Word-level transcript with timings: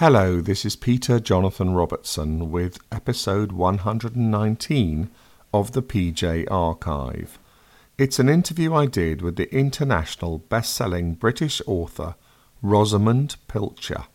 Hello, 0.00 0.40
this 0.40 0.64
is 0.64 0.76
Peter 0.76 1.20
Jonathan 1.20 1.74
Robertson 1.74 2.50
with 2.50 2.78
episode 2.90 3.52
119 3.52 5.10
of 5.52 5.72
the 5.72 5.82
PJ 5.82 6.50
Archive. 6.50 7.38
It's 7.98 8.18
an 8.18 8.30
interview 8.30 8.72
I 8.72 8.86
did 8.86 9.20
with 9.20 9.36
the 9.36 9.54
international 9.54 10.38
best-selling 10.38 11.16
British 11.16 11.60
author 11.66 12.14
Rosamunde 12.64 13.36
Pilcher, 13.46 14.06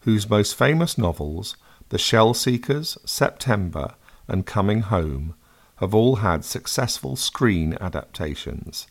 whose 0.00 0.28
most 0.28 0.54
famous 0.54 0.98
novels, 0.98 1.56
The 1.88 1.96
Shell 1.96 2.34
Seekers, 2.34 2.98
September, 3.06 3.94
and 4.28 4.44
Coming 4.44 4.82
Home, 4.82 5.34
have 5.76 5.94
all 5.94 6.16
had 6.16 6.44
successful 6.44 7.16
screen 7.16 7.78
adaptations. 7.80 8.86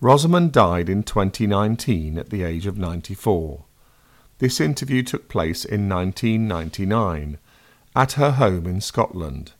Rosamunde 0.00 0.52
died 0.52 0.88
in 0.88 1.02
2019 1.02 2.18
at 2.18 2.30
the 2.30 2.44
age 2.44 2.66
of 2.66 2.78
94. 2.78 3.64
This 4.38 4.60
interview 4.60 5.02
took 5.02 5.28
place 5.28 5.64
in 5.64 5.88
1999 5.88 7.38
at 7.94 8.12
her 8.12 8.32
home 8.32 8.66
in 8.66 8.82
Scotland, 8.82 9.52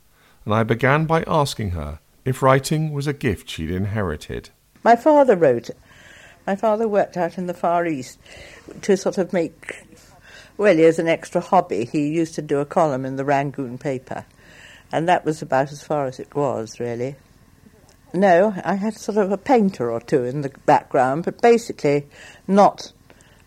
and 0.44 0.52
I 0.52 0.64
began 0.64 1.06
by 1.06 1.24
asking 1.26 1.70
her 1.70 2.00
if 2.26 2.42
writing 2.42 2.92
was 2.92 3.06
a 3.06 3.14
gift 3.14 3.48
she'd 3.48 3.70
inherited. 3.70 4.50
My 4.84 4.94
father 4.94 5.34
wrote. 5.34 5.70
My 6.46 6.56
father 6.56 6.86
worked 6.86 7.16
out 7.16 7.38
in 7.38 7.46
the 7.46 7.54
Far 7.54 7.86
East 7.86 8.18
to 8.82 8.98
sort 8.98 9.16
of 9.16 9.32
make, 9.32 9.86
well, 10.58 10.78
as 10.78 10.98
an 10.98 11.08
extra 11.08 11.40
hobby. 11.40 11.86
He 11.86 12.08
used 12.08 12.34
to 12.34 12.42
do 12.42 12.58
a 12.58 12.66
column 12.66 13.06
in 13.06 13.16
the 13.16 13.24
Rangoon 13.24 13.78
paper, 13.78 14.26
and 14.92 15.08
that 15.08 15.24
was 15.24 15.40
about 15.40 15.72
as 15.72 15.82
far 15.82 16.04
as 16.04 16.20
it 16.20 16.34
was, 16.34 16.78
really. 16.78 17.16
No, 18.12 18.54
I 18.62 18.74
had 18.74 18.94
sort 18.98 19.16
of 19.16 19.32
a 19.32 19.38
painter 19.38 19.90
or 19.90 20.00
two 20.00 20.24
in 20.24 20.42
the 20.42 20.50
background, 20.66 21.24
but 21.24 21.40
basically 21.40 22.06
not 22.46 22.92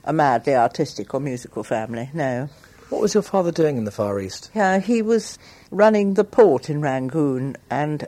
a 0.09 0.13
madly 0.13 0.55
artistic 0.55 1.13
or 1.13 1.19
musical 1.19 1.63
family, 1.63 2.09
no. 2.15 2.49
What 2.89 2.99
was 2.99 3.13
your 3.13 3.21
father 3.21 3.51
doing 3.51 3.77
in 3.77 3.83
the 3.83 3.91
Far 3.91 4.19
East? 4.19 4.49
Yeah, 4.55 4.79
he 4.79 5.03
was 5.03 5.37
running 5.69 6.15
the 6.15 6.23
port 6.23 6.67
in 6.67 6.81
Rangoon 6.81 7.55
and 7.69 8.07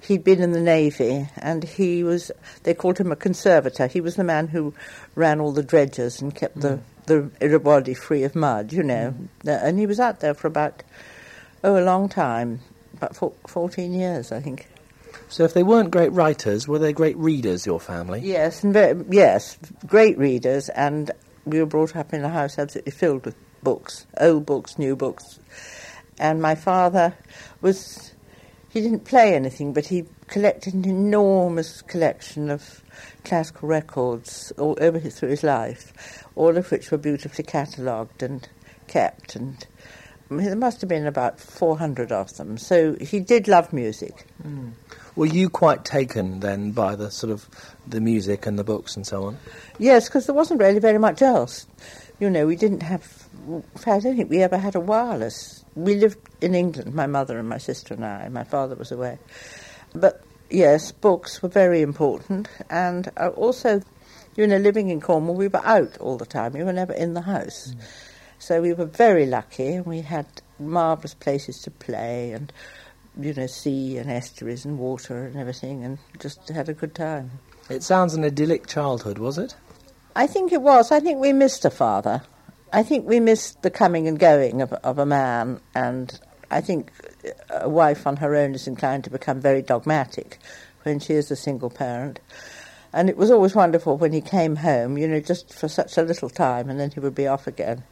he'd 0.00 0.24
been 0.24 0.42
in 0.42 0.50
the 0.50 0.60
Navy 0.60 1.28
and 1.36 1.62
he 1.62 2.02
was, 2.02 2.32
they 2.64 2.74
called 2.74 2.98
him 2.98 3.12
a 3.12 3.16
conservator. 3.16 3.86
He 3.86 4.00
was 4.00 4.16
the 4.16 4.24
man 4.24 4.48
who 4.48 4.74
ran 5.14 5.38
all 5.38 5.52
the 5.52 5.62
dredgers 5.62 6.20
and 6.20 6.34
kept 6.34 6.58
mm. 6.58 6.62
the, 6.62 6.80
the 7.06 7.30
Irrawaddy 7.40 7.94
free 7.94 8.24
of 8.24 8.34
mud, 8.34 8.72
you 8.72 8.82
know. 8.82 9.14
Mm. 9.44 9.62
And 9.64 9.78
he 9.78 9.86
was 9.86 10.00
out 10.00 10.18
there 10.18 10.34
for 10.34 10.48
about, 10.48 10.82
oh, 11.62 11.78
a 11.78 11.84
long 11.84 12.08
time, 12.08 12.58
about 12.94 13.14
14 13.14 13.92
years, 13.92 14.32
I 14.32 14.40
think. 14.40 14.66
So, 15.28 15.44
if 15.44 15.54
they 15.54 15.62
weren't 15.62 15.90
great 15.90 16.12
writers, 16.12 16.68
were 16.68 16.78
they 16.78 16.92
great 16.92 17.16
readers? 17.16 17.66
Your 17.66 17.80
family? 17.80 18.20
Yes, 18.20 18.62
and 18.62 18.72
very, 18.72 19.04
yes, 19.10 19.58
great 19.86 20.16
readers, 20.18 20.68
and 20.68 21.10
we 21.46 21.60
were 21.60 21.66
brought 21.66 21.96
up 21.96 22.12
in 22.12 22.22
a 22.24 22.28
house 22.28 22.58
absolutely 22.58 22.92
filled 22.92 23.24
with 23.24 23.36
books, 23.62 24.06
old 24.20 24.44
books, 24.44 24.78
new 24.78 24.94
books. 24.94 25.40
And 26.18 26.42
my 26.42 26.54
father 26.54 27.16
was, 27.60 28.12
he 28.68 28.80
didn't 28.80 29.04
play 29.04 29.34
anything, 29.34 29.72
but 29.72 29.86
he 29.86 30.04
collected 30.26 30.74
an 30.74 30.84
enormous 30.84 31.82
collection 31.82 32.50
of 32.50 32.82
classical 33.24 33.68
records 33.68 34.52
all 34.58 34.76
over 34.80 34.98
his, 34.98 35.18
through 35.18 35.30
his 35.30 35.42
life, 35.42 36.24
all 36.34 36.56
of 36.56 36.70
which 36.70 36.90
were 36.90 36.98
beautifully 36.98 37.44
catalogued 37.44 38.22
and 38.22 38.48
kept. 38.88 39.36
And 39.36 39.64
there 40.28 40.56
must 40.56 40.80
have 40.80 40.88
been 40.88 41.06
about 41.06 41.38
400 41.38 42.10
of 42.10 42.36
them. 42.36 42.58
So 42.58 42.96
he 43.00 43.20
did 43.20 43.46
love 43.46 43.72
music. 43.72 44.26
Mm. 44.42 44.72
Were 45.16 45.26
you 45.26 45.48
quite 45.48 45.84
taken 45.84 46.40
then 46.40 46.72
by 46.72 46.94
the 46.94 47.10
sort 47.10 47.32
of 47.32 47.48
the 47.86 48.02
music 48.02 48.46
and 48.46 48.58
the 48.58 48.64
books 48.64 48.96
and 48.96 49.06
so 49.06 49.24
on? 49.24 49.38
Yes, 49.78 50.08
because 50.08 50.26
there 50.26 50.34
wasn't 50.34 50.60
really 50.60 50.78
very 50.78 50.98
much 50.98 51.22
else. 51.22 51.66
You 52.20 52.28
know, 52.28 52.46
we 52.46 52.54
didn't 52.54 52.82
have. 52.82 53.26
I 53.86 53.98
don't 53.98 54.16
think 54.16 54.28
we 54.28 54.42
ever 54.42 54.58
had 54.58 54.74
a 54.74 54.80
wireless. 54.80 55.64
We 55.74 55.94
lived 55.94 56.18
in 56.42 56.54
England, 56.54 56.94
my 56.94 57.06
mother 57.06 57.38
and 57.38 57.48
my 57.48 57.58
sister 57.58 57.94
and 57.94 58.04
I. 58.04 58.28
My 58.28 58.44
father 58.44 58.74
was 58.74 58.92
away, 58.92 59.18
but 59.94 60.22
yes, 60.50 60.92
books 60.92 61.42
were 61.42 61.48
very 61.48 61.80
important, 61.80 62.48
and 62.68 63.10
uh, 63.16 63.28
also, 63.28 63.80
you 64.36 64.46
know, 64.46 64.58
living 64.58 64.90
in 64.90 65.00
Cornwall, 65.00 65.34
we 65.34 65.48
were 65.48 65.64
out 65.64 65.96
all 65.98 66.18
the 66.18 66.26
time. 66.26 66.52
We 66.52 66.62
were 66.62 66.72
never 66.74 66.92
in 66.92 67.14
the 67.14 67.22
house, 67.22 67.74
mm. 67.74 67.82
so 68.38 68.60
we 68.60 68.74
were 68.74 68.86
very 68.86 69.24
lucky. 69.24 69.74
And 69.74 69.86
we 69.86 70.02
had 70.02 70.26
marvelous 70.58 71.14
places 71.14 71.60
to 71.62 71.70
play 71.70 72.32
and 72.32 72.52
you 73.18 73.32
know, 73.34 73.46
sea 73.46 73.98
and 73.98 74.10
estuaries 74.10 74.64
and 74.64 74.78
water 74.78 75.24
and 75.24 75.36
everything, 75.36 75.84
and 75.84 75.98
just 76.20 76.48
had 76.48 76.68
a 76.68 76.74
good 76.74 76.94
time. 76.94 77.30
It 77.68 77.82
sounds 77.82 78.14
an 78.14 78.24
idyllic 78.24 78.66
childhood, 78.66 79.18
was 79.18 79.38
it? 79.38 79.56
I 80.14 80.26
think 80.26 80.52
it 80.52 80.62
was. 80.62 80.92
I 80.92 81.00
think 81.00 81.18
we 81.18 81.32
missed 81.32 81.64
a 81.64 81.70
father. 81.70 82.22
I 82.72 82.82
think 82.82 83.06
we 83.06 83.20
missed 83.20 83.62
the 83.62 83.70
coming 83.70 84.08
and 84.08 84.18
going 84.18 84.62
of, 84.62 84.72
of 84.72 84.98
a 84.98 85.06
man, 85.06 85.60
and 85.74 86.18
I 86.50 86.60
think 86.60 86.90
a 87.50 87.68
wife 87.68 88.06
on 88.06 88.16
her 88.16 88.34
own 88.34 88.54
is 88.54 88.66
inclined 88.66 89.04
to 89.04 89.10
become 89.10 89.40
very 89.40 89.62
dogmatic 89.62 90.38
when 90.82 91.00
she 91.00 91.14
is 91.14 91.30
a 91.30 91.36
single 91.36 91.70
parent. 91.70 92.20
And 92.92 93.10
it 93.10 93.16
was 93.16 93.30
always 93.30 93.54
wonderful 93.54 93.98
when 93.98 94.12
he 94.12 94.20
came 94.20 94.56
home, 94.56 94.96
you 94.96 95.06
know, 95.08 95.20
just 95.20 95.52
for 95.52 95.68
such 95.68 95.98
a 95.98 96.02
little 96.02 96.30
time, 96.30 96.70
and 96.70 96.78
then 96.78 96.90
he 96.90 97.00
would 97.00 97.14
be 97.14 97.26
off 97.26 97.46
again. 97.46 97.82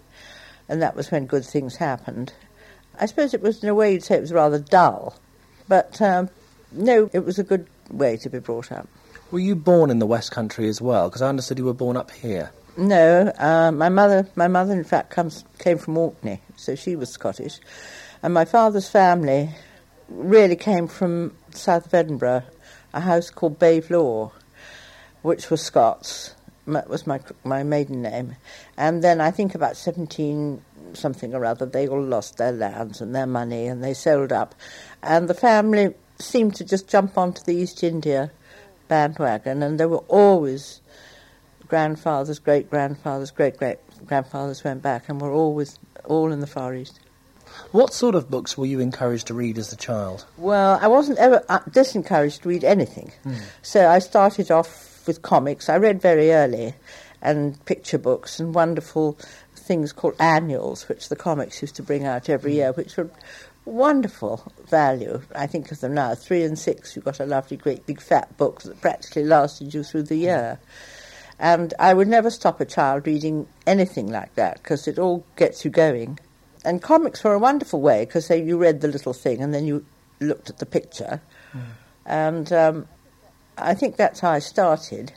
And 0.68 0.80
that 0.80 0.96
was 0.96 1.10
when 1.10 1.26
good 1.26 1.44
things 1.44 1.76
happened. 1.76 2.32
I 2.98 3.06
suppose 3.06 3.34
it 3.34 3.42
was, 3.42 3.62
in 3.62 3.68
a 3.68 3.74
way, 3.74 3.92
you'd 3.92 4.04
say 4.04 4.16
it 4.16 4.20
was 4.20 4.32
rather 4.32 4.58
dull. 4.58 5.16
But 5.68 6.00
um, 6.00 6.30
no, 6.72 7.10
it 7.12 7.24
was 7.24 7.38
a 7.38 7.44
good 7.44 7.66
way 7.90 8.16
to 8.18 8.30
be 8.30 8.38
brought 8.38 8.70
up. 8.70 8.88
Were 9.30 9.38
you 9.38 9.56
born 9.56 9.90
in 9.90 9.98
the 9.98 10.06
West 10.06 10.30
Country 10.30 10.68
as 10.68 10.80
well? 10.80 11.08
Because 11.08 11.22
I 11.22 11.28
understood 11.28 11.58
you 11.58 11.64
were 11.64 11.72
born 11.72 11.96
up 11.96 12.10
here. 12.10 12.52
No, 12.76 13.32
uh, 13.38 13.70
my 13.70 13.88
mother, 13.88 14.28
my 14.34 14.48
mother, 14.48 14.72
in 14.72 14.84
fact, 14.84 15.10
comes 15.10 15.44
came 15.58 15.78
from 15.78 15.96
Orkney, 15.96 16.40
so 16.56 16.74
she 16.74 16.96
was 16.96 17.08
Scottish, 17.08 17.60
and 18.20 18.34
my 18.34 18.44
father's 18.44 18.88
family 18.88 19.50
really 20.08 20.56
came 20.56 20.88
from 20.88 21.36
south 21.50 21.86
of 21.86 21.94
Edinburgh, 21.94 22.42
a 22.92 23.00
house 23.00 23.30
called 23.30 23.60
Bave 23.60 23.90
Law, 23.90 24.32
which 25.22 25.50
was 25.50 25.62
Scots. 25.62 26.34
That 26.66 26.88
was 26.88 27.06
my 27.06 27.20
my 27.44 27.62
maiden 27.62 28.02
name, 28.02 28.34
and 28.76 29.04
then 29.04 29.20
I 29.20 29.30
think 29.30 29.54
about 29.54 29.76
seventeen 29.76 30.60
something 30.92 31.34
or 31.34 31.44
other, 31.44 31.66
they 31.66 31.88
all 31.88 32.02
lost 32.02 32.36
their 32.36 32.52
lands 32.52 33.00
and 33.00 33.14
their 33.14 33.26
money 33.26 33.66
and 33.66 33.82
they 33.82 33.94
sold 33.94 34.32
up. 34.32 34.54
And 35.02 35.28
the 35.28 35.34
family 35.34 35.94
seemed 36.18 36.54
to 36.56 36.64
just 36.64 36.88
jump 36.88 37.18
onto 37.18 37.42
the 37.42 37.54
East 37.54 37.82
India 37.82 38.30
bandwagon, 38.88 39.62
and 39.62 39.80
there 39.80 39.88
were 39.88 40.04
always 40.08 40.80
grandfathers, 41.68 42.38
great 42.38 42.70
grandfathers, 42.70 43.30
great 43.30 43.56
great 43.56 43.78
grandfathers 44.06 44.62
went 44.62 44.82
back 44.82 45.08
and 45.08 45.20
were 45.20 45.32
always 45.32 45.78
all 46.04 46.32
in 46.32 46.40
the 46.40 46.46
Far 46.46 46.74
East. 46.74 47.00
What 47.70 47.94
sort 47.94 48.14
of 48.14 48.30
books 48.30 48.58
were 48.58 48.66
you 48.66 48.80
encouraged 48.80 49.28
to 49.28 49.34
read 49.34 49.58
as 49.58 49.72
a 49.72 49.76
child? 49.76 50.24
Well, 50.36 50.78
I 50.82 50.88
wasn't 50.88 51.18
ever 51.18 51.42
uh, 51.48 51.60
disencouraged 51.70 52.42
to 52.42 52.48
read 52.48 52.64
anything. 52.64 53.12
Mm. 53.24 53.40
So 53.62 53.88
I 53.88 54.00
started 54.00 54.50
off 54.50 55.06
with 55.06 55.22
comics. 55.22 55.68
I 55.68 55.76
read 55.76 56.00
very 56.00 56.32
early, 56.32 56.74
and 57.22 57.64
picture 57.64 57.98
books 57.98 58.40
and 58.40 58.54
wonderful 58.54 59.18
things 59.64 59.92
called 59.92 60.14
annuals, 60.20 60.88
which 60.88 61.08
the 61.08 61.16
comics 61.16 61.62
used 61.62 61.76
to 61.76 61.82
bring 61.82 62.04
out 62.04 62.28
every 62.28 62.52
mm. 62.52 62.56
year, 62.56 62.72
which 62.72 62.96
were 62.96 63.10
wonderful 63.64 64.52
value. 64.68 65.22
I 65.34 65.46
think 65.46 65.72
of 65.72 65.80
them 65.80 65.94
now. 65.94 66.14
Three 66.14 66.42
and 66.42 66.58
six, 66.58 66.94
you 66.94 67.02
got 67.02 67.20
a 67.20 67.26
lovely, 67.26 67.56
great, 67.56 67.86
big, 67.86 68.00
fat 68.00 68.36
book 68.36 68.62
that 68.62 68.80
practically 68.80 69.24
lasted 69.24 69.72
you 69.72 69.82
through 69.82 70.04
the 70.04 70.16
year. 70.16 70.58
And 71.38 71.74
I 71.78 71.94
would 71.94 72.08
never 72.08 72.30
stop 72.30 72.60
a 72.60 72.64
child 72.64 73.06
reading 73.06 73.48
anything 73.66 74.10
like 74.10 74.34
that 74.34 74.62
because 74.62 74.86
it 74.86 74.98
all 74.98 75.24
gets 75.36 75.64
you 75.64 75.70
going. 75.70 76.18
And 76.64 76.80
comics 76.80 77.24
were 77.24 77.34
a 77.34 77.38
wonderful 77.38 77.80
way 77.80 78.04
because 78.04 78.30
you 78.30 78.56
read 78.56 78.80
the 78.80 78.88
little 78.88 79.12
thing 79.12 79.42
and 79.42 79.52
then 79.52 79.66
you 79.66 79.84
looked 80.20 80.48
at 80.50 80.58
the 80.58 80.66
picture. 80.66 81.20
Mm. 81.52 81.60
And 82.06 82.52
um, 82.52 82.88
I 83.58 83.74
think 83.74 83.96
that's 83.96 84.20
how 84.20 84.30
I 84.30 84.38
started. 84.38 85.12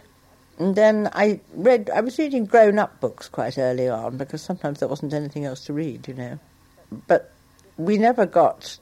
And 0.57 0.75
then 0.75 1.09
I 1.13 1.39
read, 1.53 1.89
I 1.93 2.01
was 2.01 2.17
reading 2.17 2.45
grown 2.45 2.79
up 2.79 2.99
books 2.99 3.29
quite 3.29 3.57
early 3.57 3.87
on 3.87 4.17
because 4.17 4.41
sometimes 4.41 4.79
there 4.79 4.87
wasn't 4.87 5.13
anything 5.13 5.45
else 5.45 5.65
to 5.65 5.73
read, 5.73 6.07
you 6.07 6.15
know. 6.15 6.39
But 7.07 7.31
we 7.77 7.97
never 7.97 8.25
got 8.25 8.77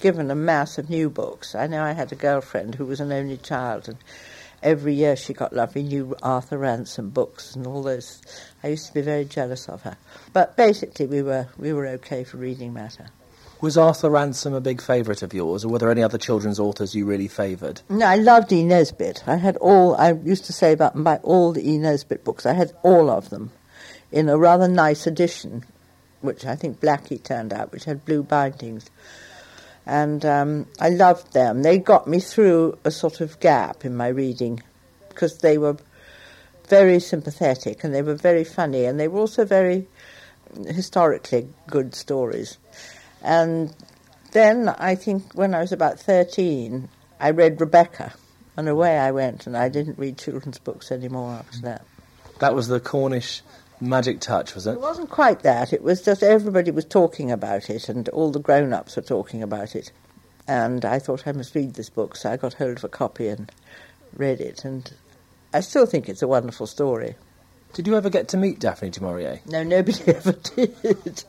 given 0.00 0.30
a 0.30 0.34
mass 0.34 0.78
of 0.78 0.90
new 0.90 1.08
books. 1.08 1.54
I 1.54 1.66
know 1.66 1.82
I 1.82 1.92
had 1.92 2.10
a 2.12 2.16
girlfriend 2.16 2.74
who 2.74 2.84
was 2.84 3.00
an 3.00 3.12
only 3.12 3.36
child, 3.36 3.88
and 3.88 3.98
every 4.62 4.94
year 4.94 5.14
she 5.14 5.32
got 5.32 5.52
lovely 5.52 5.84
new 5.84 6.16
Arthur 6.22 6.58
Ransome 6.58 7.10
books 7.10 7.54
and 7.54 7.66
all 7.66 7.82
those. 7.82 8.20
I 8.62 8.68
used 8.68 8.88
to 8.88 8.94
be 8.94 9.02
very 9.02 9.24
jealous 9.24 9.68
of 9.68 9.82
her. 9.82 9.96
But 10.32 10.56
basically, 10.56 11.06
we 11.06 11.22
were, 11.22 11.48
we 11.58 11.72
were 11.72 11.86
okay 11.88 12.24
for 12.24 12.38
reading 12.38 12.72
matter. 12.72 13.06
Was 13.62 13.76
Arthur 13.76 14.08
Ransome 14.08 14.54
a 14.54 14.60
big 14.62 14.80
favourite 14.80 15.20
of 15.22 15.34
yours, 15.34 15.66
or 15.66 15.68
were 15.68 15.78
there 15.78 15.90
any 15.90 16.02
other 16.02 16.16
children's 16.16 16.58
authors 16.58 16.94
you 16.94 17.04
really 17.04 17.28
favoured? 17.28 17.82
No, 17.90 18.06
I 18.06 18.16
loved 18.16 18.50
E. 18.54 18.64
Nesbit. 18.64 19.22
I 19.26 19.36
had 19.36 19.58
all, 19.58 19.94
I 19.96 20.12
used 20.12 20.46
to 20.46 20.54
say 20.54 20.72
about 20.72 21.04
buy 21.04 21.16
all 21.16 21.52
the 21.52 21.70
E. 21.70 21.76
Nesbit 21.76 22.24
books. 22.24 22.46
I 22.46 22.54
had 22.54 22.72
all 22.82 23.10
of 23.10 23.28
them 23.28 23.50
in 24.10 24.30
a 24.30 24.38
rather 24.38 24.66
nice 24.66 25.06
edition, 25.06 25.64
which 26.22 26.46
I 26.46 26.56
think 26.56 26.80
Blackie 26.80 27.22
turned 27.22 27.52
out, 27.52 27.70
which 27.70 27.84
had 27.84 28.06
blue 28.06 28.22
bindings. 28.22 28.88
And 29.84 30.24
um, 30.24 30.66
I 30.80 30.88
loved 30.88 31.34
them. 31.34 31.62
They 31.62 31.76
got 31.76 32.06
me 32.06 32.18
through 32.18 32.78
a 32.84 32.90
sort 32.90 33.20
of 33.20 33.40
gap 33.40 33.84
in 33.84 33.94
my 33.94 34.08
reading 34.08 34.62
because 35.10 35.36
they 35.38 35.58
were 35.58 35.76
very 36.66 36.98
sympathetic 36.98 37.84
and 37.84 37.94
they 37.94 38.00
were 38.00 38.14
very 38.14 38.44
funny 38.44 38.86
and 38.86 38.98
they 38.98 39.08
were 39.08 39.20
also 39.20 39.44
very 39.44 39.86
historically 40.66 41.48
good 41.66 41.94
stories. 41.94 42.56
And 43.22 43.74
then 44.32 44.68
I 44.68 44.94
think 44.94 45.32
when 45.34 45.54
I 45.54 45.60
was 45.60 45.72
about 45.72 46.00
13, 46.00 46.88
I 47.18 47.30
read 47.30 47.60
Rebecca, 47.60 48.14
and 48.56 48.68
away 48.68 48.98
I 48.98 49.10
went, 49.10 49.46
and 49.46 49.56
I 49.56 49.68
didn't 49.68 49.98
read 49.98 50.18
children's 50.18 50.58
books 50.58 50.90
anymore 50.90 51.32
after 51.32 51.58
that. 51.62 51.84
That 52.38 52.54
was 52.54 52.68
the 52.68 52.80
Cornish 52.80 53.42
magic 53.80 54.20
touch, 54.20 54.54
was 54.54 54.66
it? 54.66 54.72
It 54.72 54.80
wasn't 54.80 55.10
quite 55.10 55.40
that. 55.40 55.72
It 55.72 55.82
was 55.82 56.02
just 56.02 56.22
everybody 56.22 56.70
was 56.70 56.84
talking 56.84 57.30
about 57.30 57.68
it, 57.70 57.88
and 57.88 58.08
all 58.10 58.30
the 58.30 58.40
grown 58.40 58.72
ups 58.72 58.96
were 58.96 59.02
talking 59.02 59.42
about 59.42 59.74
it. 59.74 59.92
And 60.48 60.84
I 60.84 60.98
thought 60.98 61.26
I 61.26 61.32
must 61.32 61.54
read 61.54 61.74
this 61.74 61.90
book, 61.90 62.16
so 62.16 62.30
I 62.30 62.36
got 62.36 62.54
hold 62.54 62.78
of 62.78 62.84
a 62.84 62.88
copy 62.88 63.28
and 63.28 63.52
read 64.16 64.40
it. 64.40 64.64
And 64.64 64.92
I 65.52 65.60
still 65.60 65.86
think 65.86 66.08
it's 66.08 66.22
a 66.22 66.28
wonderful 66.28 66.66
story. 66.66 67.14
Did 67.72 67.86
you 67.86 67.96
ever 67.96 68.10
get 68.10 68.28
to 68.28 68.36
meet 68.36 68.58
Daphne 68.58 68.90
du 68.90 69.00
Maurier? 69.02 69.40
No, 69.46 69.62
nobody 69.62 70.02
ever 70.06 70.32
did. 70.32 71.24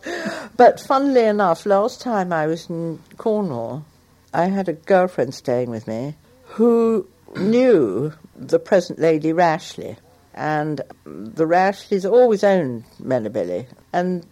but 0.58 0.80
funnily 0.80 1.26
enough, 1.26 1.66
last 1.66 2.02
time 2.02 2.34
I 2.34 2.48
was 2.48 2.70
in 2.70 3.00
Cornwall, 3.18 3.86
I 4.34 4.46
had 4.46 4.68
a 4.68 4.74
girlfriend 4.74 5.34
staying 5.36 5.70
with 5.70 5.88
me 5.88 6.16
who 6.46 7.08
knew 7.36 8.14
the 8.36 8.60
present 8.60 9.00
Lady 9.00 9.34
Rashleigh. 9.34 9.98
And 10.34 10.82
the 11.04 11.46
Rashleighs 11.46 12.06
always 12.06 12.44
owned 12.44 12.86
Menabilly. 13.00 13.68
And 13.92 14.26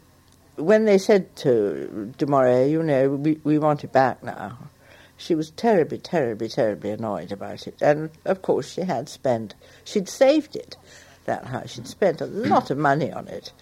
when 0.55 0.85
they 0.85 0.97
said 0.97 1.35
to 1.37 2.13
du 2.17 2.25
Maurier, 2.25 2.65
you 2.65 2.83
know, 2.83 3.09
we, 3.09 3.39
we 3.43 3.59
want 3.59 3.83
it 3.83 3.91
back 3.91 4.23
now, 4.23 4.57
she 5.17 5.35
was 5.35 5.51
terribly, 5.51 5.97
terribly, 5.97 6.47
terribly 6.47 6.91
annoyed 6.91 7.31
about 7.31 7.67
it. 7.67 7.81
And 7.81 8.09
of 8.25 8.41
course, 8.41 8.71
she 8.73 8.81
had 8.81 9.09
spent, 9.09 9.53
she'd 9.83 10.07
saved 10.07 10.55
it, 10.55 10.77
that 11.29 11.45
house. 11.45 11.71
She'd 11.71 11.87
spent 11.87 12.21
a 12.21 12.25
lot 12.25 12.69
of 12.71 12.77
money 12.77 13.11
on 13.11 13.27
it, 13.27 13.53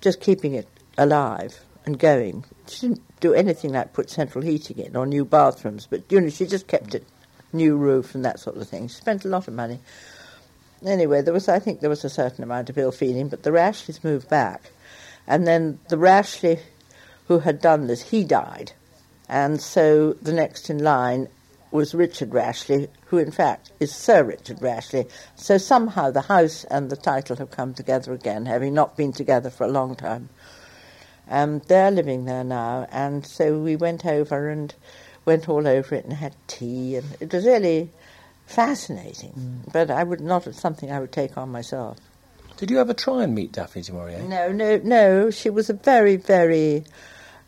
just 0.00 0.20
keeping 0.20 0.54
it 0.54 0.66
alive 0.98 1.60
and 1.86 1.98
going. 1.98 2.44
She 2.68 2.88
didn't 2.88 3.02
do 3.20 3.34
anything 3.34 3.72
like 3.72 3.92
put 3.92 4.10
central 4.10 4.42
heating 4.42 4.78
in 4.78 4.96
or 4.96 5.06
new 5.06 5.24
bathrooms, 5.24 5.86
but 5.88 6.02
you 6.10 6.20
know, 6.20 6.30
she 6.30 6.46
just 6.46 6.66
kept 6.66 6.94
it 6.94 7.06
new 7.52 7.76
roof 7.76 8.14
and 8.14 8.24
that 8.24 8.40
sort 8.40 8.56
of 8.56 8.68
thing. 8.68 8.88
She 8.88 8.94
spent 8.94 9.24
a 9.24 9.28
lot 9.28 9.48
of 9.48 9.54
money. 9.54 9.80
Anyway, 10.86 11.20
there 11.20 11.34
was, 11.34 11.48
I 11.48 11.58
think, 11.58 11.80
there 11.80 11.90
was 11.90 12.04
a 12.04 12.10
certain 12.10 12.42
amount 12.42 12.70
of 12.70 12.78
ill 12.78 12.92
feeling, 12.92 13.28
but 13.28 13.42
the 13.42 13.52
Rashleighs 13.52 14.02
moved 14.02 14.30
back, 14.30 14.70
and 15.26 15.46
then 15.46 15.78
the 15.88 15.98
Rashleigh 15.98 16.60
who 17.28 17.40
had 17.40 17.60
done 17.60 17.86
this, 17.86 18.10
he 18.10 18.24
died, 18.24 18.72
and 19.28 19.60
so 19.60 20.14
the 20.14 20.32
next 20.32 20.70
in 20.70 20.78
line 20.82 21.28
was 21.70 21.94
Richard 21.94 22.32
Rashleigh, 22.32 22.88
who 23.06 23.18
in 23.18 23.30
fact 23.30 23.72
is 23.80 23.94
Sir 23.94 24.24
Richard 24.24 24.60
Rashleigh. 24.60 25.06
So 25.36 25.58
somehow 25.58 26.10
the 26.10 26.22
house 26.22 26.64
and 26.64 26.90
the 26.90 26.96
title 26.96 27.36
have 27.36 27.50
come 27.50 27.74
together 27.74 28.12
again, 28.12 28.46
having 28.46 28.74
not 28.74 28.96
been 28.96 29.12
together 29.12 29.50
for 29.50 29.64
a 29.64 29.70
long 29.70 29.94
time. 29.94 30.28
Um, 31.28 31.60
they're 31.68 31.92
living 31.92 32.24
there 32.24 32.42
now, 32.42 32.88
and 32.90 33.24
so 33.24 33.58
we 33.58 33.76
went 33.76 34.04
over 34.04 34.48
and 34.48 34.74
went 35.24 35.48
all 35.48 35.68
over 35.68 35.94
it 35.94 36.04
and 36.04 36.12
had 36.12 36.34
tea, 36.48 36.96
and 36.96 37.06
it 37.20 37.32
was 37.32 37.46
really 37.46 37.90
fascinating. 38.46 39.32
Mm. 39.38 39.72
But 39.72 39.90
I 39.90 40.02
would 40.02 40.20
not 40.20 40.52
something 40.54 40.90
I 40.90 40.98
would 40.98 41.12
take 41.12 41.38
on 41.38 41.50
myself. 41.50 41.98
Did 42.56 42.70
you 42.70 42.80
ever 42.80 42.92
try 42.92 43.22
and 43.22 43.34
meet 43.34 43.52
Daphne 43.52 43.82
du 43.82 43.92
Maurier? 43.92 44.22
No, 44.22 44.52
no, 44.52 44.78
no. 44.82 45.30
She 45.30 45.48
was 45.48 45.70
a 45.70 45.72
very, 45.72 46.16
very 46.16 46.84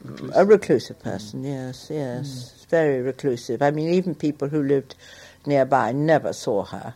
reclusive. 0.03 0.37
a 0.37 0.45
reclusive 0.45 0.99
person. 1.01 1.43
Mm. 1.43 1.47
Yes, 1.47 1.89
yes, 1.91 2.29
mm. 2.29 2.62
Very 2.73 3.03
reclusive. 3.03 3.61
I 3.61 3.71
mean, 3.71 3.91
even 3.91 4.15
people 4.15 4.49
who 4.49 4.63
lived 4.63 4.95
nearby 5.45 5.93
never 5.93 6.33
saw 6.33 6.65
her. 6.65 6.95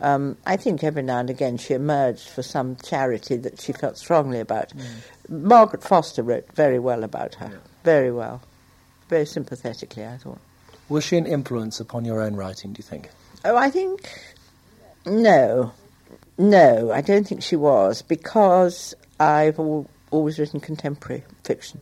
Um, 0.00 0.36
I 0.44 0.56
think 0.56 0.82
every 0.82 1.02
now 1.02 1.18
and 1.20 1.30
again 1.30 1.58
she 1.58 1.74
emerged 1.74 2.28
for 2.28 2.42
some 2.42 2.74
charity 2.74 3.36
that 3.36 3.60
she 3.60 3.72
felt 3.72 3.96
strongly 3.96 4.40
about. 4.40 4.70
Mm. 4.70 5.44
Margaret 5.44 5.84
Forster 5.84 6.24
wrote 6.24 6.50
very 6.54 6.80
well 6.80 7.04
about 7.04 7.36
her, 7.36 7.50
yeah. 7.52 7.58
very 7.84 8.10
well, 8.10 8.42
very 9.08 9.24
sympathetically, 9.24 10.04
I 10.04 10.16
thought. 10.16 10.40
Was 10.88 11.04
she 11.04 11.16
an 11.18 11.26
influence 11.26 11.78
upon 11.78 12.04
your 12.04 12.20
own 12.20 12.34
writing, 12.34 12.72
do 12.72 12.78
you 12.80 12.82
think? 12.82 13.08
Oh, 13.44 13.56
I 13.56 13.70
think 13.70 14.10
no, 15.06 15.70
no, 16.36 16.90
I 16.90 17.00
don't 17.00 17.28
think 17.28 17.44
she 17.44 17.54
was 17.54 18.02
because 18.02 18.92
I've 19.20 19.60
all, 19.60 19.88
always 20.10 20.40
written 20.40 20.58
contemporary 20.58 21.22
fiction, 21.44 21.80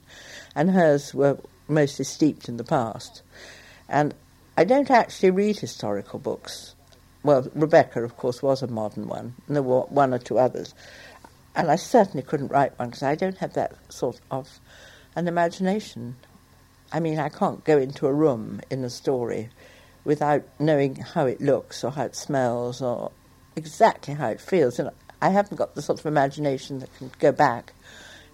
and 0.54 0.70
hers 0.70 1.14
were 1.14 1.38
mostly 1.70 2.04
steeped 2.04 2.48
in 2.48 2.56
the 2.56 2.64
past. 2.64 3.22
And 3.88 4.14
I 4.56 4.64
don't 4.64 4.90
actually 4.90 5.30
read 5.30 5.58
historical 5.58 6.18
books. 6.18 6.74
Well, 7.22 7.48
Rebecca, 7.54 8.02
of 8.02 8.16
course, 8.16 8.42
was 8.42 8.62
a 8.62 8.66
modern 8.66 9.08
one, 9.08 9.34
and 9.46 9.56
there 9.56 9.62
were 9.62 9.82
one 9.82 10.14
or 10.14 10.18
two 10.18 10.38
others. 10.38 10.74
And 11.54 11.70
I 11.70 11.76
certainly 11.76 12.22
couldn't 12.22 12.48
write 12.48 12.78
one 12.78 12.88
because 12.88 13.02
I 13.02 13.14
don't 13.14 13.38
have 13.38 13.54
that 13.54 13.74
sort 13.92 14.20
of 14.30 14.60
an 15.16 15.28
imagination. 15.28 16.16
I 16.92 17.00
mean, 17.00 17.18
I 17.18 17.28
can't 17.28 17.64
go 17.64 17.78
into 17.78 18.06
a 18.06 18.12
room 18.12 18.60
in 18.70 18.84
a 18.84 18.90
story 18.90 19.50
without 20.04 20.42
knowing 20.58 20.96
how 20.96 21.26
it 21.26 21.40
looks 21.40 21.84
or 21.84 21.90
how 21.90 22.04
it 22.04 22.16
smells 22.16 22.80
or 22.80 23.12
exactly 23.56 24.14
how 24.14 24.28
it 24.28 24.40
feels. 24.40 24.78
And 24.78 24.90
I 25.20 25.28
haven't 25.28 25.56
got 25.56 25.74
the 25.74 25.82
sort 25.82 26.00
of 26.00 26.06
imagination 26.06 26.78
that 26.78 26.94
can 26.96 27.10
go 27.18 27.32
back 27.32 27.74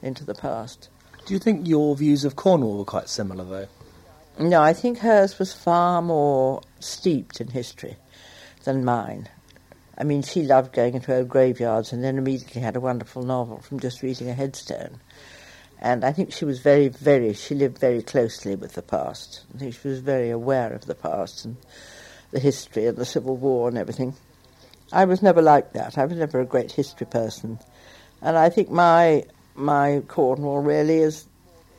into 0.03 0.25
the 0.25 0.35
past. 0.35 0.89
Do 1.27 1.35
you 1.35 1.41
think 1.41 1.67
your 1.67 1.97
views 1.97 2.25
of 2.25 2.37
Cornwall 2.37 2.79
were 2.79 2.85
quite 2.85 3.09
similar, 3.09 3.45
though? 3.45 3.69
No, 4.39 4.63
I 4.63 4.73
think 4.73 4.99
hers 4.99 5.41
was 5.41 5.53
far 5.53 6.01
more 6.01 6.63
steeped 6.79 7.41
in 7.41 7.49
history 7.49 7.97
than 8.63 8.85
mine. 8.85 9.29
I 9.99 10.05
mean, 10.05 10.23
she 10.23 10.45
loved 10.45 10.73
going 10.73 10.95
into 10.95 11.13
old 11.13 11.29
graveyards 11.29 11.93
and 11.93 12.05
then 12.05 12.17
immediately 12.17 12.63
had 12.63 12.77
a 12.77 12.81
wonderful 12.81 13.25
novel 13.25 13.59
from 13.59 13.81
just 13.81 14.03
reading 14.03 14.29
a 14.29 14.35
headstone. 14.35 15.01
And 15.81 16.05
I 16.05 16.13
think 16.13 16.33
she 16.33 16.45
was 16.45 16.61
very, 16.61 16.87
very, 16.87 17.33
she 17.33 17.57
lived 17.57 17.79
very 17.79 18.03
closely 18.03 18.55
with 18.55 18.75
the 18.75 18.83
past. 18.83 19.47
I 19.53 19.59
think 19.59 19.75
she 19.75 19.89
was 19.89 19.99
very 19.99 20.31
aware 20.31 20.73
of 20.73 20.87
the 20.87 20.95
past 20.95 21.45
and 21.45 21.57
the 22.31 22.39
history 22.39 22.87
and 22.87 22.97
the 22.97 23.05
Civil 23.05 23.37
War 23.37 23.69
and 23.69 23.77
everything. 23.77 24.15
I 24.93 25.05
was 25.07 25.23
never 25.23 25.43
like 25.43 25.73
that. 25.73 25.99
I 25.99 26.05
was 26.05 26.19
never 26.19 26.41
a 26.41 26.47
great 26.47 26.71
history 26.71 27.09
person. 27.09 27.59
And 28.23 28.39
I 28.39 28.49
think 28.49 28.71
my 28.71 29.25
my 29.57 30.03
Cornwall 30.09 30.61
really 30.61 30.99
is 30.99 31.27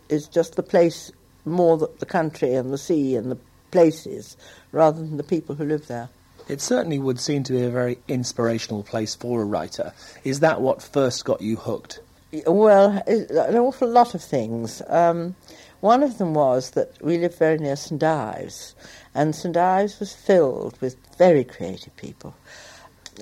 is 0.10 0.28
just 0.28 0.56
the 0.56 0.64
place 0.64 1.12
more 1.46 1.78
the, 1.78 1.90
the 2.00 2.06
country 2.06 2.54
and 2.54 2.72
the 2.72 2.78
sea 2.78 3.16
and 3.16 3.32
the 3.32 3.38
places 3.72 4.38
rather 4.72 5.00
than 5.00 5.18
the 5.18 5.24
people 5.24 5.56
who 5.56 5.66
live 5.66 5.88
there. 5.88 6.10
It 6.48 6.62
certainly 6.62 6.98
would 6.98 7.20
seem 7.20 7.44
to 7.44 7.54
be 7.54 7.64
a 7.64 7.70
very 7.70 8.00
inspirational 8.08 8.84
place 8.84 9.16
for 9.16 9.42
a 9.42 9.46
writer. 9.46 9.94
Is 10.24 10.40
that 10.40 10.62
what 10.62 10.82
first 10.82 11.26
got 11.26 11.42
you 11.42 11.58
hooked? 11.58 12.00
Well, 12.46 13.04
an 13.06 13.58
awful 13.58 13.90
lot 13.90 14.16
of 14.16 14.22
things. 14.22 14.82
Um, 14.88 15.36
one 15.82 16.04
of 16.04 16.18
them 16.18 16.34
was 16.34 16.72
that 16.72 17.02
we 17.02 17.18
lived 17.18 17.38
very 17.38 17.58
near 17.58 17.76
St 17.76 18.02
Ives, 18.02 18.76
and 19.14 19.36
St 19.36 19.56
Ives 19.56 20.00
was 20.00 20.14
filled 20.14 20.80
with 20.82 20.98
very 21.18 21.44
creative 21.44 21.96
people. 21.98 22.36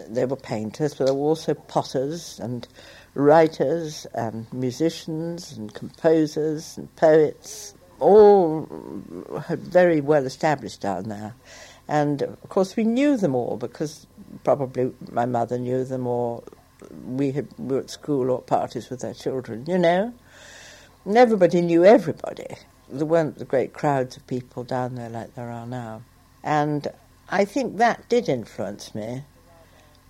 There 0.08 0.28
were 0.28 0.36
painters, 0.36 0.94
but 0.94 1.06
there 1.06 1.14
were 1.14 1.30
also 1.30 1.54
potters 1.54 2.40
and 2.40 2.68
writers 3.16 4.06
and 4.14 4.46
musicians 4.54 5.54
and 5.54 5.74
composers 5.74 6.78
and 6.78 6.94
poets, 6.98 7.74
all 8.00 8.68
very 9.50 10.02
well 10.02 10.26
established 10.26 10.82
down 10.82 11.10
there. 11.10 11.34
And 11.88 12.22
of 12.22 12.50
course, 12.50 12.76
we 12.76 12.84
knew 12.84 13.18
them 13.18 13.34
all 13.36 13.58
because 13.58 14.06
probably 14.44 14.92
my 15.12 15.26
mother 15.26 15.58
knew 15.58 15.84
them 15.86 16.06
or 16.06 16.44
we 17.08 17.32
had 17.32 17.48
we 17.58 17.76
were 17.76 17.82
at 17.82 17.90
school 17.90 18.30
or 18.30 18.42
parties 18.42 18.90
with 18.90 19.00
their 19.00 19.14
children, 19.14 19.66
you 19.68 19.78
know. 19.78 20.14
And 21.06 21.18
everybody 21.18 21.62
knew 21.62 21.86
everybody. 21.86 22.56
There 22.90 23.06
weren't 23.06 23.38
the 23.38 23.46
great 23.46 23.74
crowds 23.74 24.18
of 24.18 24.28
people 24.28 24.64
down 24.64 24.96
there 24.96 25.10
like 25.10 25.36
there 25.36 25.50
are 25.50 25.66
now. 25.66 26.02
And 26.44 26.88
I 27.30 27.46
think 27.46 27.78
that 27.78 28.08
did 28.10 28.30
influence 28.30 28.94
me, 28.94 29.24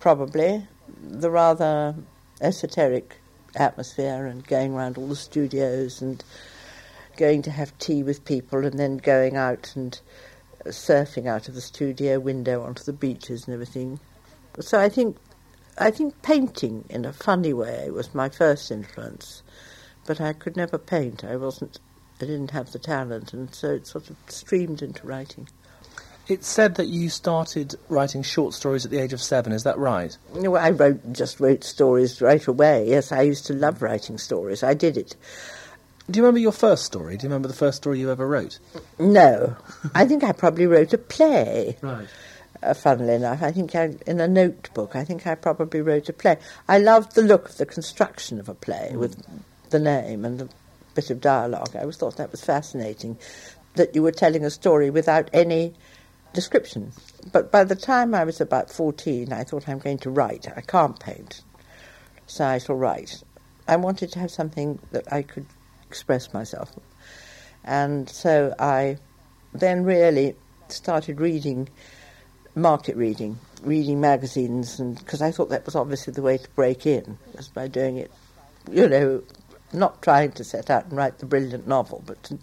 probably. 0.00 0.66
The 1.02 1.30
rather 1.30 1.94
esoteric 2.40 3.16
atmosphere 3.54 4.26
and 4.26 4.46
going 4.46 4.74
around 4.74 4.98
all 4.98 5.06
the 5.06 5.16
studios 5.16 6.02
and 6.02 6.22
going 7.16 7.42
to 7.42 7.50
have 7.50 7.76
tea 7.78 8.02
with 8.02 8.24
people 8.24 8.64
and 8.64 8.78
then 8.78 8.98
going 8.98 9.36
out 9.36 9.74
and 9.74 10.00
surfing 10.66 11.26
out 11.26 11.48
of 11.48 11.54
the 11.54 11.60
studio 11.60 12.18
window 12.18 12.62
onto 12.62 12.84
the 12.84 12.92
beaches 12.92 13.46
and 13.46 13.54
everything. 13.54 13.98
So 14.60 14.78
I 14.78 14.88
think 14.88 15.16
I 15.78 15.90
think 15.90 16.22
painting, 16.22 16.86
in 16.88 17.04
a 17.04 17.12
funny 17.12 17.52
way, 17.52 17.90
was 17.90 18.14
my 18.14 18.30
first 18.30 18.70
influence, 18.70 19.42
but 20.06 20.22
I 20.22 20.32
could 20.32 20.56
never 20.56 20.78
paint. 20.78 21.22
I 21.22 21.36
wasn't, 21.36 21.78
I 22.18 22.24
didn't 22.24 22.52
have 22.52 22.72
the 22.72 22.78
talent, 22.78 23.34
and 23.34 23.54
so 23.54 23.72
it 23.72 23.86
sort 23.86 24.08
of 24.08 24.16
streamed 24.26 24.80
into 24.80 25.06
writing. 25.06 25.48
It's 26.28 26.48
said 26.48 26.74
that 26.76 26.86
you 26.86 27.08
started 27.08 27.76
writing 27.88 28.22
short 28.22 28.54
stories 28.54 28.84
at 28.84 28.90
the 28.90 28.98
age 28.98 29.12
of 29.12 29.22
seven. 29.22 29.52
Is 29.52 29.62
that 29.62 29.78
right? 29.78 30.16
No, 30.34 30.56
I 30.56 30.70
wrote 30.70 31.12
just 31.12 31.38
wrote 31.38 31.62
stories 31.62 32.20
right 32.20 32.44
away. 32.46 32.88
Yes, 32.88 33.12
I 33.12 33.22
used 33.22 33.46
to 33.46 33.54
love 33.54 33.80
writing 33.82 34.18
stories. 34.18 34.62
I 34.62 34.74
did 34.74 34.96
it. 34.96 35.14
Do 36.10 36.18
you 36.18 36.24
remember 36.24 36.40
your 36.40 36.52
first 36.52 36.84
story? 36.84 37.16
Do 37.16 37.24
you 37.24 37.28
remember 37.28 37.48
the 37.48 37.54
first 37.54 37.78
story 37.78 37.98
you 38.00 38.10
ever 38.10 38.26
wrote? 38.26 38.58
No, 38.98 39.56
I 39.94 40.04
think 40.06 40.24
I 40.24 40.32
probably 40.32 40.66
wrote 40.66 40.92
a 40.92 40.98
play. 40.98 41.76
Right 41.80 42.08
uh, 42.62 42.74
funnily 42.74 43.14
enough. 43.14 43.42
I 43.42 43.52
think 43.52 43.74
I, 43.74 43.94
in 44.06 44.20
a 44.20 44.28
notebook, 44.28 44.96
I 44.96 45.04
think 45.04 45.26
I 45.26 45.34
probably 45.34 45.80
wrote 45.80 46.08
a 46.08 46.12
play. 46.12 46.38
I 46.68 46.78
loved 46.78 47.14
the 47.14 47.22
look 47.22 47.48
of 47.48 47.56
the 47.58 47.66
construction 47.66 48.40
of 48.40 48.48
a 48.48 48.54
play 48.54 48.90
mm. 48.92 48.98
with 48.98 49.22
the 49.70 49.78
name 49.78 50.24
and 50.24 50.38
the 50.38 50.48
bit 50.94 51.10
of 51.10 51.20
dialogue. 51.20 51.70
I 51.74 51.80
always 51.80 51.96
thought 51.96 52.16
that 52.16 52.30
was 52.30 52.44
fascinating, 52.44 53.18
that 53.74 53.94
you 53.94 54.02
were 54.02 54.12
telling 54.12 54.44
a 54.44 54.50
story 54.50 54.90
without 54.90 55.28
any 55.32 55.74
description. 56.36 56.92
But 57.32 57.50
by 57.50 57.64
the 57.64 57.74
time 57.74 58.14
I 58.14 58.22
was 58.22 58.40
about 58.40 58.70
14, 58.70 59.32
I 59.32 59.42
thought 59.42 59.68
I'm 59.68 59.80
going 59.80 59.98
to 59.98 60.10
write. 60.10 60.46
I 60.56 60.60
can't 60.60 61.00
paint, 61.00 61.42
so 62.26 62.44
I 62.44 62.58
shall 62.58 62.76
write. 62.76 63.24
I 63.66 63.74
wanted 63.74 64.12
to 64.12 64.20
have 64.20 64.30
something 64.30 64.78
that 64.92 65.12
I 65.12 65.22
could 65.22 65.46
express 65.88 66.32
myself. 66.32 66.72
And 67.64 68.08
so 68.08 68.54
I 68.60 68.98
then 69.52 69.82
really 69.82 70.36
started 70.68 71.20
reading, 71.20 71.68
market 72.54 72.96
reading, 72.96 73.38
reading 73.62 74.00
magazines, 74.00 74.78
and 74.78 74.96
because 74.98 75.22
I 75.22 75.32
thought 75.32 75.48
that 75.48 75.64
was 75.64 75.74
obviously 75.74 76.12
the 76.12 76.22
way 76.22 76.38
to 76.38 76.48
break 76.50 76.86
in, 76.86 77.18
was 77.34 77.48
by 77.48 77.66
doing 77.66 77.96
it, 77.96 78.12
you 78.70 78.88
know, 78.88 79.22
not 79.72 80.02
trying 80.02 80.32
to 80.32 80.44
set 80.44 80.70
out 80.70 80.84
and 80.84 80.96
write 80.96 81.18
the 81.18 81.26
brilliant 81.26 81.66
novel, 81.66 82.02
but 82.06 82.22
to 82.24 82.38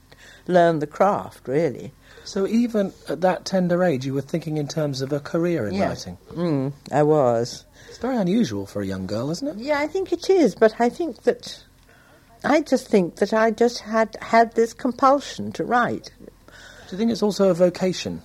learn 0.47 0.79
the 0.79 0.88
craft, 0.88 1.47
really. 1.47 1.93
So 2.25 2.48
even 2.48 2.94
at 3.10 3.22
that 3.22 3.46
tender 3.46 3.84
age, 3.84 4.06
you 4.06 4.13
were 4.13 4.22
thinking 4.22 4.58
in 4.58 4.68
terms 4.68 5.01
of 5.01 5.12
a 5.12 5.20
career 5.20 5.68
in 5.68 5.75
Yeah. 5.75 5.89
writing. 5.89 6.18
Mm, 6.34 6.74
I 6.92 7.03
was. 7.03 7.65
It's 7.89 7.98
very 7.98 8.15
unusual 8.18 8.65
for 8.65 8.82
a 8.82 8.86
young 8.86 9.06
girl, 9.08 9.30
isn't 9.30 9.48
it? 9.48 9.56
Yeah, 9.58 9.80
I 9.80 9.88
think 9.88 10.12
it 10.13 10.30
is, 10.30 10.56
but 10.56 10.74
I 10.80 10.89
think 10.89 11.24
that 11.24 11.63
I 12.44 12.62
just 12.62 12.88
think 12.88 13.18
that 13.18 13.34
I 13.34 13.51
just 13.51 13.80
had 13.82 14.18
had 14.22 14.53
this 14.56 14.74
compulsion 14.74 15.51
to 15.53 15.63
write. 15.63 16.12
Do 16.20 16.53
you 16.92 16.98
think 16.98 17.12
it's 17.12 17.24
also 17.24 17.50
a 17.50 17.53
vocation? 17.53 18.22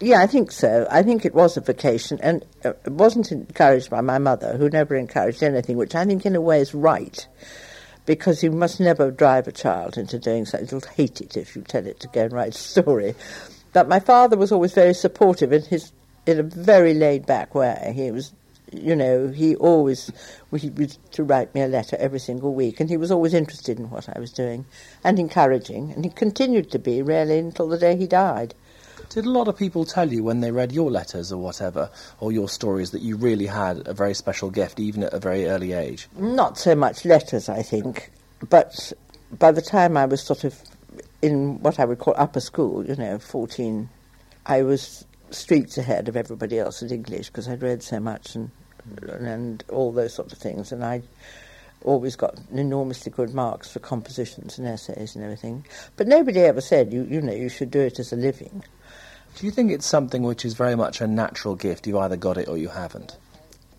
Yeah, 0.00 0.22
I 0.22 0.26
think 0.26 0.50
so. 0.50 0.86
I 0.90 1.02
think 1.02 1.24
it 1.24 1.34
was 1.34 1.56
a 1.56 1.60
vocation, 1.60 2.18
and 2.22 2.44
it 2.64 2.78
wasn't 2.88 3.30
encouraged 3.30 3.90
by 3.90 4.00
my 4.00 4.18
mother, 4.18 4.56
who 4.56 4.70
never 4.70 4.96
encouraged 4.96 5.42
anything, 5.42 5.76
which 5.76 5.94
I 5.94 6.04
think 6.06 6.24
in 6.24 6.34
a 6.34 6.40
way 6.40 6.60
is 6.60 6.74
right, 6.74 7.26
because 8.10 8.42
you 8.42 8.50
must 8.50 8.80
never 8.80 9.08
drive 9.12 9.46
a 9.46 9.52
child 9.52 9.96
into 9.96 10.18
doing 10.18 10.44
something. 10.44 10.66
He'll 10.68 10.80
hate 10.80 11.20
it 11.20 11.36
if 11.36 11.54
you 11.54 11.62
tell 11.62 11.86
it 11.86 12.00
to 12.00 12.08
go 12.08 12.24
and 12.24 12.32
write 12.32 12.56
a 12.56 12.58
story. 12.58 13.14
But 13.72 13.86
my 13.86 14.00
father 14.00 14.36
was 14.36 14.50
always 14.50 14.72
very 14.72 14.94
supportive 14.94 15.52
in 15.52 15.62
his 15.62 15.92
in 16.26 16.40
a 16.40 16.42
very 16.42 16.92
laid 16.92 17.24
back 17.24 17.54
way. 17.54 17.92
He 17.94 18.10
was, 18.10 18.32
you 18.72 18.96
know, 18.96 19.28
he 19.28 19.54
always 19.54 20.10
he 20.56 20.70
was 20.70 20.98
to 21.12 21.22
write 21.22 21.54
me 21.54 21.60
a 21.60 21.68
letter 21.68 21.96
every 22.00 22.18
single 22.18 22.52
week, 22.52 22.80
and 22.80 22.90
he 22.90 22.96
was 22.96 23.12
always 23.12 23.32
interested 23.32 23.78
in 23.78 23.90
what 23.90 24.08
I 24.08 24.18
was 24.18 24.32
doing 24.32 24.66
and 25.04 25.20
encouraging, 25.20 25.92
and 25.92 26.04
he 26.04 26.10
continued 26.10 26.68
to 26.72 26.80
be 26.80 27.02
really 27.02 27.38
until 27.38 27.68
the 27.68 27.78
day 27.78 27.94
he 27.94 28.08
died. 28.08 28.56
Did 29.10 29.26
a 29.26 29.30
lot 29.30 29.48
of 29.48 29.56
people 29.56 29.84
tell 29.84 30.12
you 30.12 30.22
when 30.22 30.40
they 30.40 30.52
read 30.52 30.70
your 30.70 30.88
letters 30.88 31.32
or 31.32 31.38
whatever, 31.42 31.90
or 32.20 32.30
your 32.30 32.48
stories, 32.48 32.92
that 32.92 33.02
you 33.02 33.16
really 33.16 33.46
had 33.46 33.86
a 33.88 33.92
very 33.92 34.14
special 34.14 34.50
gift, 34.50 34.78
even 34.78 35.02
at 35.02 35.12
a 35.12 35.18
very 35.18 35.46
early 35.46 35.72
age? 35.72 36.08
Not 36.16 36.56
so 36.56 36.76
much 36.76 37.04
letters, 37.04 37.48
I 37.48 37.62
think, 37.62 38.12
but 38.48 38.92
by 39.32 39.50
the 39.50 39.62
time 39.62 39.96
I 39.96 40.06
was 40.06 40.22
sort 40.22 40.44
of 40.44 40.60
in 41.22 41.60
what 41.60 41.80
I 41.80 41.84
would 41.86 41.98
call 41.98 42.14
upper 42.16 42.38
school, 42.38 42.86
you 42.86 42.94
know, 42.94 43.18
14, 43.18 43.88
I 44.46 44.62
was 44.62 45.04
streets 45.30 45.76
ahead 45.76 46.08
of 46.08 46.16
everybody 46.16 46.60
else 46.60 46.80
at 46.80 46.92
English 46.92 47.28
because 47.28 47.48
I'd 47.48 47.62
read 47.62 47.82
so 47.82 47.98
much 47.98 48.36
and, 48.36 48.50
and 49.08 49.64
all 49.70 49.90
those 49.90 50.14
sort 50.14 50.32
of 50.32 50.38
things. 50.38 50.70
And 50.70 50.84
I 50.84 51.02
always 51.82 52.14
got 52.14 52.38
enormously 52.52 53.10
good 53.10 53.34
marks 53.34 53.70
for 53.70 53.80
compositions 53.80 54.58
and 54.58 54.68
essays 54.68 55.16
and 55.16 55.24
everything. 55.24 55.66
But 55.96 56.06
nobody 56.06 56.40
ever 56.40 56.60
said, 56.60 56.92
you, 56.92 57.04
you 57.10 57.20
know, 57.20 57.32
you 57.32 57.48
should 57.48 57.70
do 57.72 57.80
it 57.80 57.98
as 57.98 58.12
a 58.12 58.16
living. 58.16 58.62
Do 59.36 59.46
you 59.46 59.52
think 59.52 59.70
it's 59.70 59.86
something 59.86 60.22
which 60.22 60.44
is 60.44 60.54
very 60.54 60.76
much 60.76 61.00
a 61.00 61.06
natural 61.06 61.54
gift? 61.54 61.86
You've 61.86 61.96
either 61.96 62.16
got 62.16 62.36
it 62.36 62.48
or 62.48 62.58
you 62.58 62.68
haven't. 62.68 63.16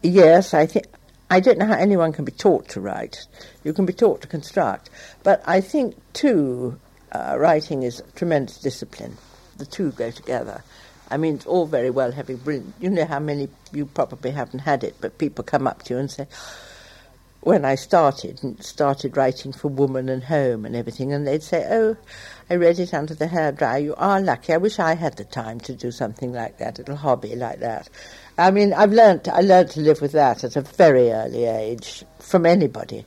Yes, 0.02 0.54
I 0.54 0.66
think 0.66 0.88
I 1.30 1.40
don't 1.40 1.58
know 1.58 1.68
how 1.68 1.76
anyone 1.76 2.12
can 2.14 2.26
be 2.26 2.32
taught 2.32 2.68
to 2.70 2.82
write. 2.82 3.26
You 3.64 3.72
can 3.74 3.86
be 3.86 3.94
taught 3.94 4.22
to 4.22 4.28
construct, 4.28 4.90
but 5.24 5.42
I 5.46 5.62
think 5.62 5.96
too, 6.14 6.80
uh, 7.12 7.38
writing 7.40 7.84
is 7.84 8.02
tremendous 8.16 8.58
discipline. 8.58 9.18
The 9.58 9.66
two 9.66 9.92
go 9.92 10.12
together. 10.12 10.64
I 11.10 11.18
mean, 11.18 11.36
it's 11.36 11.46
all 11.46 11.68
very 11.68 11.90
well 11.90 12.12
having 12.12 12.38
brilliant. 12.38 12.74
You 12.80 12.90
know 12.90 13.06
how 13.06 13.20
many 13.20 13.50
you 13.72 13.86
probably 13.86 14.32
haven't 14.32 14.60
had 14.60 14.84
it, 14.84 14.96
but 15.00 15.18
people 15.18 15.44
come 15.44 15.68
up 15.68 15.84
to 15.84 15.94
you 15.94 16.00
and 16.00 16.10
say, 16.10 16.28
when 17.42 17.66
I 17.66 17.76
started 17.76 18.44
and 18.44 18.62
started 18.64 19.18
writing 19.18 19.52
for 19.52 19.68
Woman 19.68 20.10
and 20.10 20.24
Home 20.24 20.66
and 20.66 20.76
everything, 20.76 21.12
and 21.12 21.26
they'd 21.28 21.44
say, 21.44 21.68
"Oh, 21.70 21.98
I 22.52 22.56
read 22.56 22.80
it 22.80 22.94
under 22.94 23.16
the 23.16 23.28
hairdryer. 23.28 23.82
You 23.82 23.96
are 23.96 24.20
lucky. 24.20 24.52
I 24.52 24.58
wish 24.58 24.78
I 24.78 24.96
had 24.96 25.16
the 25.16 25.24
time 25.24 25.62
to 25.62 25.74
do 25.74 25.90
something 25.90 26.34
like 26.34 26.58
that, 26.58 26.80
a 26.80 26.82
little 26.82 26.98
hobby 26.98 27.34
like 27.38 27.62
that." 27.62 27.90
I 28.38 28.52
mean, 28.52 28.74
I've 28.74 28.92
learnt 28.92 29.30
I 29.30 29.40
learnt 29.40 29.72
to 29.72 29.80
live 29.80 30.02
with 30.02 30.12
that 30.12 30.44
at 30.44 30.58
a 30.58 30.62
very 30.62 31.12
early 31.12 31.46
age 31.46 32.04
from 32.20 32.46
anybody, 32.46 33.06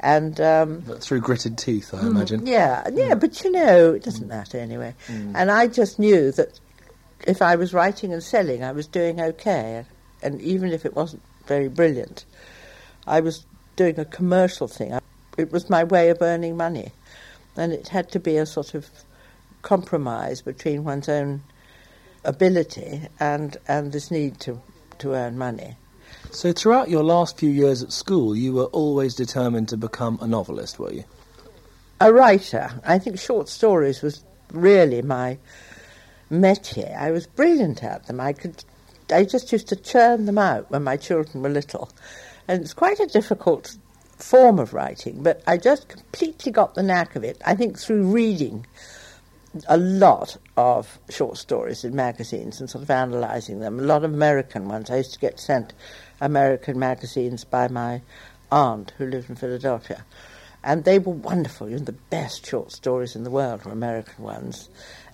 and 0.00 0.40
um, 0.40 0.80
through 1.00 1.20
gritted 1.20 1.58
teeth, 1.58 1.92
I 1.92 1.98
mm, 1.98 2.06
imagine. 2.06 2.46
yeah, 2.46 2.88
yeah, 2.94 3.14
mm. 3.14 3.20
but 3.20 3.44
you 3.44 3.52
know, 3.52 3.92
it 3.92 4.02
doesn't 4.02 4.24
mm. 4.24 4.30
matter 4.30 4.58
anyway. 4.58 4.94
And 5.08 5.50
I 5.50 5.66
just 5.66 5.98
knew 5.98 6.32
that 6.32 6.58
if 7.26 7.42
I 7.42 7.56
was 7.56 7.74
writing 7.74 8.14
and 8.14 8.22
selling, 8.22 8.64
I 8.64 8.72
was 8.72 8.86
doing 8.86 9.20
okay, 9.20 9.84
and 10.22 10.40
even 10.40 10.72
if 10.72 10.86
it 10.86 10.96
wasn't 10.96 11.22
very 11.46 11.68
brilliant, 11.68 12.24
I 13.06 13.20
was 13.20 13.44
doing 13.76 13.98
a 13.98 14.06
commercial 14.06 14.68
thing. 14.68 14.98
It 15.36 15.52
was 15.52 15.68
my 15.68 15.84
way 15.84 16.08
of 16.08 16.22
earning 16.22 16.56
money, 16.56 16.92
and 17.56 17.72
it 17.72 17.88
had 17.88 18.10
to 18.12 18.20
be 18.20 18.36
a 18.36 18.46
sort 18.46 18.74
of 18.74 18.88
compromise 19.62 20.42
between 20.42 20.84
one's 20.84 21.08
own 21.08 21.42
ability 22.24 23.02
and 23.18 23.56
and 23.68 23.92
this 23.92 24.10
need 24.10 24.38
to 24.40 24.60
to 24.98 25.14
earn 25.14 25.38
money. 25.38 25.76
So 26.30 26.52
throughout 26.52 26.90
your 26.90 27.04
last 27.04 27.38
few 27.38 27.50
years 27.50 27.82
at 27.82 27.92
school, 27.92 28.36
you 28.36 28.52
were 28.52 28.66
always 28.66 29.14
determined 29.14 29.68
to 29.70 29.76
become 29.76 30.18
a 30.20 30.26
novelist, 30.26 30.78
were 30.78 30.92
you? 30.92 31.04
a 32.00 32.12
writer. 32.12 32.70
I 32.84 32.98
think 32.98 33.18
short 33.18 33.48
stories 33.48 34.00
was 34.00 34.24
really 34.52 35.02
my 35.02 35.38
métier. 36.30 36.96
I 36.96 37.10
was 37.10 37.26
brilliant 37.26 37.84
at 37.84 38.06
them. 38.06 38.20
I 38.20 38.32
could, 38.32 38.64
I 39.12 39.24
just 39.24 39.52
used 39.52 39.68
to 39.68 39.76
churn 39.76 40.24
them 40.24 40.38
out 40.38 40.70
when 40.70 40.82
my 40.82 40.96
children 40.96 41.42
were 41.42 41.50
little, 41.50 41.90
and 42.48 42.62
it's 42.62 42.72
quite 42.72 43.00
a 43.00 43.06
difficult 43.06 43.76
form 44.22 44.58
of 44.58 44.72
writing. 44.74 45.22
But 45.22 45.42
I 45.46 45.56
just 45.56 45.88
completely 45.88 46.52
got 46.52 46.74
the 46.74 46.82
knack 46.82 47.16
of 47.16 47.24
it. 47.24 47.40
I 47.44 47.54
think 47.54 47.78
through 47.78 48.04
reading 48.04 48.66
a 49.68 49.76
lot 49.76 50.36
of 50.56 50.98
short 51.08 51.36
stories 51.36 51.84
in 51.84 51.94
magazines 51.94 52.60
and 52.60 52.70
sort 52.70 52.84
of 52.84 52.90
analysing 52.90 53.60
them. 53.60 53.78
A 53.78 53.82
lot 53.82 54.04
of 54.04 54.12
American 54.12 54.68
ones. 54.68 54.90
I 54.90 54.98
used 54.98 55.12
to 55.14 55.18
get 55.18 55.40
sent 55.40 55.72
American 56.20 56.78
magazines 56.78 57.44
by 57.44 57.68
my 57.68 58.02
aunt 58.52 58.92
who 58.98 59.06
lived 59.06 59.30
in 59.30 59.36
Philadelphia. 59.36 60.04
And 60.62 60.84
they 60.84 60.98
were 60.98 61.12
wonderful. 61.12 61.66
Know, 61.66 61.78
the 61.78 61.92
best 61.92 62.46
short 62.46 62.70
stories 62.72 63.16
in 63.16 63.24
the 63.24 63.30
world 63.30 63.64
were 63.64 63.72
American 63.72 64.22
ones. 64.22 64.68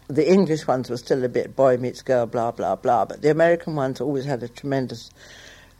The 0.08 0.28
English 0.28 0.66
ones 0.66 0.90
were 0.90 0.96
still 0.96 1.24
a 1.24 1.28
bit 1.28 1.56
boy 1.56 1.76
meets 1.76 2.02
girl, 2.02 2.26
blah, 2.26 2.50
blah, 2.50 2.76
blah. 2.76 3.04
But 3.04 3.22
the 3.22 3.30
American 3.30 3.74
ones 3.74 4.00
always 4.00 4.24
had 4.24 4.42
a 4.42 4.48
tremendous 4.48 5.10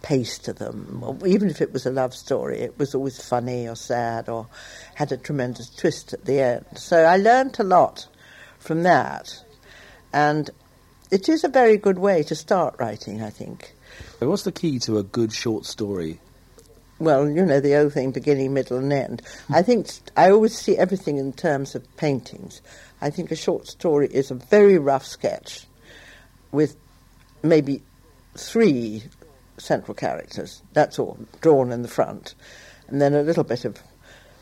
pace 0.03 0.38
to 0.38 0.53
them. 0.53 1.21
Even 1.26 1.50
if 1.50 1.61
it 1.61 1.73
was 1.73 1.87
a 1.87 1.91
love 1.91 2.15
story, 2.15 2.61
it 2.61 2.79
was 2.79 2.95
always 2.95 3.23
funny 3.23 3.69
or 3.69 3.75
sad 3.75 4.29
or 4.29 4.47
had 4.95 5.12
a 5.12 5.17
tremendous 5.17 5.69
twist 5.69 6.12
at 6.12 6.25
the 6.25 6.41
end. 6.41 6.67
So 6.76 7.05
I 7.05 7.17
learnt 7.17 7.59
a 7.59 7.65
lot 7.65 8.07
from 8.59 8.83
that. 8.85 9.43
And 10.12 10.50
it 11.11 11.29
is 11.29 11.45
a 11.45 11.49
very 11.49 11.76
good 11.76 11.99
way 11.99 12.23
to 12.25 12.35
start 12.35 12.76
writing, 12.79 13.23
I 13.23 13.31
think. 13.31 13.75
What's 14.19 14.45
the 14.45 14.53
key 14.53 14.79
to 14.81 14.99
a 14.99 15.03
good 15.03 15.33
short 15.33 15.65
story? 15.67 16.21
Well, 16.99 17.29
you 17.29 17.45
know, 17.45 17.61
the 17.61 17.76
old 17.76 17.93
thing, 17.93 18.11
beginning, 18.11 18.55
middle, 18.55 18.79
and 18.79 18.93
end. 18.93 19.23
I 19.50 19.62
think 19.62 19.88
I 20.17 20.31
always 20.31 20.57
see 20.57 20.79
everything 20.79 21.19
in 21.19 21.33
terms 21.33 21.75
of 21.75 21.97
paintings. 21.97 22.62
I 23.03 23.11
think 23.11 23.31
a 23.31 23.37
short 23.37 23.67
story 23.67 24.09
is 24.09 24.31
a 24.31 24.35
very 24.35 24.79
rough 24.79 25.05
sketch 25.05 25.67
with 26.53 26.76
maybe 27.43 27.83
three 28.37 29.03
central 29.59 29.95
characters. 29.95 30.63
That's 30.73 30.99
all, 30.99 31.19
drawn 31.41 31.73
in 31.73 31.83
the 31.83 31.89
front. 31.89 32.35
And 32.89 33.01
then 33.01 33.15
a 33.15 33.23
little 33.23 33.45
bit 33.45 33.65
of 33.65 33.83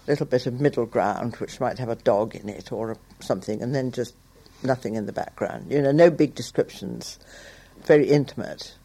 little 0.06 0.26
bit 0.26 0.46
of 0.46 0.60
middle 0.60 0.84
ground, 0.86 1.36
which 1.36 1.60
might 1.60 1.78
have 1.78 1.88
a 1.88 1.96
dog 1.96 2.34
in 2.34 2.48
it 2.48 2.70
or 2.72 2.96
something, 3.20 3.62
and 3.62 3.74
then 3.74 3.90
just 3.90 4.14
nothing 4.62 4.96
in 4.96 5.06
the 5.06 5.12
background. 5.12 5.70
You 5.70 5.80
know, 5.80 5.92
no 5.92 6.10
big 6.10 6.34
descriptions. 6.34 7.18
Very 7.84 8.08
intimate 8.08 8.76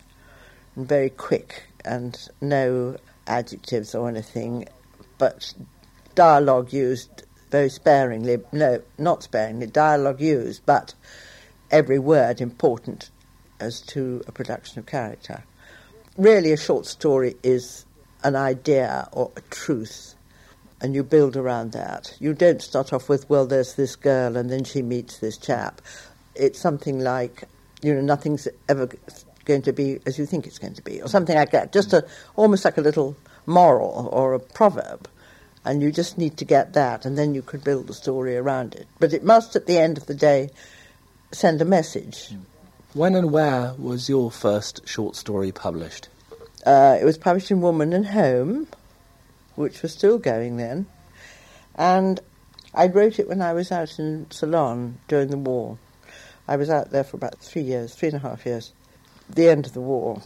and 0.75 0.87
very 0.87 1.09
quick, 1.09 1.63
and 1.83 2.17
no 2.41 2.97
adjectives 3.27 3.93
or 3.95 4.07
anything, 4.09 4.67
but 5.17 5.53
dialogue 6.15 6.73
used 6.73 7.23
very 7.51 7.69
sparingly. 7.69 8.37
No, 8.51 8.81
not 8.97 9.23
sparingly. 9.23 9.67
Dialogue 9.67 10.21
used, 10.21 10.65
but 10.65 10.93
every 11.71 11.99
word 11.99 12.41
important 12.41 13.09
as 13.59 13.81
to 13.81 14.21
a 14.27 14.31
production 14.31 14.79
of 14.79 14.85
character. 14.85 15.43
Really, 16.19 16.51
a 16.51 16.57
short 16.57 16.85
story 16.85 17.37
is 17.43 17.85
an 18.25 18.35
idea 18.35 19.07
or 19.13 19.31
a 19.37 19.41
truth, 19.51 20.15
and 20.81 20.93
you 20.93 21.01
build 21.01 21.37
around 21.37 21.71
that. 21.71 22.13
You 22.19 22.33
don't 22.33 22.61
start 22.61 22.91
off 22.91 23.07
with, 23.07 23.29
well, 23.29 23.45
there's 23.45 23.75
this 23.75 23.95
girl, 23.95 24.35
and 24.35 24.49
then 24.49 24.65
she 24.65 24.81
meets 24.81 25.19
this 25.19 25.37
chap. 25.37 25.79
It's 26.35 26.59
something 26.59 26.99
like, 26.99 27.45
you 27.81 27.95
know, 27.95 28.01
nothing's 28.01 28.49
ever 28.67 28.89
going 29.45 29.61
to 29.61 29.71
be 29.71 29.99
as 30.05 30.19
you 30.19 30.25
think 30.25 30.45
it's 30.45 30.59
going 30.59 30.73
to 30.73 30.81
be, 30.81 31.01
or 31.01 31.07
something 31.07 31.37
like 31.37 31.51
that. 31.51 31.71
Just 31.71 31.93
a, 31.93 32.05
almost 32.35 32.65
like 32.65 32.77
a 32.77 32.81
little 32.81 33.15
moral 33.45 34.09
or 34.11 34.33
a 34.33 34.41
proverb. 34.41 35.07
And 35.63 35.81
you 35.81 35.89
just 35.89 36.17
need 36.17 36.35
to 36.35 36.43
get 36.43 36.73
that, 36.73 37.05
and 37.05 37.17
then 37.17 37.33
you 37.33 37.41
could 37.41 37.63
build 37.63 37.87
the 37.87 37.93
story 37.93 38.35
around 38.35 38.75
it. 38.75 38.87
But 38.99 39.13
it 39.13 39.23
must, 39.23 39.55
at 39.55 39.67
the 39.67 39.77
end 39.77 39.97
of 39.97 40.07
the 40.07 40.15
day, 40.15 40.49
send 41.31 41.61
a 41.61 41.65
message. 41.65 42.27
Hmm. 42.27 42.48
When 42.95 43.13
and 43.13 43.31
where 43.31 43.75
was 43.77 44.09
your 44.09 44.31
first 44.31 44.87
short 44.87 45.15
story 45.15 45.51
published? 45.51 46.09
Uh, 46.65 46.97
it 46.99 47.05
was 47.05 47.19
published 47.19 47.51
in 47.51 47.61
Woman 47.61 47.93
and 47.93 48.07
Home, 48.07 48.67
which 49.53 49.83
was 49.83 49.93
still 49.93 50.17
going 50.17 50.57
then. 50.57 50.87
And 51.75 52.19
I 52.73 52.87
wrote 52.87 53.19
it 53.19 53.29
when 53.29 53.43
I 53.43 53.53
was 53.53 53.71
out 53.71 53.99
in 53.99 54.25
Ceylon 54.31 54.97
during 55.07 55.27
the 55.27 55.37
war. 55.37 55.77
I 56.47 56.55
was 56.55 56.71
out 56.71 56.89
there 56.89 57.03
for 57.03 57.15
about 57.15 57.37
three 57.37 57.61
years, 57.61 57.93
three 57.93 58.09
and 58.09 58.17
a 58.17 58.27
half 58.27 58.43
years, 58.43 58.73
the 59.29 59.49
end 59.49 59.67
of 59.67 59.73
the 59.73 59.81
war. 59.81 60.23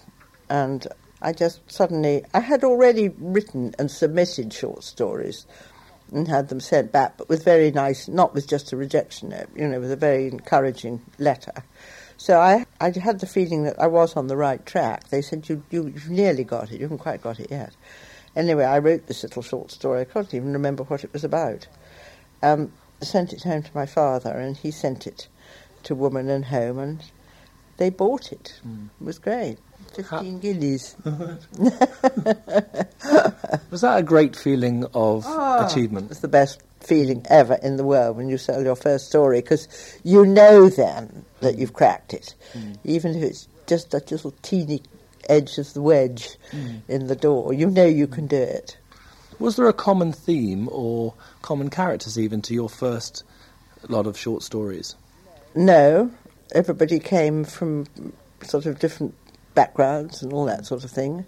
And 0.49 0.87
I 1.21 1.33
just 1.33 1.69
suddenly, 1.69 2.23
I 2.33 2.39
had 2.39 2.63
already 2.63 3.09
written 3.17 3.75
and 3.77 3.91
submitted 3.91 4.53
short 4.53 4.85
stories 4.85 5.45
and 6.13 6.29
had 6.29 6.47
them 6.47 6.61
sent 6.61 6.93
back, 6.93 7.17
but 7.17 7.27
with 7.27 7.43
very 7.43 7.71
nice, 7.71 8.07
not 8.07 8.33
with 8.33 8.47
just 8.47 8.71
a 8.71 8.77
rejection 8.77 9.29
note, 9.29 9.49
you 9.53 9.67
know, 9.67 9.81
with 9.81 9.91
a 9.91 9.97
very 9.97 10.27
encouraging 10.27 11.01
letter. 11.19 11.51
So 12.23 12.39
I, 12.39 12.65
I 12.79 12.97
had 12.97 13.19
the 13.19 13.27
feeling 13.27 13.63
that 13.63 13.77
I 13.77 13.87
was 13.87 14.15
on 14.15 14.27
the 14.27 14.37
right 14.37 14.65
track. 14.65 15.09
They 15.09 15.21
said, 15.21 15.49
you, 15.49 15.61
you, 15.69 15.87
you've 15.87 16.09
nearly 16.09 16.45
got 16.45 16.71
it, 16.71 16.75
you 16.75 16.83
haven't 16.83 16.99
quite 16.99 17.21
got 17.21 17.37
it 17.37 17.51
yet. 17.51 17.75
Anyway, 18.33 18.63
I 18.63 18.77
wrote 18.77 19.07
this 19.07 19.23
little 19.23 19.41
short 19.41 19.71
story. 19.71 19.99
I 19.99 20.05
can't 20.05 20.33
even 20.33 20.53
remember 20.53 20.83
what 20.83 21.03
it 21.03 21.11
was 21.11 21.25
about. 21.25 21.67
Um, 22.41 22.71
sent 23.01 23.33
it 23.33 23.43
home 23.43 23.63
to 23.63 23.71
my 23.75 23.85
father, 23.85 24.29
and 24.29 24.55
he 24.55 24.71
sent 24.71 25.05
it 25.05 25.27
to 25.83 25.95
Woman 25.95 26.29
and 26.29 26.45
Home, 26.45 26.79
and 26.79 27.03
they 27.75 27.89
bought 27.89 28.31
it. 28.31 28.57
Mm. 28.65 28.87
It 29.01 29.05
was 29.05 29.19
great. 29.19 29.57
15 29.93 30.39
guineas. 30.39 30.95
was 33.69 33.81
that 33.81 33.97
a 33.97 34.01
great 34.01 34.37
feeling 34.37 34.85
of 34.93 35.25
oh, 35.27 35.67
achievement? 35.67 36.09
It's 36.09 36.21
the 36.21 36.29
best 36.29 36.61
feeling 36.83 37.25
ever 37.29 37.55
in 37.61 37.77
the 37.77 37.83
world 37.83 38.17
when 38.17 38.29
you 38.29 38.37
sell 38.37 38.63
your 38.63 38.75
first 38.75 39.07
story 39.07 39.41
because 39.41 39.67
you 40.03 40.25
know 40.25 40.69
then 40.69 41.25
that 41.41 41.57
you've 41.57 41.73
cracked 41.73 42.13
it, 42.13 42.35
mm. 42.53 42.77
even 42.83 43.15
if 43.15 43.23
it's 43.23 43.47
just 43.67 43.91
that 43.91 44.11
little 44.11 44.33
teeny 44.41 44.81
edge 45.29 45.57
of 45.57 45.73
the 45.73 45.81
wedge 45.81 46.37
mm. 46.51 46.81
in 46.87 47.07
the 47.07 47.15
door. 47.15 47.53
You 47.53 47.69
know 47.69 47.85
you 47.85 48.07
can 48.07 48.27
do 48.27 48.37
it. 48.37 48.77
Was 49.39 49.55
there 49.55 49.67
a 49.67 49.73
common 49.73 50.11
theme 50.11 50.69
or 50.71 51.13
common 51.41 51.69
characters 51.69 52.19
even 52.19 52.41
to 52.43 52.53
your 52.53 52.69
first 52.69 53.23
lot 53.89 54.07
of 54.07 54.17
short 54.17 54.43
stories? 54.43 54.95
No, 55.55 56.11
everybody 56.53 56.99
came 56.99 57.43
from 57.43 57.87
sort 58.41 58.65
of 58.65 58.79
different 58.79 59.15
backgrounds 59.53 60.21
and 60.21 60.33
all 60.33 60.45
that 60.45 60.65
sort 60.65 60.83
of 60.83 60.91
thing. 60.91 61.25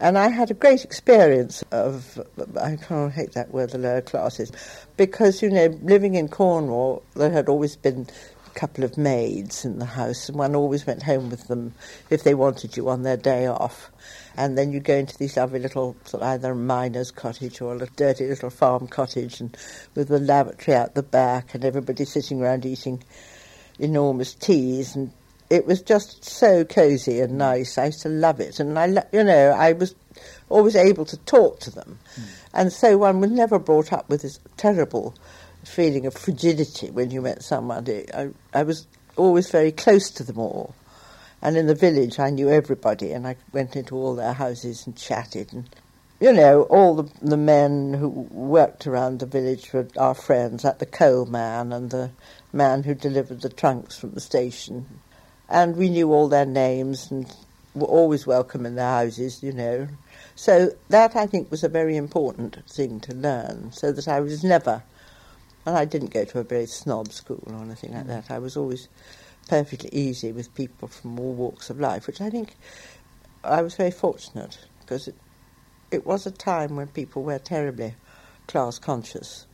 And 0.00 0.16
I 0.16 0.28
had 0.28 0.50
a 0.50 0.54
great 0.54 0.82
experience 0.82 1.62
of, 1.72 2.18
I 2.58 2.76
can't 2.76 3.12
hate 3.12 3.32
that 3.32 3.52
word, 3.52 3.70
the 3.70 3.78
lower 3.78 4.00
classes, 4.00 4.50
because, 4.96 5.42
you 5.42 5.50
know, 5.50 5.66
living 5.82 6.14
in 6.14 6.28
Cornwall, 6.28 7.02
there 7.14 7.30
had 7.30 7.50
always 7.50 7.76
been 7.76 8.08
a 8.46 8.50
couple 8.58 8.82
of 8.82 8.96
maids 8.96 9.66
in 9.66 9.78
the 9.78 9.84
house, 9.84 10.30
and 10.30 10.38
one 10.38 10.56
always 10.56 10.86
went 10.86 11.02
home 11.02 11.28
with 11.28 11.48
them 11.48 11.74
if 12.08 12.24
they 12.24 12.34
wanted 12.34 12.78
you 12.78 12.88
on 12.88 13.02
their 13.02 13.18
day 13.18 13.46
off. 13.46 13.90
And 14.38 14.56
then 14.56 14.72
you'd 14.72 14.84
go 14.84 14.96
into 14.96 15.18
these 15.18 15.36
lovely 15.36 15.60
little, 15.60 15.94
sort 16.06 16.22
of 16.22 16.28
either 16.30 16.52
a 16.52 16.56
miner's 16.56 17.10
cottage 17.10 17.60
or 17.60 17.74
a 17.74 17.86
dirty 17.96 18.26
little 18.26 18.48
farm 18.48 18.88
cottage, 18.88 19.38
and 19.38 19.54
with 19.94 20.08
the 20.08 20.18
lavatory 20.18 20.78
out 20.78 20.94
the 20.94 21.02
back, 21.02 21.54
and 21.54 21.62
everybody 21.62 22.06
sitting 22.06 22.40
around 22.40 22.64
eating 22.64 23.04
enormous 23.78 24.32
teas 24.32 24.96
and 24.96 25.12
it 25.50 25.66
was 25.66 25.82
just 25.82 26.24
so 26.24 26.64
cosy 26.64 27.20
and 27.20 27.36
nice. 27.36 27.76
I 27.76 27.86
used 27.86 28.02
to 28.02 28.08
love 28.08 28.38
it, 28.38 28.60
and 28.60 28.78
I, 28.78 28.86
you 29.12 29.24
know, 29.24 29.50
I 29.50 29.72
was 29.72 29.96
always 30.48 30.76
able 30.76 31.04
to 31.06 31.16
talk 31.18 31.58
to 31.60 31.70
them, 31.70 31.98
mm. 32.14 32.22
and 32.54 32.72
so 32.72 32.96
one 32.96 33.20
was 33.20 33.32
never 33.32 33.58
brought 33.58 33.92
up 33.92 34.08
with 34.08 34.22
this 34.22 34.38
terrible 34.56 35.14
feeling 35.64 36.06
of 36.06 36.14
frigidity 36.14 36.90
when 36.90 37.10
you 37.10 37.20
met 37.20 37.42
somebody. 37.42 38.06
I, 38.14 38.30
I 38.54 38.62
was 38.62 38.86
always 39.16 39.50
very 39.50 39.72
close 39.72 40.08
to 40.12 40.24
them 40.24 40.38
all, 40.38 40.72
and 41.42 41.56
in 41.56 41.66
the 41.66 41.74
village 41.74 42.20
I 42.20 42.30
knew 42.30 42.48
everybody, 42.48 43.10
and 43.10 43.26
I 43.26 43.34
went 43.52 43.74
into 43.74 43.96
all 43.96 44.14
their 44.14 44.34
houses 44.34 44.86
and 44.86 44.96
chatted, 44.96 45.52
and 45.52 45.68
you 46.20 46.32
know, 46.32 46.62
all 46.64 46.94
the, 46.94 47.10
the 47.22 47.36
men 47.36 47.94
who 47.94 48.08
worked 48.08 48.86
around 48.86 49.18
the 49.18 49.26
village 49.26 49.72
were 49.72 49.88
our 49.98 50.14
friends, 50.14 50.62
like 50.62 50.78
the 50.78 50.86
coal 50.86 51.26
man 51.26 51.72
and 51.72 51.90
the 51.90 52.10
man 52.52 52.84
who 52.84 52.94
delivered 52.94 53.40
the 53.40 53.48
trunks 53.48 53.98
from 53.98 54.12
the 54.12 54.20
station 54.20 54.86
and 55.50 55.76
we 55.76 55.88
knew 55.88 56.12
all 56.12 56.28
their 56.28 56.46
names 56.46 57.10
and 57.10 57.30
were 57.74 57.86
always 57.86 58.26
welcome 58.26 58.64
in 58.64 58.76
their 58.76 58.88
houses, 58.88 59.42
you 59.42 59.52
know. 59.52 59.88
So 60.34 60.70
that 60.88 61.16
I 61.16 61.26
think 61.26 61.50
was 61.50 61.64
a 61.64 61.68
very 61.68 61.96
important 61.96 62.64
thing 62.68 63.00
to 63.00 63.14
learn, 63.14 63.72
so 63.72 63.92
that 63.92 64.08
I 64.08 64.20
was 64.20 64.44
never, 64.44 64.82
and 65.66 65.76
I 65.76 65.84
didn't 65.84 66.12
go 66.12 66.24
to 66.24 66.38
a 66.38 66.44
very 66.44 66.66
snob 66.66 67.12
school 67.12 67.42
or 67.46 67.56
anything 67.62 67.92
like 67.92 68.06
that. 68.06 68.30
I 68.30 68.38
was 68.38 68.56
always 68.56 68.88
perfectly 69.48 69.90
easy 69.92 70.32
with 70.32 70.54
people 70.54 70.88
from 70.88 71.18
all 71.18 71.34
walks 71.34 71.70
of 71.70 71.80
life, 71.80 72.06
which 72.06 72.20
I 72.20 72.30
think 72.30 72.54
I 73.42 73.62
was 73.62 73.74
very 73.74 73.90
fortunate 73.90 74.58
because 74.80 75.08
it, 75.08 75.16
it 75.90 76.06
was 76.06 76.26
a 76.26 76.30
time 76.30 76.76
when 76.76 76.88
people 76.88 77.22
were 77.22 77.38
terribly 77.38 77.94
class 78.46 78.78
conscious. 78.78 79.46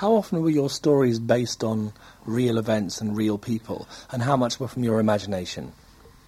How 0.00 0.14
often 0.14 0.40
were 0.40 0.48
your 0.48 0.70
stories 0.70 1.18
based 1.18 1.62
on 1.62 1.92
real 2.24 2.56
events 2.56 3.02
and 3.02 3.14
real 3.14 3.36
people, 3.36 3.86
and 4.10 4.22
how 4.22 4.34
much 4.34 4.58
were 4.58 4.66
from 4.66 4.82
your 4.82 4.98
imagination? 4.98 5.72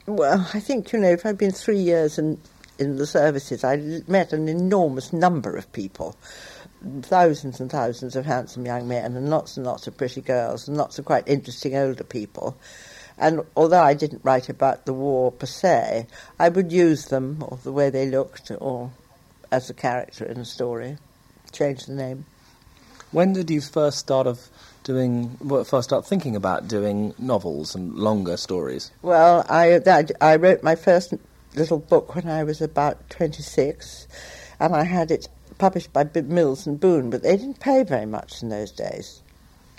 Well, 0.04 0.46
I 0.52 0.60
think, 0.60 0.92
you 0.92 0.98
know, 0.98 1.08
if 1.08 1.24
I've 1.24 1.38
been 1.38 1.52
three 1.52 1.78
years 1.78 2.18
in, 2.18 2.36
in 2.78 2.96
the 2.96 3.06
services, 3.06 3.64
I 3.64 4.02
met 4.06 4.34
an 4.34 4.46
enormous 4.46 5.10
number 5.10 5.56
of 5.56 5.72
people. 5.72 6.16
Thousands 7.00 7.60
and 7.60 7.70
thousands 7.70 8.14
of 8.14 8.26
handsome 8.26 8.66
young 8.66 8.88
men, 8.88 9.16
and 9.16 9.30
lots 9.30 9.56
and 9.56 9.64
lots 9.64 9.86
of 9.86 9.96
pretty 9.96 10.20
girls, 10.20 10.68
and 10.68 10.76
lots 10.76 10.98
of 10.98 11.06
quite 11.06 11.26
interesting 11.26 11.74
older 11.74 12.04
people. 12.04 12.58
And 13.16 13.40
although 13.56 13.82
I 13.82 13.94
didn't 13.94 14.22
write 14.22 14.50
about 14.50 14.84
the 14.84 14.92
war 14.92 15.32
per 15.32 15.46
se, 15.46 16.08
I 16.38 16.50
would 16.50 16.70
use 16.72 17.06
them, 17.06 17.42
or 17.48 17.56
the 17.62 17.72
way 17.72 17.88
they 17.88 18.06
looked, 18.10 18.52
or 18.60 18.90
as 19.50 19.70
a 19.70 19.74
character 19.74 20.26
in 20.26 20.36
a 20.36 20.44
story, 20.44 20.98
change 21.52 21.86
the 21.86 21.94
name. 21.94 22.26
When 23.12 23.34
did 23.34 23.50
you 23.50 23.60
first 23.60 23.98
start 23.98 24.26
of 24.26 24.48
doing? 24.84 25.36
First 25.66 25.90
start 25.90 26.06
thinking 26.06 26.34
about 26.34 26.66
doing 26.66 27.12
novels 27.18 27.74
and 27.74 27.94
longer 27.94 28.38
stories? 28.38 28.90
Well, 29.02 29.44
I 29.50 29.80
I 30.18 30.36
wrote 30.36 30.62
my 30.62 30.76
first 30.76 31.12
little 31.54 31.78
book 31.78 32.14
when 32.14 32.26
I 32.26 32.42
was 32.42 32.62
about 32.62 33.10
twenty 33.10 33.42
six, 33.42 34.08
and 34.58 34.74
I 34.74 34.84
had 34.84 35.10
it 35.10 35.28
published 35.58 35.92
by 35.92 36.04
Mills 36.04 36.66
and 36.66 36.80
Boon, 36.80 37.10
but 37.10 37.22
they 37.22 37.36
didn't 37.36 37.60
pay 37.60 37.82
very 37.82 38.06
much 38.06 38.42
in 38.42 38.48
those 38.48 38.72
days. 38.72 39.20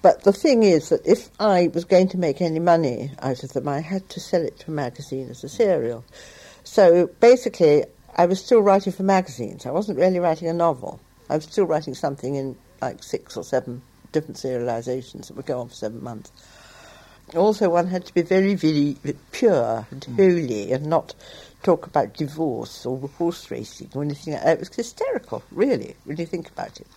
But 0.03 0.25
the 0.25 0.33
thing 0.33 0.61
is 0.61 0.89
that 0.89 1.03
if 1.03 1.31
I 1.39 1.71
was 1.73 1.85
going 1.85 2.09
to 2.09 2.19
make 2.19 2.39
any 2.39 2.59
money 2.59 3.09
out 3.17 3.43
of 3.43 3.53
them, 3.53 3.67
I 3.67 3.79
had 3.79 4.07
to 4.09 4.19
sell 4.19 4.43
it 4.43 4.59
to 4.59 4.67
a 4.67 4.75
magazine 4.75 5.29
as 5.29 5.43
a 5.43 5.49
serial. 5.49 6.05
So 6.63 7.07
basically, 7.19 7.85
I 8.15 8.27
was 8.27 8.39
still 8.45 8.59
writing 8.59 8.93
for 8.93 9.01
magazines. 9.01 9.65
I 9.65 9.71
wasn't 9.71 9.97
really 9.97 10.19
writing 10.19 10.49
a 10.49 10.53
novel. 10.53 10.99
I 11.29 11.35
was 11.35 11.45
still 11.45 11.65
writing 11.65 11.95
something 11.95 12.35
in 12.35 12.57
like 12.83 13.03
six 13.03 13.37
or 13.37 13.43
seven 13.43 13.81
different 14.11 14.37
serializations 14.37 15.27
that 15.27 15.35
would 15.35 15.45
go 15.45 15.59
on 15.59 15.69
for 15.69 15.75
seven 15.75 16.03
months. 16.03 16.31
Also, 17.35 17.69
one 17.69 17.87
had 17.87 18.05
to 18.05 18.13
be 18.13 18.21
very, 18.21 18.53
very 18.53 18.95
pure 19.31 19.87
and 19.89 20.01
mm. 20.01 20.15
holy 20.15 20.71
and 20.71 20.85
not 20.85 21.15
talk 21.63 21.87
about 21.87 22.13
divorce 22.13 22.85
or 22.85 23.07
horse 23.17 23.49
racing 23.49 23.89
or 23.95 24.03
anything 24.03 24.33
like 24.33 24.43
that. 24.43 24.57
It 24.57 24.59
was 24.59 24.75
hysterical, 24.75 25.41
really, 25.51 25.95
when 26.03 26.17
you 26.17 26.25
think 26.25 26.49
about 26.49 26.79
it. 26.79 26.87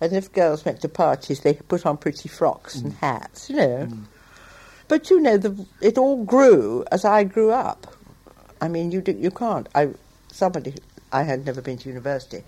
And 0.00 0.12
if 0.12 0.32
girls 0.32 0.64
went 0.64 0.80
to 0.82 0.88
parties, 0.88 1.40
they 1.40 1.54
put 1.54 1.84
on 1.84 1.96
pretty 1.96 2.28
frocks 2.28 2.76
mm. 2.76 2.84
and 2.84 2.92
hats, 2.94 3.50
you 3.50 3.56
know. 3.56 3.88
Mm. 3.90 4.04
But 4.88 5.10
you 5.10 5.20
know, 5.20 5.36
the, 5.36 5.66
it 5.80 5.98
all 5.98 6.24
grew 6.24 6.84
as 6.92 7.04
I 7.04 7.24
grew 7.24 7.50
up. 7.50 7.92
I 8.60 8.68
mean, 8.68 8.92
you 8.92 9.00
do, 9.00 9.12
you 9.12 9.30
can't. 9.30 9.68
I 9.74 9.90
somebody 10.32 10.74
I 11.12 11.22
had 11.22 11.44
never 11.44 11.60
been 11.60 11.78
to 11.78 11.88
university 11.88 12.44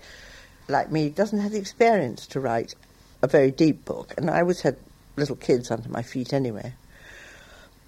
like 0.69 0.91
me, 0.91 1.09
doesn't 1.09 1.39
have 1.39 1.51
the 1.51 1.57
experience 1.57 2.27
to 2.27 2.39
write 2.39 2.75
a 3.21 3.27
very 3.27 3.51
deep 3.51 3.85
book. 3.85 4.13
And 4.17 4.29
I 4.29 4.41
always 4.41 4.61
had 4.61 4.77
little 5.15 5.35
kids 5.35 5.71
under 5.71 5.89
my 5.89 6.01
feet 6.01 6.33
anyway. 6.33 6.73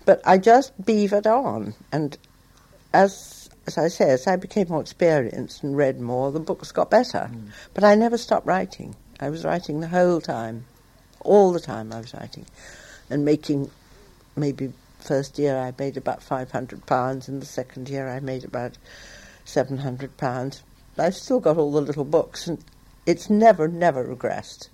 But 0.05 0.21
I 0.25 0.37
just 0.37 0.73
beavered 0.83 1.27
on. 1.27 1.73
And 1.91 2.17
as, 2.93 3.49
as 3.67 3.77
I 3.77 3.87
say, 3.87 4.09
as 4.09 4.27
I 4.27 4.35
became 4.35 4.67
more 4.69 4.81
experienced 4.81 5.63
and 5.63 5.77
read 5.77 5.99
more, 5.99 6.31
the 6.31 6.39
books 6.39 6.71
got 6.71 6.89
better. 6.89 7.29
Mm. 7.31 7.49
But 7.73 7.83
I 7.83 7.95
never 7.95 8.17
stopped 8.17 8.47
writing. 8.47 8.95
I 9.19 9.29
was 9.29 9.45
writing 9.45 9.79
the 9.79 9.87
whole 9.87 10.19
time. 10.19 10.65
All 11.21 11.53
the 11.53 11.59
time 11.59 11.93
I 11.93 11.99
was 11.99 12.13
writing. 12.13 12.45
And 13.09 13.23
making, 13.23 13.69
maybe 14.35 14.73
first 14.99 15.37
year 15.37 15.57
I 15.57 15.73
made 15.77 15.97
about 15.97 16.21
£500, 16.21 17.27
and 17.27 17.41
the 17.41 17.45
second 17.45 17.89
year 17.89 18.07
I 18.09 18.19
made 18.19 18.43
about 18.43 18.77
£700. 19.45 20.61
I've 20.97 21.15
still 21.15 21.39
got 21.39 21.57
all 21.57 21.71
the 21.71 21.81
little 21.81 22.03
books, 22.05 22.47
and 22.47 22.63
it's 23.05 23.29
never, 23.29 23.67
never 23.67 24.03
regressed. 24.15 24.69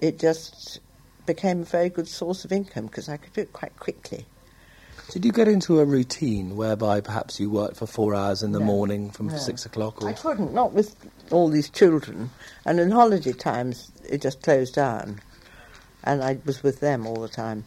It 0.00 0.18
just 0.18 0.80
became 1.26 1.62
a 1.62 1.64
very 1.64 1.88
good 1.88 2.08
source 2.08 2.44
of 2.44 2.52
income 2.52 2.86
because 2.86 3.08
I 3.08 3.16
could 3.16 3.32
do 3.32 3.42
it 3.42 3.52
quite 3.52 3.76
quickly. 3.78 4.26
Did 5.10 5.24
you 5.24 5.32
get 5.32 5.48
into 5.48 5.80
a 5.80 5.84
routine 5.84 6.56
whereby 6.56 7.00
perhaps 7.00 7.38
you 7.38 7.50
worked 7.50 7.76
for 7.76 7.86
four 7.86 8.14
hours 8.14 8.42
in 8.42 8.52
the 8.52 8.60
No. 8.60 8.66
morning 8.66 9.10
from 9.10 9.26
No. 9.28 9.36
six 9.36 9.66
o'clock? 9.66 10.00
Or 10.02 10.08
I 10.08 10.12
couldn't, 10.14 10.54
not 10.54 10.72
with 10.72 10.94
all 11.30 11.48
these 11.48 11.68
children. 11.68 12.30
And 12.64 12.80
in 12.80 12.90
holiday 12.90 13.32
times, 13.32 13.90
it 14.08 14.22
just 14.22 14.42
closed 14.42 14.74
down. 14.74 15.20
And 16.04 16.22
I 16.22 16.38
was 16.44 16.62
with 16.62 16.80
them 16.80 17.06
all 17.06 17.20
the 17.20 17.28
time. 17.28 17.64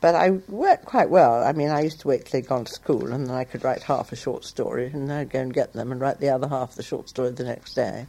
But 0.00 0.14
I 0.14 0.30
worked 0.48 0.84
quite 0.84 1.08
well. 1.08 1.42
I 1.42 1.52
mean, 1.52 1.70
I 1.70 1.80
used 1.80 2.00
to 2.00 2.08
wait 2.08 2.26
till 2.26 2.40
they'd 2.40 2.48
gone 2.48 2.64
to 2.66 2.72
school, 2.72 3.12
and 3.12 3.26
then 3.26 3.34
I 3.34 3.44
could 3.44 3.64
write 3.64 3.82
half 3.82 4.12
a 4.12 4.16
short 4.16 4.44
story, 4.44 4.86
and 4.86 5.08
then 5.08 5.16
I'd 5.16 5.30
go 5.30 5.40
and 5.40 5.52
get 5.52 5.72
them 5.72 5.90
and 5.90 6.00
write 6.00 6.20
the 6.20 6.28
other 6.28 6.48
half 6.48 6.70
of 6.70 6.76
the 6.76 6.82
short 6.82 7.08
story 7.08 7.30
the 7.30 7.44
next 7.44 7.74
day. 7.74 8.06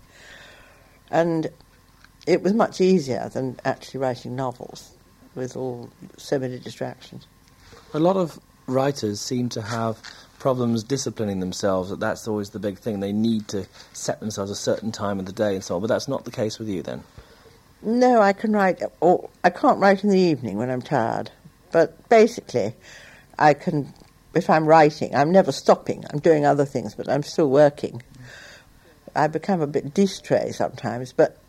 And 1.10 1.50
it 2.26 2.44
was 2.44 2.54
much 2.54 2.82
easier 2.82 3.30
than 3.30 3.60
actually 3.64 4.02
writing 4.02 4.36
novels 4.36 4.92
with 5.34 5.56
all 5.56 5.90
so 6.18 6.38
many 6.38 6.60
distractions. 6.60 7.26
A 7.94 8.00
lot 8.00 8.18
of 8.18 8.38
writers 8.68 9.22
seem 9.22 9.48
to 9.50 9.62
have 9.62 10.02
problems 10.40 10.84
disciplining 10.84 11.40
themselves. 11.40 11.90
That 11.90 12.00
that's 12.00 12.28
always 12.28 12.50
the 12.50 12.60
big 12.60 12.78
thing. 12.78 13.00
They 13.00 13.14
need 13.14 13.48
to 13.50 13.66
set 13.94 14.20
themselves 14.20 14.52
a 14.52 14.56
certain 14.56 14.92
time 14.92 15.20
of 15.20 15.26
the 15.26 15.32
day 15.32 15.56
and 15.56 15.64
so 15.64 15.76
on. 15.76 15.82
But 15.82 15.88
that's 15.88 16.08
not 16.08 16.26
the 16.26 16.32
case 16.32 16.60
with 16.60 16.68
you 16.68 16.84
then. 16.84 17.04
No, 17.82 18.22
I 18.22 18.34
can 18.34 18.54
write, 18.54 18.82
or 19.00 19.30
I 19.44 19.52
can't 19.52 19.80
write 19.80 20.04
in 20.04 20.10
the 20.10 20.20
evening 20.20 20.58
when 20.58 20.70
I'm 20.70 20.82
tired. 20.82 21.32
But 21.72 22.10
basically, 22.10 22.74
I 23.38 23.54
can, 23.54 23.94
if 24.34 24.50
I'm 24.50 24.66
writing, 24.66 25.16
I'm 25.16 25.32
never 25.32 25.52
stopping. 25.52 26.06
I'm 26.12 26.20
doing 26.20 26.46
other 26.46 26.66
things, 26.66 26.96
but 26.96 27.10
I'm 27.10 27.24
still 27.24 27.50
working. 27.50 28.02
I 29.16 29.28
become 29.28 29.62
a 29.62 29.68
bit 29.68 29.94
distrait 29.94 30.54
sometimes, 30.54 31.14
but 31.14 31.42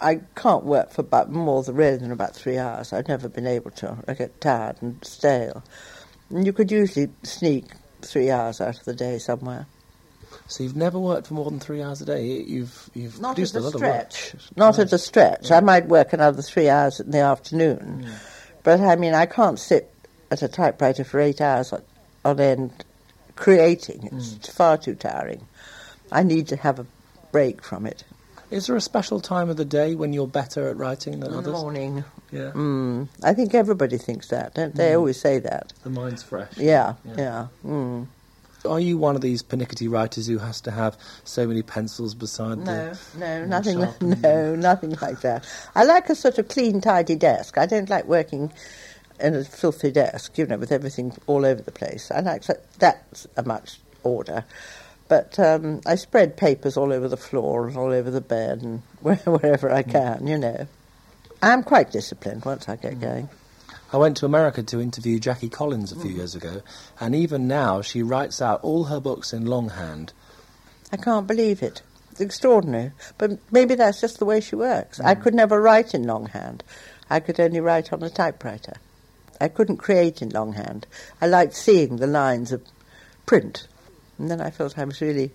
I 0.00 0.20
can't 0.36 0.64
work 0.64 0.92
for 0.92 1.00
about 1.00 1.30
more 1.30 1.62
than 1.62 1.74
really 1.74 1.96
than 1.96 2.12
about 2.12 2.34
three 2.34 2.58
hours. 2.58 2.92
I've 2.92 3.08
never 3.08 3.28
been 3.28 3.46
able 3.46 3.70
to. 3.72 3.98
I 4.06 4.14
get 4.14 4.40
tired 4.40 4.76
and 4.80 5.04
stale. 5.04 5.64
And 6.28 6.46
you 6.46 6.52
could 6.52 6.70
usually 6.70 7.08
sneak 7.22 7.64
three 8.02 8.30
hours 8.30 8.60
out 8.60 8.78
of 8.78 8.84
the 8.84 8.94
day 8.94 9.18
somewhere. 9.18 9.66
So 10.46 10.62
you've 10.62 10.76
never 10.76 10.98
worked 10.98 11.26
for 11.26 11.34
more 11.34 11.50
than 11.50 11.60
three 11.60 11.82
hours 11.82 12.00
a 12.00 12.04
day. 12.04 12.24
You've 12.42 12.90
you've 12.94 13.20
Not 13.20 13.34
produced 13.34 13.56
at 13.56 13.62
a 13.62 13.64
a 13.64 13.66
lot 13.66 13.74
stretch. 13.74 14.34
Not 14.56 14.78
at 14.78 14.92
a 14.92 14.98
stretch. 14.98 15.50
I 15.50 15.60
might 15.60 15.86
work 15.86 16.12
another 16.12 16.42
three 16.42 16.68
hours 16.68 17.00
in 17.00 17.10
the 17.10 17.18
afternoon. 17.18 18.08
But 18.62 18.80
I 18.80 18.96
mean, 18.96 19.14
I 19.14 19.26
can't 19.26 19.58
sit 19.58 19.90
at 20.30 20.42
a 20.42 20.48
typewriter 20.48 21.04
for 21.04 21.20
eight 21.20 21.40
hours 21.40 21.72
on, 21.72 21.82
on 22.24 22.40
end 22.40 22.84
creating. 23.36 24.08
It's 24.12 24.34
mm. 24.34 24.52
far 24.52 24.76
too 24.76 24.94
tiring. 24.94 25.46
I 26.12 26.22
need 26.22 26.48
to 26.48 26.56
have 26.56 26.78
a 26.78 26.86
break 27.32 27.62
from 27.62 27.86
it. 27.86 28.04
Is 28.50 28.66
there 28.66 28.74
a 28.76 28.80
special 28.80 29.20
time 29.20 29.48
of 29.48 29.56
the 29.56 29.64
day 29.64 29.94
when 29.94 30.12
you're 30.12 30.26
better 30.26 30.68
at 30.68 30.76
writing 30.76 31.20
than 31.20 31.30
the 31.30 31.38
others? 31.38 31.52
morning. 31.52 32.04
Yeah, 32.32 32.50
Mm. 32.52 33.08
I 33.22 33.32
think 33.32 33.54
everybody 33.54 33.96
thinks 33.96 34.28
that, 34.28 34.54
don't 34.54 34.74
they? 34.74 34.90
Mm. 34.92 34.96
always 34.98 35.20
say 35.20 35.38
that. 35.38 35.72
the 35.84 35.90
mind's 35.90 36.22
fresh. 36.24 36.56
Yeah, 36.56 36.94
Yeah. 37.04 37.14
yeah. 37.16 37.46
Mm. 37.64 38.06
Mm. 38.62 38.70
Are 38.70 38.80
you 38.80 38.98
one 38.98 39.16
of 39.16 39.22
these 39.22 39.42
pernickety 39.42 39.88
writers 39.88 40.26
who 40.26 40.38
has 40.38 40.60
to 40.62 40.70
have 40.70 40.96
so 41.24 41.46
many 41.46 41.62
pencils 41.62 42.14
beside 42.14 42.58
No, 42.58 42.92
the? 42.92 42.98
no, 43.18 43.44
nothing. 43.46 44.20
No, 44.20 44.54
nothing 44.56 44.96
like 45.00 45.20
that. 45.22 45.44
I 45.74 45.84
like 45.84 46.08
a 46.10 46.14
sort 46.14 46.38
of 46.38 46.48
clean, 46.48 46.80
tidy 46.80 47.16
desk. 47.16 47.58
I 47.58 47.66
don't 47.66 47.88
like 47.88 48.04
working 48.06 48.52
in 49.18 49.34
a 49.34 49.44
filthy 49.44 49.90
desk, 49.90 50.36
you 50.38 50.46
know, 50.46 50.56
with 50.58 50.72
everything 50.72 51.12
all 51.26 51.44
over 51.44 51.62
the 51.62 51.72
place. 51.72 52.10
I 52.10 52.20
like 52.20 52.44
that. 52.44 52.64
That's 52.78 53.26
a 53.36 53.42
much 53.42 53.80
order. 54.02 54.44
But 55.08 55.38
um, 55.38 55.80
I 55.86 55.96
spread 55.96 56.36
papers 56.36 56.76
all 56.76 56.92
over 56.92 57.08
the 57.08 57.16
floor 57.16 57.66
and 57.66 57.76
all 57.76 57.92
over 57.92 58.10
the 58.10 58.20
bed 58.20 58.62
and 58.62 58.82
where, 59.00 59.16
wherever 59.24 59.70
I 59.70 59.82
can, 59.82 60.26
you 60.26 60.38
know. 60.38 60.66
I'm 61.42 61.62
quite 61.62 61.90
disciplined 61.90 62.44
once 62.44 62.68
I 62.68 62.76
get 62.76 63.00
going. 63.00 63.28
I 63.92 63.96
went 63.96 64.16
to 64.18 64.26
America 64.26 64.62
to 64.62 64.80
interview 64.80 65.18
Jackie 65.18 65.48
Collins 65.48 65.90
a 65.90 65.96
few 65.98 66.12
mm. 66.12 66.16
years 66.16 66.34
ago, 66.36 66.62
and 67.00 67.14
even 67.14 67.48
now 67.48 67.82
she 67.82 68.02
writes 68.02 68.40
out 68.40 68.62
all 68.62 68.84
her 68.84 69.00
books 69.00 69.32
in 69.32 69.46
longhand. 69.46 70.12
I 70.92 70.96
can't 70.96 71.26
believe 71.26 71.62
it. 71.62 71.82
It's 72.12 72.20
extraordinary. 72.20 72.92
But 73.18 73.38
maybe 73.50 73.74
that's 73.74 74.00
just 74.00 74.18
the 74.18 74.24
way 74.24 74.40
she 74.40 74.54
works. 74.56 75.00
I 75.00 75.14
mm. 75.14 75.22
could 75.22 75.34
never 75.34 75.60
write 75.60 75.94
in 75.94 76.04
longhand. 76.04 76.62
I 77.08 77.18
could 77.18 77.40
only 77.40 77.60
write 77.60 77.92
on 77.92 78.02
a 78.02 78.10
typewriter. 78.10 78.74
I 79.40 79.48
couldn't 79.48 79.78
create 79.78 80.22
in 80.22 80.28
longhand. 80.30 80.86
I 81.20 81.26
liked 81.26 81.54
seeing 81.54 81.96
the 81.96 82.06
lines 82.06 82.52
of 82.52 82.62
print. 83.26 83.66
And 84.18 84.30
then 84.30 84.40
I 84.40 84.50
felt 84.50 84.78
I 84.78 84.84
was 84.84 85.00
really 85.00 85.32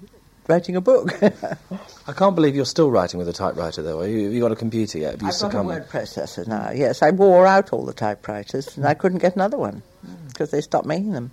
writing 0.47 0.75
a 0.75 0.81
book. 0.81 1.12
I 2.08 2.13
can't 2.13 2.36
believe 2.36 2.55
you're 2.55 2.65
still 2.65 2.91
writing 2.91 3.17
with 3.17 3.27
a 3.29 3.34
typewriter, 3.34 3.81
though. 3.81 4.01
Have 4.01 4.10
you, 4.10 4.25
have 4.25 4.34
you 4.34 4.41
got 4.41 4.51
a 4.51 4.55
computer 4.55 4.99
yet? 4.99 5.23
I've 5.23 5.39
got 5.39 5.55
a 5.55 5.63
word 5.63 5.89
processor 5.89 6.47
now. 6.47 6.71
Yes, 6.71 7.01
I 7.01 7.12
wore 7.12 7.45
out 7.45 7.73
all 7.73 7.86
the 7.86 7.93
typewriters 7.93 8.77
and 8.77 8.86
I 8.86 8.93
hmm. 8.93 8.99
couldn't 8.99 9.19
get 9.19 9.36
another 9.36 9.58
one 9.58 9.81
hmm. 10.05 10.27
because 10.27 10.51
they 10.51 10.62
stopped 10.62 10.86
making 10.86 11.12
them. 11.12 11.31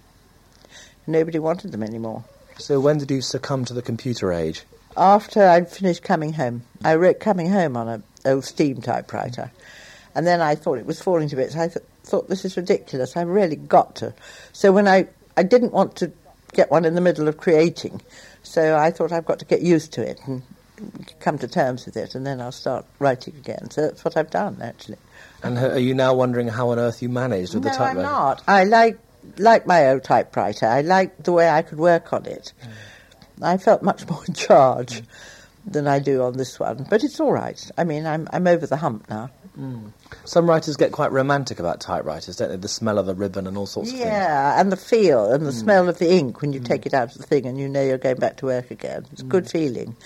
Nobody 1.07 1.38
wanted 1.38 1.72
them 1.72 1.83
anymore. 1.83 2.25
So 2.59 2.79
when 2.79 2.98
did 2.98 3.11
you 3.11 3.22
succumb 3.22 3.64
to 3.64 3.75
the 3.75 3.83
computer 3.83 4.33
age? 4.33 4.62
after 4.96 5.46
I'd 5.46 5.70
finished 5.70 6.03
coming 6.03 6.33
home, 6.33 6.62
I 6.85 6.94
wrote 6.96 7.20
coming 7.20 7.51
home 7.51 7.77
on 7.77 7.88
an 7.88 8.03
old 8.25 8.44
steam 8.44 8.81
typewriter. 8.81 9.51
And 10.14 10.27
then 10.27 10.40
I 10.40 10.55
thought 10.55 10.79
it 10.79 10.87
was 10.87 11.01
falling 11.01 11.29
to 11.29 11.37
bits. 11.37 11.57
I 11.57 11.68
th- 11.68 11.85
thought, 12.05 12.29
this 12.29 12.44
is 12.44 12.57
ridiculous. 12.57 13.16
I 13.16 13.22
really 13.22 13.57
got 13.57 13.96
to. 13.96 14.14
So 14.53 14.72
when 14.72 14.87
I, 14.87 15.09
I 15.37 15.42
didn't 15.42 15.72
want 15.72 15.96
to 15.96 16.12
get 16.53 16.70
one 16.70 16.85
in 16.85 16.94
the 16.94 17.01
middle 17.01 17.29
of 17.29 17.38
creating. 17.38 18.03
So 18.42 18.76
I 18.76 18.90
thought 18.90 19.12
I've 19.12 19.24
got 19.24 19.38
to 19.38 19.44
get 19.44 19.62
used 19.62 19.92
to 19.92 20.02
it 20.02 20.20
and 20.26 20.42
come 21.20 21.38
to 21.38 21.48
terms 21.48 21.87
with 21.87 21.96
it, 21.96 22.14
and 22.14 22.26
then 22.26 22.40
I'll 22.40 22.52
start 22.52 22.85
writing 22.98 23.35
again. 23.37 23.70
So 23.70 23.83
that's 23.83 24.05
what 24.05 24.16
I've 24.16 24.31
done, 24.31 24.59
actually. 24.62 24.98
And 25.42 25.59
are 25.59 25.78
you 25.78 25.94
now 25.94 26.14
wondering 26.14 26.48
how 26.48 26.70
on 26.70 26.78
earth 26.78 27.02
you 27.02 27.09
managed 27.09 27.55
with 27.55 27.64
no, 27.64 27.70
the 27.70 27.76
typewriter? 27.76 28.02
No, 28.02 28.09
I'm 28.09 28.12
not. 28.12 28.42
I 28.46 28.64
like 28.64 28.98
like 29.38 29.66
my 29.66 29.88
old 29.88 30.05
typewriter. 30.05 30.66
I 30.66 30.81
like 30.81 31.22
the 31.22 31.33
way 31.33 31.48
I 31.48 31.62
could 31.62 31.78
work 31.78 32.12
on 32.12 32.26
it. 32.26 32.52
Mm. 32.62 33.44
I 33.44 33.57
felt 33.59 33.83
much 33.83 34.07
more 34.11 34.24
in 34.26 34.35
charge 34.35 35.02
than 35.66 35.87
I 35.87 35.98
do 36.00 36.22
on 36.22 36.37
this 36.37 36.59
one, 36.59 36.87
but 36.90 37.05
it's 37.05 37.20
all 37.20 37.33
right. 37.33 37.70
I 37.78 37.85
mean, 37.85 38.07
I'm 38.07 38.28
I'm 38.33 38.46
over 38.46 38.66
the 38.66 38.76
hump 38.76 39.09
now. 39.09 39.31
Mm. 39.59 39.93
Some 40.25 40.49
writers 40.49 40.77
get 40.77 40.93
quite 40.93 41.12
romantic 41.12 41.61
about 41.61 41.81
typewriters, 41.81 42.37
don't 42.37 42.49
they? 42.49 42.57
The 42.57 42.69
smell 42.69 42.99
of 42.99 43.07
the 43.07 43.15
ribbon 43.15 43.47
and 43.47 43.57
all 43.57 43.67
sorts 43.67 43.91
of 43.91 43.97
things. 43.97 44.07
Yeah, 44.07 44.61
and 44.61 44.73
the 44.73 44.77
feel 44.77 45.31
and 45.31 45.45
the 45.45 45.51
mm. 45.51 45.61
smell 45.61 45.88
of 45.88 45.99
the 45.99 46.11
ink 46.11 46.41
when 46.41 46.53
you 46.53 46.61
mm. 46.61 46.65
take 46.65 46.87
it 46.87 46.95
out 46.95 47.12
of 47.12 47.19
the 47.19 47.27
thing 47.27 47.47
and 47.47 47.59
you 47.59 47.69
know 47.69 47.83
you're 47.83 47.99
going 47.99 48.17
back 48.17 48.38
to 48.38 48.47
work 48.47 48.71
again. 48.71 49.07
It's 49.12 49.23
a 49.23 49.27
good 49.27 49.51
feeling. 49.51 49.97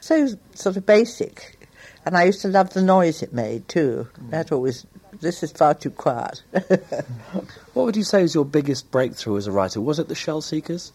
So 0.00 0.28
sort 0.54 0.76
of 0.76 0.86
basic. 0.86 1.68
And 2.06 2.16
I 2.16 2.24
used 2.24 2.40
to 2.42 2.48
love 2.48 2.70
the 2.70 2.80
noise 2.80 3.22
it 3.22 3.34
made 3.34 3.68
too. 3.68 4.08
That 4.30 4.52
always, 4.52 4.86
this 5.20 5.42
is 5.42 5.52
far 5.52 5.74
too 5.74 5.90
quiet. 5.90 6.42
What 7.74 7.84
would 7.84 7.96
you 7.96 8.02
say 8.02 8.22
was 8.22 8.34
your 8.34 8.44
biggest 8.44 8.90
breakthrough 8.90 9.36
as 9.36 9.46
a 9.46 9.52
writer? 9.52 9.80
Was 9.80 10.00
it 10.00 10.08
the 10.08 10.16
Shell 10.16 10.40
Seekers? 10.40 10.90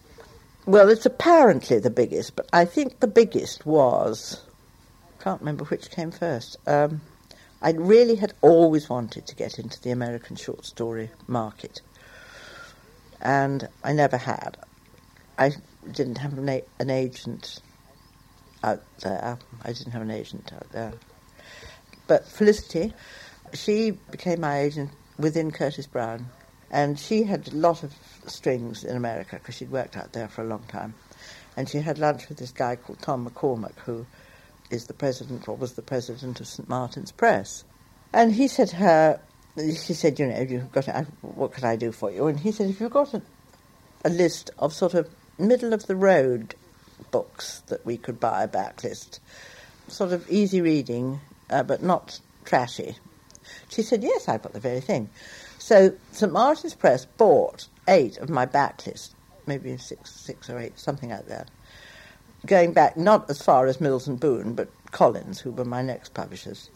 well, 0.65 0.89
it's 0.89 1.05
apparently 1.05 1.79
the 1.79 1.89
biggest, 1.89 2.35
but 2.35 2.47
I 2.51 2.65
think 2.65 2.99
the 2.99 3.07
biggest 3.07 3.65
was, 3.65 4.41
can't 5.19 5.39
remember 5.39 5.65
which 5.65 5.91
came 5.91 6.11
first. 6.11 6.57
Um, 6.67 7.01
I 7.63 7.71
really 7.71 8.15
had 8.15 8.33
always 8.41 8.89
wanted 8.89 9.25
to 9.27 9.35
get 9.35 9.57
into 9.57 9.81
the 9.81 9.91
American 9.91 10.35
short 10.35 10.65
story 10.65 11.11
market, 11.27 11.81
and 13.21 13.69
I 13.83 13.93
never 13.93 14.17
had. 14.17 14.57
I 15.37 15.53
didn't 15.89 16.17
have 16.19 16.37
an, 16.37 16.49
a- 16.49 16.63
an 16.79 16.89
agent 16.89 17.61
out 18.63 18.83
there. 19.01 19.39
I 19.63 19.73
didn't 19.73 19.93
have 19.93 20.01
an 20.01 20.11
agent 20.11 20.51
out 20.53 20.69
there. 20.71 20.93
But 22.07 22.27
Felicity, 22.27 22.93
she 23.53 23.91
became 24.11 24.41
my 24.41 24.59
agent 24.59 24.91
within 25.17 25.51
Curtis 25.51 25.87
Brown, 25.87 26.27
and 26.69 26.99
she 26.99 27.23
had 27.23 27.47
a 27.47 27.55
lot 27.55 27.83
of 27.83 27.93
strings 28.27 28.83
in 28.83 28.97
America 28.97 29.37
because 29.37 29.55
she'd 29.55 29.71
worked 29.71 29.95
out 29.95 30.11
there 30.13 30.27
for 30.27 30.41
a 30.43 30.47
long 30.47 30.63
time. 30.67 30.95
And 31.55 31.69
she 31.69 31.79
had 31.79 31.97
lunch 31.99 32.27
with 32.29 32.39
this 32.39 32.51
guy 32.51 32.75
called 32.75 32.99
Tom 33.01 33.29
McCormack, 33.29 33.79
who 33.85 34.05
is 34.73 34.87
the 34.87 34.93
president 34.93 35.47
or 35.47 35.55
was 35.55 35.73
the 35.73 35.81
president 35.81 36.39
of 36.39 36.47
St 36.47 36.67
Martin's 36.67 37.11
Press. 37.11 37.63
And 38.11 38.33
he 38.33 38.47
said 38.47 38.69
to 38.69 38.75
her, 38.77 39.19
she 39.57 39.93
said, 39.93 40.19
you 40.19 40.27
know, 40.27 40.41
you've 40.41 40.71
got, 40.71 40.85
what 41.21 41.53
can 41.53 41.63
I 41.63 41.75
do 41.75 41.91
for 41.91 42.11
you? 42.11 42.27
And 42.27 42.39
he 42.39 42.51
said, 42.51 42.69
if 42.69 42.81
you've 42.81 42.91
got 42.91 43.13
a, 43.13 43.21
a 44.03 44.09
list 44.09 44.49
of 44.59 44.73
sort 44.73 44.93
of 44.93 45.09
middle 45.37 45.73
of 45.73 45.85
the 45.87 45.95
road 45.95 46.55
books 47.11 47.61
that 47.67 47.85
we 47.85 47.97
could 47.97 48.19
buy, 48.19 48.43
a 48.43 48.47
backlist, 48.47 49.19
sort 49.87 50.11
of 50.11 50.29
easy 50.29 50.61
reading, 50.61 51.19
uh, 51.49 51.63
but 51.63 51.83
not 51.83 52.19
trashy. 52.45 52.95
She 53.69 53.81
said, 53.81 54.03
yes, 54.03 54.27
I've 54.27 54.41
got 54.41 54.53
the 54.53 54.59
very 54.59 54.81
thing. 54.81 55.09
So 55.59 55.93
St 56.11 56.31
Martin's 56.31 56.75
Press 56.75 57.05
bought 57.05 57.67
eight 57.87 58.17
of 58.17 58.29
my 58.29 58.45
backlist, 58.45 59.11
maybe 59.45 59.77
six, 59.77 60.11
six 60.11 60.49
or 60.49 60.59
eight, 60.59 60.79
something 60.79 61.09
like 61.09 61.27
that. 61.27 61.49
Going 62.45 62.73
back 62.73 62.97
not 62.97 63.29
as 63.29 63.41
far 63.41 63.67
as 63.67 63.79
Mills 63.79 64.07
and 64.07 64.19
Boon, 64.19 64.53
but 64.53 64.69
Collins, 64.91 65.39
who 65.39 65.51
were 65.51 65.65
my 65.65 65.81
next 65.81 66.13
publishers, 66.13 66.69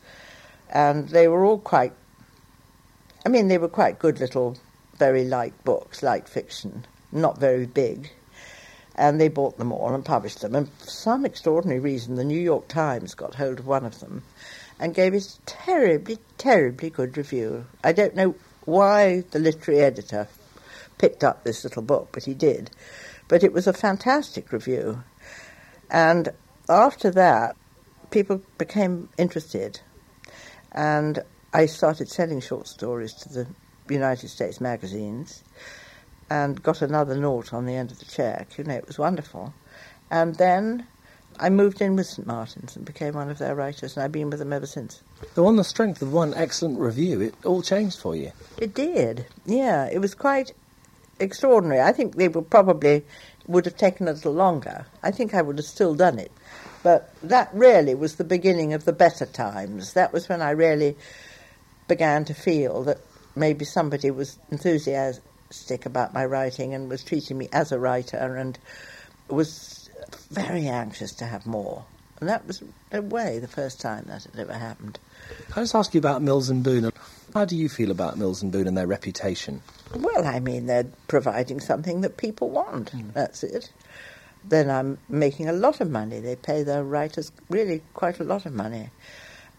and 0.70 1.10
they 1.10 1.28
were 1.28 1.44
all 1.44 1.60
quite. 1.60 1.94
I 3.26 3.30
mean, 3.30 3.50
they 3.50 3.58
were 3.58 3.68
quite 3.68 4.00
good 4.00 4.20
little, 4.20 4.58
very 4.98 5.26
light 5.26 5.54
books, 5.66 6.02
light 6.02 6.30
fiction, 6.30 6.86
not 7.12 7.38
very 7.38 7.66
big. 7.66 8.12
And 8.96 9.22
they 9.22 9.28
bought 9.28 9.58
them 9.58 9.72
all 9.72 9.94
and 9.94 10.04
published 10.04 10.42
them. 10.42 10.56
And 10.56 10.70
for 10.70 10.88
some 10.88 11.26
extraordinary 11.26 11.80
reason, 11.80 12.16
the 12.16 12.24
New 12.24 12.40
York 12.40 12.68
Times 12.68 13.14
got 13.14 13.36
hold 13.36 13.60
of 13.60 13.68
one 13.68 13.86
of 13.86 14.00
them 14.00 14.24
and 14.80 14.96
gave 14.96 15.14
it 15.14 15.24
a 15.24 15.42
terribly, 15.46 16.18
terribly 16.38 16.90
good 16.90 17.16
review. 17.18 17.66
I 17.84 17.92
don't 17.92 18.16
know 18.16 18.36
why 18.66 19.24
the 19.32 19.40
literary 19.40 19.82
editor 19.82 20.28
picked 20.98 21.24
up 21.24 21.44
this 21.44 21.64
little 21.64 21.84
book, 21.84 22.10
but 22.12 22.26
he 22.26 22.34
did. 22.34 22.72
But 23.28 23.44
it 23.44 23.54
was 23.54 23.68
a 23.68 23.74
fantastic 23.74 24.52
review. 24.52 25.04
And 25.90 26.30
after 26.70 27.12
that, 27.12 27.56
people 28.12 28.42
became 28.58 29.10
interested. 29.18 29.80
And 30.72 31.20
I 31.54 31.66
started 31.66 32.10
selling 32.10 32.42
short 32.42 32.68
stories 32.68 33.14
to 33.14 33.30
the 33.30 33.48
United 33.90 34.30
States 34.30 34.60
magazines 34.60 35.44
and 36.30 36.62
got 36.62 36.82
another 36.82 37.16
note 37.16 37.54
on 37.54 37.66
the 37.66 37.76
end 37.76 37.92
of 37.92 38.00
the 38.00 38.06
check. 38.06 38.58
You 38.58 38.66
know, 38.66 38.76
it 38.76 38.88
was 38.88 39.00
wonderful. 39.00 39.54
And 40.12 40.36
then 40.36 40.86
I 41.40 41.50
moved 41.50 41.82
in 41.82 41.96
with 41.96 42.08
St 42.08 42.28
Martin's 42.28 42.76
and 42.76 42.86
became 42.86 43.14
one 43.14 43.30
of 43.30 43.38
their 43.38 43.56
writers, 43.56 43.96
and 43.96 44.04
I've 44.04 44.12
been 44.12 44.30
with 44.30 44.40
them 44.40 44.54
ever 44.54 44.66
since. 44.66 45.02
So, 45.36 45.46
on 45.46 45.56
the 45.56 45.64
strength 45.64 46.02
of 46.02 46.12
one 46.12 46.34
excellent 46.34 46.80
review, 46.80 47.22
it 47.22 47.36
all 47.46 47.62
changed 47.62 48.00
for 48.00 48.16
you. 48.16 48.32
It 48.58 48.74
did, 48.74 49.26
yeah. 49.46 49.88
It 49.92 50.00
was 50.00 50.16
quite 50.16 50.54
extraordinary. 51.20 51.82
I 51.82 51.92
think 51.92 52.16
they 52.16 52.28
were 52.28 52.42
probably 52.42 53.06
would 53.48 53.66
have 53.66 53.78
taken 53.78 54.08
a 54.08 54.14
little 54.14 54.34
longer. 54.34 54.86
I 55.04 55.12
think 55.12 55.34
I 55.34 55.42
would 55.42 55.58
have 55.58 55.66
still 55.66 55.96
done 55.96 56.20
it, 56.20 56.32
but 56.84 57.14
that 57.24 57.50
really 57.54 57.96
was 57.96 58.16
the 58.16 58.24
beginning 58.24 58.74
of 58.74 58.86
the 58.86 58.94
better 58.94 59.26
times. 59.26 59.94
That 59.94 60.14
was 60.14 60.28
when 60.28 60.42
I 60.42 60.52
really 60.52 60.96
began 61.88 62.26
to 62.26 62.34
feel 62.34 62.84
that 62.84 63.00
maybe 63.36 63.64
somebody 63.66 64.12
was 64.12 64.38
enthusiastic 64.52 65.86
about 65.86 66.14
my 66.14 66.26
writing 66.26 66.74
and 66.74 66.90
was 66.90 67.04
treating 67.04 67.38
me 67.38 67.48
as 67.54 67.72
a 67.72 67.80
writer 67.80 68.36
and 68.36 68.60
was 69.30 69.90
very 70.30 70.68
anxious 70.68 71.14
to 71.14 71.26
have 71.26 71.46
more. 71.46 71.86
And 72.20 72.28
that 72.30 72.46
was, 72.48 72.62
in 72.62 72.70
a 72.92 73.02
way, 73.02 73.40
the 73.40 73.48
first 73.48 73.80
time 73.80 74.06
that 74.08 74.24
had 74.24 74.40
ever 74.40 74.54
happened. 74.54 75.00
Can 75.46 75.54
I 75.56 75.62
just 75.62 75.76
ask 75.76 75.94
you 75.94 76.00
about 76.00 76.22
Mills 76.22 76.50
and 76.50 76.64
Boon? 76.64 76.92
How 77.34 77.46
do 77.46 77.56
you 77.56 77.70
feel 77.70 77.92
about 77.92 78.18
Mills 78.18 78.42
and 78.42 78.52
Boon 78.52 78.68
and 78.68 78.78
their 78.78 78.88
reputation? 78.88 79.62
Well, 79.96 80.26
I 80.26 80.40
mean, 80.40 80.66
they're 80.66 80.88
providing 81.08 81.60
something 81.60 82.02
that 82.02 82.18
people 82.18 82.50
want. 82.50 82.92
Mm. 82.92 83.14
That's 83.14 83.44
it. 83.44 83.72
Then 84.44 84.70
I'm 84.70 84.98
making 85.10 85.50
a 85.50 85.54
lot 85.54 85.82
of 85.82 85.90
money. 85.90 86.20
They 86.20 86.36
pay 86.36 86.64
their 86.64 86.84
writers 86.84 87.32
really 87.50 87.82
quite 87.94 88.20
a 88.20 88.24
lot 88.24 88.46
of 88.46 88.54
money. 88.54 88.90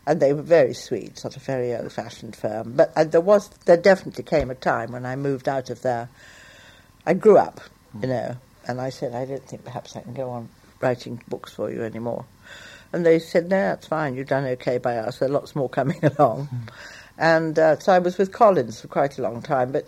And 0.06 0.20
they 0.20 0.32
were 0.32 0.42
very 0.42 0.72
sweet, 0.72 1.18
sort 1.18 1.36
of 1.36 1.42
very 1.42 1.74
old-fashioned 1.74 2.34
firm. 2.34 2.72
But 2.72 2.92
uh, 2.96 3.04
there 3.04 3.20
was, 3.20 3.50
there 3.66 3.76
definitely 3.76 4.24
came 4.24 4.50
a 4.50 4.54
time 4.54 4.92
when 4.92 5.04
I 5.04 5.16
moved 5.16 5.48
out 5.48 5.68
of 5.68 5.82
there. 5.82 6.08
I 7.04 7.12
grew 7.14 7.36
up, 7.36 7.60
mm. 7.94 8.02
you 8.02 8.08
know, 8.08 8.36
and 8.66 8.80
I 8.80 8.88
said, 8.88 9.14
I 9.14 9.26
don't 9.26 9.46
think 9.46 9.64
perhaps 9.64 9.96
I 9.96 10.00
can 10.00 10.14
go 10.14 10.30
on 10.30 10.48
writing 10.80 11.22
books 11.28 11.52
for 11.52 11.70
you 11.70 11.82
anymore. 11.82 12.24
And 12.92 13.04
they 13.04 13.18
said, 13.18 13.50
no, 13.50 13.60
that's 13.60 13.86
fine. 13.86 14.14
You've 14.14 14.28
done 14.28 14.44
okay 14.46 14.78
by 14.78 14.96
us. 14.96 15.18
There 15.18 15.28
are 15.28 15.32
lots 15.32 15.54
more 15.54 15.68
coming 15.68 16.02
along. 16.18 16.48
Mm. 16.48 16.72
And 17.18 17.58
uh, 17.58 17.78
so 17.78 17.92
I 17.92 17.98
was 17.98 18.16
with 18.16 18.32
Collins 18.32 18.80
for 18.80 18.88
quite 18.88 19.18
a 19.18 19.22
long 19.22 19.42
time, 19.42 19.72
but 19.72 19.86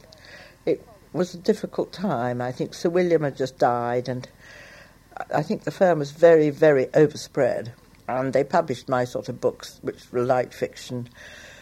it 0.66 0.85
was 1.12 1.35
a 1.35 1.38
difficult 1.38 1.93
time. 1.93 2.40
I 2.40 2.53
think 2.53 2.75
Sir 2.75 2.90
William 2.90 3.23
had 3.23 3.37
just 3.37 3.59
died, 3.59 4.09
and 4.09 4.29
I 5.35 5.43
think 5.43 5.64
the 5.64 5.71
firm 5.71 6.01
was 6.01 6.11
very, 6.11 6.51
very 6.51 6.87
overspread. 6.95 7.73
And 8.09 8.33
they 8.33 8.43
published 8.43 8.88
my 8.88 9.05
sort 9.05 9.29
of 9.29 9.40
books, 9.40 9.79
which 9.83 10.11
were 10.11 10.23
light 10.23 10.53
fiction, 10.53 11.09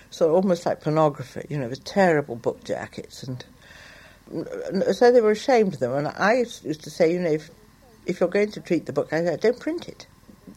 so 0.09 0.35
almost 0.35 0.65
like 0.65 0.81
pornography, 0.81 1.47
you 1.51 1.59
know, 1.59 1.69
with 1.69 1.85
terrible 1.85 2.37
book 2.37 2.65
jackets. 2.65 3.23
And 3.23 3.45
so 4.97 5.13
they 5.13 5.21
were 5.21 5.33
ashamed 5.33 5.75
of 5.75 5.81
them. 5.81 5.93
And 5.93 6.09
I 6.09 6.39
used 6.39 6.83
to 6.83 6.91
say, 6.91 7.13
you 7.13 7.21
know, 7.21 7.31
if, 7.31 7.51
if 8.07 8.21
you're 8.21 8.31
going 8.31 8.51
to 8.53 8.61
treat 8.61 8.87
the 8.87 8.95
book, 8.95 9.13
I 9.13 9.23
said, 9.23 9.41
don't 9.41 9.61
print 9.61 9.87
it 9.89 10.07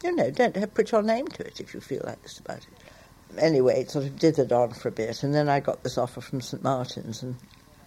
you 0.04 0.15
know, 0.15 0.32
don't 0.32 0.74
put 0.74 0.91
your 0.91 1.02
name 1.02 1.28
to 1.28 1.45
it 1.45 1.60
if 1.60 1.74
you 1.74 1.80
feel 1.80 2.02
like 2.06 2.21
this 2.21 2.39
about 2.39 2.58
it. 2.58 2.90
Anyway, 3.38 3.82
it 3.82 3.91
sort 3.91 4.06
of 4.06 4.15
dithered 4.15 4.52
on 4.52 4.74
for 4.74 4.89
a 4.89 4.91
bit, 4.91 5.24
and 5.24 5.34
then 5.34 5.50
I 5.50 5.60
got 5.60 5.84
this 5.84 5.98
offer 5.98 6.22
from 6.22 6.41
St 6.41 6.63
Martin's, 6.63 7.24
and 7.24 7.36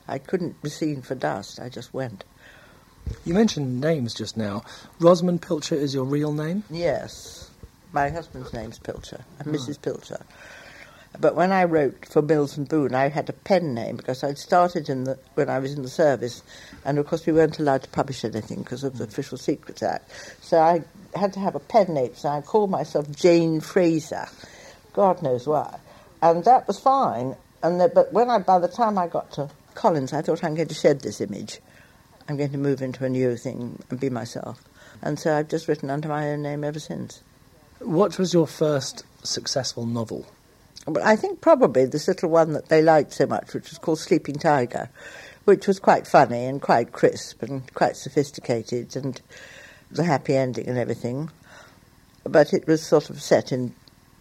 I 0.08 0.18
couldn't 0.18 0.62
be 0.62 0.70
seen 0.70 1.02
for 1.02 1.14
dust. 1.14 1.60
I 1.60 1.68
just 1.68 1.92
went. 1.94 2.24
You 3.24 3.34
mentioned 3.34 3.80
names 3.80 4.14
just 4.14 4.36
now. 4.36 4.62
Rosamunde 4.98 5.42
Pilcher 5.42 5.74
is 5.74 5.94
your 5.94 6.04
real 6.04 6.32
name? 6.32 6.64
Yes. 6.70 7.50
My 7.92 8.08
husband's 8.08 8.52
name's 8.52 8.78
Pilcher, 8.78 9.24
and 9.38 9.48
hmm. 9.48 9.54
oh. 9.54 9.58
Mrs. 9.58 9.80
Pilcher. 9.80 10.24
But 11.20 11.36
when 11.36 11.52
I 11.52 11.64
wrote 11.64 12.06
for 12.06 12.22
Mills 12.22 12.56
and 12.56 12.68
Boon, 12.68 12.92
I 12.92 13.08
had 13.08 13.28
a 13.28 13.32
pen 13.32 13.72
name 13.72 13.96
because 13.96 14.24
I'd 14.24 14.36
started 14.36 14.88
in 14.88 15.04
the 15.04 15.16
when 15.34 15.48
I 15.48 15.60
was 15.60 15.72
in 15.72 15.82
the 15.82 15.88
service, 15.88 16.42
and 16.84 16.98
of 16.98 17.06
course 17.06 17.24
we 17.24 17.32
weren't 17.32 17.60
allowed 17.60 17.84
to 17.84 17.88
publish 17.90 18.24
anything 18.24 18.62
because 18.62 18.82
of 18.82 18.98
the 18.98 19.04
hmm. 19.04 19.10
Official 19.10 19.38
Secrets 19.38 19.82
Act. 19.82 20.10
So 20.40 20.58
I 20.58 20.82
had 21.16 21.32
to 21.34 21.40
have 21.40 21.54
a 21.54 21.60
pen 21.60 21.94
name, 21.94 22.14
so 22.14 22.30
I 22.30 22.40
called 22.40 22.70
myself 22.70 23.10
Jane 23.14 23.60
Fraser. 23.60 24.26
God 24.94 25.22
knows 25.22 25.46
why, 25.46 25.78
and 26.22 26.44
that 26.44 26.66
was 26.66 26.80
fine. 26.80 27.36
And 27.62 27.80
the, 27.80 27.88
but 27.88 28.12
when 28.12 28.30
I 28.30 28.38
by 28.38 28.58
the 28.58 28.68
time 28.68 28.96
I 28.96 29.08
got 29.08 29.32
to 29.32 29.50
Collins, 29.74 30.12
I 30.12 30.22
thought 30.22 30.44
I'm 30.44 30.54
going 30.54 30.68
to 30.68 30.74
shed 30.74 31.00
this 31.00 31.20
image. 31.20 31.60
I'm 32.28 32.36
going 32.36 32.52
to 32.52 32.58
move 32.58 32.80
into 32.80 33.04
a 33.04 33.08
new 33.08 33.36
thing 33.36 33.82
and 33.90 34.00
be 34.00 34.08
myself. 34.08 34.62
And 35.02 35.18
so 35.18 35.36
I've 35.36 35.48
just 35.48 35.68
written 35.68 35.90
under 35.90 36.08
my 36.08 36.30
own 36.30 36.42
name 36.42 36.64
ever 36.64 36.78
since. 36.78 37.22
What 37.80 38.18
was 38.18 38.32
your 38.32 38.46
first 38.46 39.04
successful 39.22 39.84
novel? 39.84 40.26
But 40.86 41.02
I 41.02 41.16
think 41.16 41.40
probably 41.40 41.86
this 41.86 42.08
little 42.08 42.30
one 42.30 42.52
that 42.52 42.68
they 42.68 42.82
liked 42.82 43.12
so 43.12 43.26
much, 43.26 43.52
which 43.52 43.70
was 43.70 43.78
called 43.78 43.98
Sleeping 43.98 44.36
Tiger, 44.36 44.90
which 45.44 45.66
was 45.66 45.78
quite 45.80 46.06
funny 46.06 46.44
and 46.44 46.62
quite 46.62 46.92
crisp 46.92 47.42
and 47.42 47.72
quite 47.74 47.96
sophisticated 47.96 48.96
and 48.96 49.20
the 49.90 50.04
happy 50.04 50.36
ending 50.36 50.68
and 50.68 50.78
everything. 50.78 51.30
But 52.24 52.52
it 52.52 52.66
was 52.66 52.82
sort 52.82 53.10
of 53.10 53.20
set 53.20 53.52
in 53.52 53.74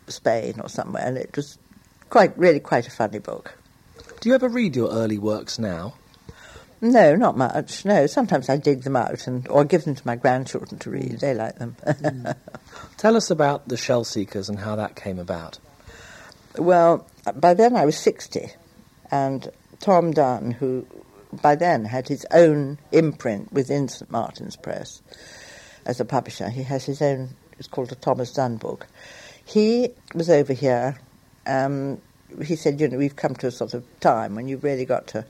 Spain 0.07 0.59
or 0.61 0.69
somewhere, 0.69 1.03
and 1.05 1.17
it 1.17 1.35
was 1.35 1.57
quite, 2.09 2.37
really 2.37 2.59
quite 2.59 2.87
a 2.87 2.91
funny 2.91 3.19
book. 3.19 3.57
Do 4.21 4.29
you 4.29 4.35
ever 4.35 4.49
read 4.49 4.75
your 4.75 4.89
early 4.91 5.17
works 5.17 5.59
now? 5.59 5.95
No, 6.81 7.15
not 7.15 7.37
much. 7.37 7.85
No, 7.85 8.07
sometimes 8.07 8.49
I 8.49 8.57
dig 8.57 8.83
them 8.83 8.97
out 8.97 9.25
and 9.27 9.47
or 9.47 9.63
give 9.63 9.85
them 9.85 9.95
to 9.95 10.05
my 10.05 10.17
grandchildren 10.17 10.79
to 10.79 10.89
read. 10.89 11.19
They 11.21 11.33
like 11.33 11.57
them. 11.57 11.77
mm. 11.85 12.35
Tell 12.97 13.15
us 13.15 13.31
about 13.31 13.67
the 13.69 13.77
Shell 13.77 14.03
Seekers 14.03 14.49
and 14.49 14.59
how 14.59 14.75
that 14.75 14.95
came 14.95 15.17
about. 15.17 15.59
Well, 16.57 17.07
by 17.35 17.53
then 17.53 17.75
I 17.75 17.85
was 17.85 17.97
60, 17.97 18.51
and 19.11 19.49
Tom 19.79 20.11
Dunne, 20.11 20.51
who 20.51 20.85
by 21.41 21.55
then 21.55 21.85
had 21.85 22.07
his 22.07 22.25
own 22.31 22.77
imprint 22.91 23.51
within 23.51 23.87
St 23.87 24.11
Martin's 24.11 24.55
Press 24.55 25.01
as 25.85 25.99
a 25.99 26.05
publisher, 26.05 26.49
he 26.49 26.63
has 26.63 26.85
his 26.85 27.01
own, 27.01 27.29
it's 27.59 27.67
called 27.67 27.91
a 27.91 27.95
Thomas 27.95 28.31
Dunne 28.31 28.57
book. 28.57 28.87
He 29.45 29.89
was 30.15 30.29
over 30.29 30.53
here. 30.53 30.99
Um, 31.45 32.01
he 32.43 32.55
said, 32.55 32.81
you 32.81 32.87
know, 32.87 32.97
we've 32.97 33.15
come 33.15 33.35
to 33.35 33.47
a 33.47 33.51
sort 33.51 33.73
of 33.73 33.85
time 33.99 34.35
when 34.35 34.47
you've 34.47 34.63
really 34.63 34.85
got 34.85 35.07
to, 35.07 35.25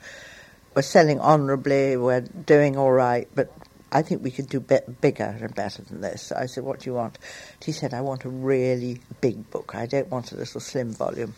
we're 0.75 0.81
selling 0.83 1.19
honourably, 1.19 1.97
we're 1.97 2.21
doing 2.21 2.77
all 2.77 2.91
right, 2.91 3.27
but 3.35 3.51
I 3.91 4.01
think 4.01 4.23
we 4.23 4.31
could 4.31 4.49
do 4.49 4.59
be- 4.59 4.79
bigger 5.01 5.37
and 5.39 5.53
better 5.55 5.83
than 5.83 6.01
this. 6.01 6.31
I 6.31 6.47
said, 6.47 6.63
What 6.63 6.81
do 6.81 6.89
you 6.89 6.95
want? 6.95 7.19
He 7.63 7.71
said, 7.71 7.93
I 7.93 8.01
want 8.01 8.25
a 8.25 8.29
really 8.29 9.01
big 9.21 9.49
book. 9.51 9.75
I 9.75 9.85
don't 9.85 10.09
want 10.09 10.31
a 10.31 10.35
little 10.37 10.61
slim 10.61 10.93
volume. 10.93 11.35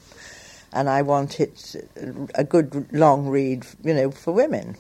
And 0.74 0.90
I 0.90 1.02
want 1.04 1.40
it 1.40 1.76
a 2.36 2.44
good 2.44 2.94
long 2.94 3.28
read, 3.30 3.66
you 3.84 3.94
know, 3.94 4.12
for 4.12 4.34
women. 4.34 4.78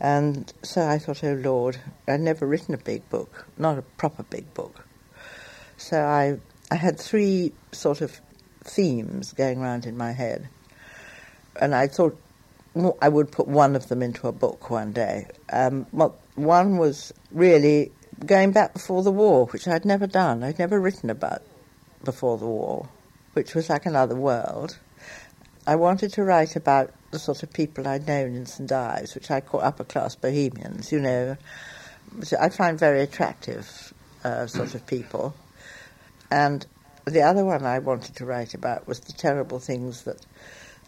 And 0.00 0.52
so 0.62 0.86
I 0.88 0.98
thought, 0.98 1.24
oh 1.24 1.34
Lord, 1.34 1.78
I'd 2.08 2.20
never 2.20 2.46
written 2.46 2.74
a 2.74 2.78
big 2.78 3.08
book, 3.10 3.46
not 3.58 3.78
a 3.78 3.82
proper 3.82 4.22
big 4.24 4.52
book. 4.54 4.86
So 5.76 6.00
I, 6.02 6.38
I 6.70 6.76
had 6.76 6.98
three 6.98 7.52
sort 7.72 8.00
of 8.00 8.20
themes 8.64 9.32
going 9.32 9.60
around 9.60 9.86
in 9.86 9.96
my 9.96 10.12
head. 10.12 10.48
And 11.60 11.74
I 11.74 11.88
thought 11.88 12.16
I 13.02 13.08
would 13.08 13.32
put 13.32 13.48
one 13.48 13.74
of 13.74 13.88
them 13.88 14.02
into 14.02 14.28
a 14.28 14.32
book 14.32 14.70
one 14.70 14.92
day. 14.92 15.26
Um, 15.52 15.86
one 16.36 16.78
was 16.78 17.12
really 17.32 17.90
going 18.24 18.52
back 18.52 18.72
before 18.72 19.02
the 19.02 19.10
war, 19.10 19.46
which 19.46 19.66
I'd 19.66 19.84
never 19.84 20.06
done. 20.06 20.44
I'd 20.44 20.58
never 20.58 20.80
written 20.80 21.10
about 21.10 21.42
before 22.04 22.38
the 22.38 22.46
war, 22.46 22.88
which 23.32 23.54
was 23.54 23.68
like 23.68 23.86
another 23.86 24.14
world. 24.14 24.78
I 25.66 25.76
wanted 25.76 26.12
to 26.14 26.24
write 26.24 26.56
about 26.56 26.92
the 27.10 27.18
sort 27.18 27.42
of 27.42 27.52
people 27.52 27.86
I'd 27.86 28.06
known 28.06 28.34
in 28.34 28.46
St 28.46 28.70
Ives, 28.70 29.14
which 29.14 29.30
I 29.30 29.40
call 29.40 29.60
upper 29.60 29.84
class 29.84 30.14
bohemians, 30.14 30.92
you 30.92 31.00
know, 31.00 31.36
which 32.16 32.32
I 32.32 32.48
find 32.48 32.78
very 32.78 33.02
attractive 33.02 33.92
uh, 34.24 34.46
sort 34.46 34.74
of 34.74 34.86
people. 34.86 35.34
And 36.30 36.66
the 37.04 37.22
other 37.22 37.44
one 37.44 37.64
I 37.64 37.78
wanted 37.78 38.16
to 38.16 38.26
write 38.26 38.54
about 38.54 38.86
was 38.86 39.00
the 39.00 39.12
terrible 39.12 39.58
things 39.58 40.04
that 40.04 40.24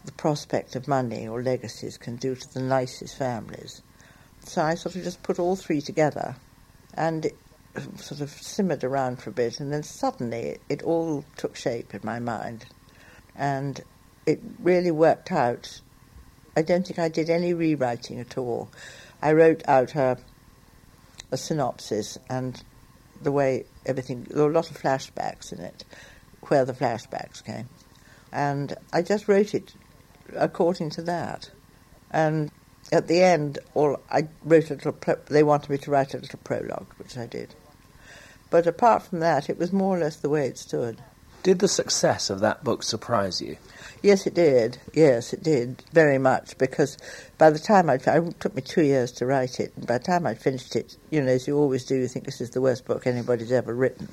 the 0.05 0.11
prospect 0.11 0.75
of 0.75 0.87
money 0.87 1.27
or 1.27 1.41
legacies 1.41 1.97
can 1.97 2.15
do 2.17 2.35
to 2.35 2.53
the 2.53 2.61
nicest 2.61 3.17
families. 3.17 3.81
So 4.45 4.61
I 4.61 4.75
sort 4.75 4.95
of 4.95 5.03
just 5.03 5.23
put 5.23 5.39
all 5.39 5.55
three 5.55 5.81
together 5.81 6.35
and 6.95 7.25
it 7.25 7.35
sort 7.97 8.21
of 8.21 8.29
simmered 8.29 8.83
around 8.83 9.21
for 9.21 9.29
a 9.29 9.33
bit, 9.33 9.59
and 9.59 9.73
then 9.73 9.83
suddenly 9.83 10.59
it, 10.69 10.83
all 10.83 11.25
took 11.37 11.55
shape 11.55 11.93
in 11.93 12.01
my 12.03 12.19
mind. 12.19 12.65
And 13.35 13.81
it 14.25 14.41
really 14.59 14.91
worked 14.91 15.31
out. 15.31 15.81
I 16.55 16.61
don't 16.61 16.85
think 16.85 16.99
I 16.99 17.09
did 17.09 17.29
any 17.29 17.53
rewriting 17.53 18.19
at 18.19 18.37
all. 18.37 18.69
I 19.21 19.33
wrote 19.33 19.63
out 19.67 19.95
a, 19.95 20.17
a 21.31 21.37
synopsis 21.37 22.17
and 22.29 22.61
the 23.21 23.31
way 23.31 23.65
everything, 23.85 24.25
there 24.29 24.43
were 24.43 24.49
a 24.49 24.53
lot 24.53 24.71
of 24.71 24.81
flashbacks 24.81 25.51
in 25.53 25.59
it, 25.59 25.85
where 26.47 26.65
the 26.65 26.73
flashbacks 26.73 27.43
came. 27.43 27.69
And 28.31 28.75
I 28.91 29.01
just 29.01 29.27
wrote 29.27 29.53
it 29.53 29.73
according 30.35 30.89
to 30.91 31.01
that. 31.03 31.49
And 32.11 32.51
at 32.91 33.07
the 33.07 33.21
end, 33.21 33.59
all 33.73 33.99
I 34.09 34.27
wrote 34.43 34.69
a 34.69 34.75
little. 34.75 34.91
Pro- 34.91 35.19
they 35.27 35.43
wanted 35.43 35.69
me 35.69 35.77
to 35.79 35.91
write 35.91 36.13
a 36.13 36.17
little 36.17 36.39
prologue, 36.43 36.93
which 36.97 37.17
I 37.17 37.25
did. 37.25 37.55
But 38.49 38.67
apart 38.67 39.03
from 39.03 39.19
that, 39.19 39.49
it 39.49 39.57
was 39.57 39.71
more 39.71 39.97
or 39.97 39.99
less 39.99 40.17
the 40.17 40.29
way 40.29 40.47
it 40.47 40.57
stood. 40.57 41.01
Did 41.41 41.59
the 41.59 41.67
success 41.67 42.29
of 42.29 42.39
that 42.41 42.63
book 42.63 42.83
surprise 42.83 43.41
you? 43.41 43.57
Yes, 44.03 44.27
it 44.27 44.35
did. 44.35 44.79
Yes, 44.95 45.33
it 45.33 45.43
did 45.43 45.83
very 45.93 46.19
much 46.19 46.57
because 46.59 46.97
by 47.39 47.51
the 47.51 47.59
time 47.59 47.89
I'd, 47.91 48.07
it 48.07 48.41
took 48.41 48.55
me 48.55 48.63
two 48.63 48.83
years 48.83 49.13
to 49.13 49.27
write 49.27 49.59
it, 49.61 49.73
and 49.77 49.87
by 49.87 49.99
the 49.99 50.05
time 50.05 50.27
I'd 50.27 50.41
finished 50.41 50.75
it, 50.77 50.97
you 51.11 51.21
know, 51.21 51.29
as 51.31 51.47
you 51.47 51.57
always 51.57 51.85
do, 51.85 51.97
you 51.97 52.07
think 52.09 52.25
this 52.25 52.41
is 52.41 52.51
the 52.51 52.61
worst 52.61 52.85
book 52.85 53.07
anybody's 53.07 53.53
ever 53.53 53.75
written. 53.75 54.09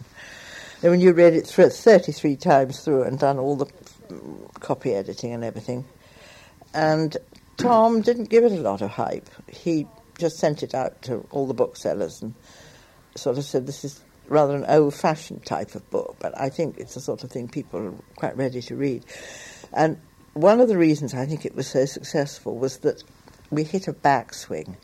And 0.83 0.93
when 0.93 1.01
you 1.01 1.13
read 1.15 1.35
it 1.35 1.47
through, 1.47 1.71
33 1.71 2.37
times 2.37 2.81
through 2.83 3.05
and 3.05 3.19
done 3.19 3.39
all 3.39 3.57
the 3.57 3.67
copy 4.61 4.95
editing 4.95 5.33
and 5.35 5.45
everything, 5.45 5.87
and 6.75 7.17
Tom 7.59 8.03
didn't 8.03 8.31
give 8.31 8.45
it 8.45 8.53
a 8.53 8.57
lot 8.63 8.83
of 8.83 8.91
hype. 8.91 9.31
He 9.49 9.89
just 10.19 10.39
sent 10.39 10.63
it 10.63 10.75
out 10.75 11.03
to 11.05 11.27
all 11.33 11.47
the 11.49 11.55
booksellers 11.55 12.23
and 12.23 12.35
sort 13.17 13.39
of 13.39 13.45
said 13.45 13.67
this 13.67 13.85
is 13.85 14.03
rather 14.31 14.55
an 14.55 14.65
old-fashioned 14.69 15.45
type 15.45 15.75
of 15.75 15.91
book, 15.91 16.17
but 16.21 16.39
I 16.41 16.49
think 16.49 16.79
it's 16.79 16.95
the 16.95 17.01
sort 17.01 17.25
of 17.25 17.31
thing 17.31 17.49
people 17.49 17.81
are 17.81 17.95
quite 18.17 18.37
ready 18.37 18.63
to 18.63 18.77
read. 18.77 19.05
And 19.73 20.01
one 20.35 20.61
of 20.61 20.69
the 20.69 20.79
reasons 20.79 21.13
I 21.13 21.27
think 21.27 21.45
it 21.45 21.55
was 21.55 21.67
so 21.67 21.85
successful 21.85 22.57
was 22.57 22.79
that 22.79 23.03
we 23.51 23.65
hit 23.65 23.89
a 23.89 23.93
backswing. 23.93 24.77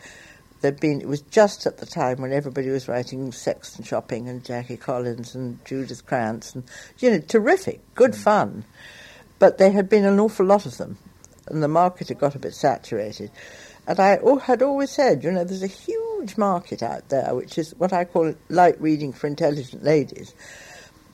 There'd 0.60 0.80
been 0.80 1.00
it 1.00 1.08
was 1.08 1.20
just 1.22 1.64
at 1.66 1.78
the 1.78 1.86
time 1.86 2.20
when 2.20 2.32
everybody 2.32 2.70
was 2.70 2.88
writing 2.88 3.30
Sex 3.30 3.76
and 3.76 3.86
Shopping 3.86 4.28
and 4.28 4.44
Jackie 4.44 4.76
Collins 4.76 5.34
and 5.34 5.64
Judith 5.64 6.04
Krantz 6.06 6.54
and 6.54 6.64
you 6.98 7.10
know 7.10 7.20
terrific, 7.20 7.80
good 7.94 8.12
mm. 8.12 8.16
fun, 8.16 8.64
but 9.38 9.58
there 9.58 9.70
had 9.70 9.88
been 9.88 10.04
an 10.04 10.18
awful 10.18 10.46
lot 10.46 10.66
of 10.66 10.76
them, 10.78 10.98
and 11.46 11.62
the 11.62 11.68
market 11.68 12.08
had 12.08 12.18
got 12.18 12.34
a 12.34 12.40
bit 12.40 12.54
saturated. 12.54 13.30
And 13.86 14.00
I 14.00 14.18
had 14.42 14.62
always 14.62 14.90
said, 14.90 15.22
you 15.22 15.30
know, 15.30 15.44
there's 15.44 15.62
a 15.62 15.68
huge 15.68 16.05
market 16.36 16.82
out 16.82 17.08
there, 17.08 17.34
which 17.34 17.58
is 17.58 17.74
what 17.78 17.92
I 17.92 18.04
call 18.04 18.34
light 18.48 18.80
reading 18.80 19.12
for 19.12 19.26
intelligent 19.26 19.82
ladies 19.82 20.34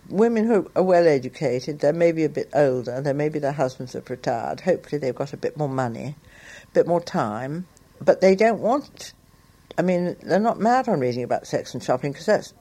women 0.08 0.46
who 0.46 0.70
are 0.76 0.82
well 0.82 1.06
educated, 1.06 1.80
they're 1.80 1.92
maybe 1.92 2.24
a 2.24 2.28
bit 2.28 2.50
older, 2.54 3.00
they 3.00 3.12
maybe 3.12 3.38
their 3.38 3.52
husbands 3.52 3.92
have 3.94 4.08
retired, 4.10 4.60
hopefully 4.60 4.98
they've 4.98 5.14
got 5.14 5.32
a 5.32 5.36
bit 5.36 5.56
more 5.56 5.68
money, 5.68 6.14
a 6.64 6.74
bit 6.74 6.86
more 6.86 7.00
time, 7.00 7.66
but 8.00 8.20
they 8.20 8.34
don't 8.34 8.60
want, 8.60 9.12
I 9.78 9.82
mean, 9.82 10.16
they're 10.22 10.38
not 10.38 10.58
mad 10.58 10.88
on 10.88 11.00
reading 11.00 11.24
about 11.24 11.46
sex 11.46 11.74
and 11.74 11.82
shopping 11.82 12.12
because 12.12 12.26
that's 12.26 12.54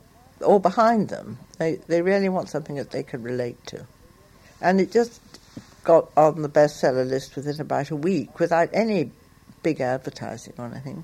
all 0.46 0.60
behind 0.60 1.10
them. 1.10 1.38
They, 1.58 1.76
they 1.88 2.02
really 2.02 2.30
want 2.30 2.50
something 2.50 2.76
that 2.76 2.92
they 2.92 3.04
can 3.04 3.22
relate 3.24 3.64
to. 3.68 3.86
And 4.62 4.80
it 4.80 4.92
just 4.92 5.20
got 5.84 6.12
on 6.16 6.42
the 6.42 6.50
bestseller 6.50 7.08
list 7.08 7.36
within 7.36 7.60
about 7.60 7.90
a 7.90 7.96
week 7.96 8.40
without 8.40 8.70
any 8.72 9.12
big 9.64 9.82
advertising 9.82 10.54
or 10.58 10.66
anything 10.66 11.04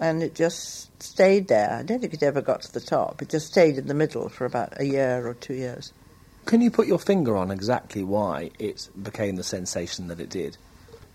and 0.00 0.22
it 0.22 0.34
just 0.34 1.02
stayed 1.02 1.48
there. 1.48 1.70
I 1.70 1.82
don't 1.82 2.00
think 2.00 2.14
it 2.14 2.22
ever 2.22 2.40
got 2.40 2.62
to 2.62 2.72
the 2.72 2.80
top. 2.80 3.22
It 3.22 3.28
just 3.28 3.46
stayed 3.46 3.76
in 3.76 3.86
the 3.86 3.94
middle 3.94 4.28
for 4.28 4.46
about 4.46 4.80
a 4.80 4.84
year 4.84 5.26
or 5.26 5.34
two 5.34 5.54
years. 5.54 5.92
Can 6.46 6.62
you 6.62 6.70
put 6.70 6.86
your 6.86 6.98
finger 6.98 7.36
on 7.36 7.50
exactly 7.50 8.02
why 8.02 8.50
it 8.58 8.88
became 9.00 9.36
the 9.36 9.44
sensation 9.44 10.08
that 10.08 10.18
it 10.18 10.30
did? 10.30 10.56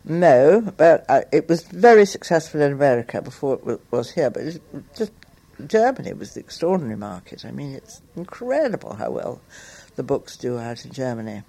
No, 0.05 0.61
but 0.77 1.03
uh, 1.09 1.21
it 1.31 1.49
was 1.49 1.63
very 1.63 2.05
successful 2.05 2.61
in 2.61 2.71
America 2.71 3.23
before 3.23 3.55
it 3.55 3.61
w- 3.61 3.79
was 3.89 4.11
here. 4.11 4.29
But 4.29 4.43
it 4.43 4.61
just 4.95 5.11
Germany 5.65 6.13
was 6.13 6.35
the 6.35 6.41
extraordinary 6.41 6.95
market. 6.95 7.43
I 7.43 7.51
mean, 7.51 7.73
it's 7.73 8.01
incredible 8.15 8.93
how 8.93 9.09
well 9.09 9.41
the 9.95 10.03
books 10.03 10.37
do 10.37 10.59
out 10.59 10.85
in 10.85 10.91
Germany. 10.91 11.41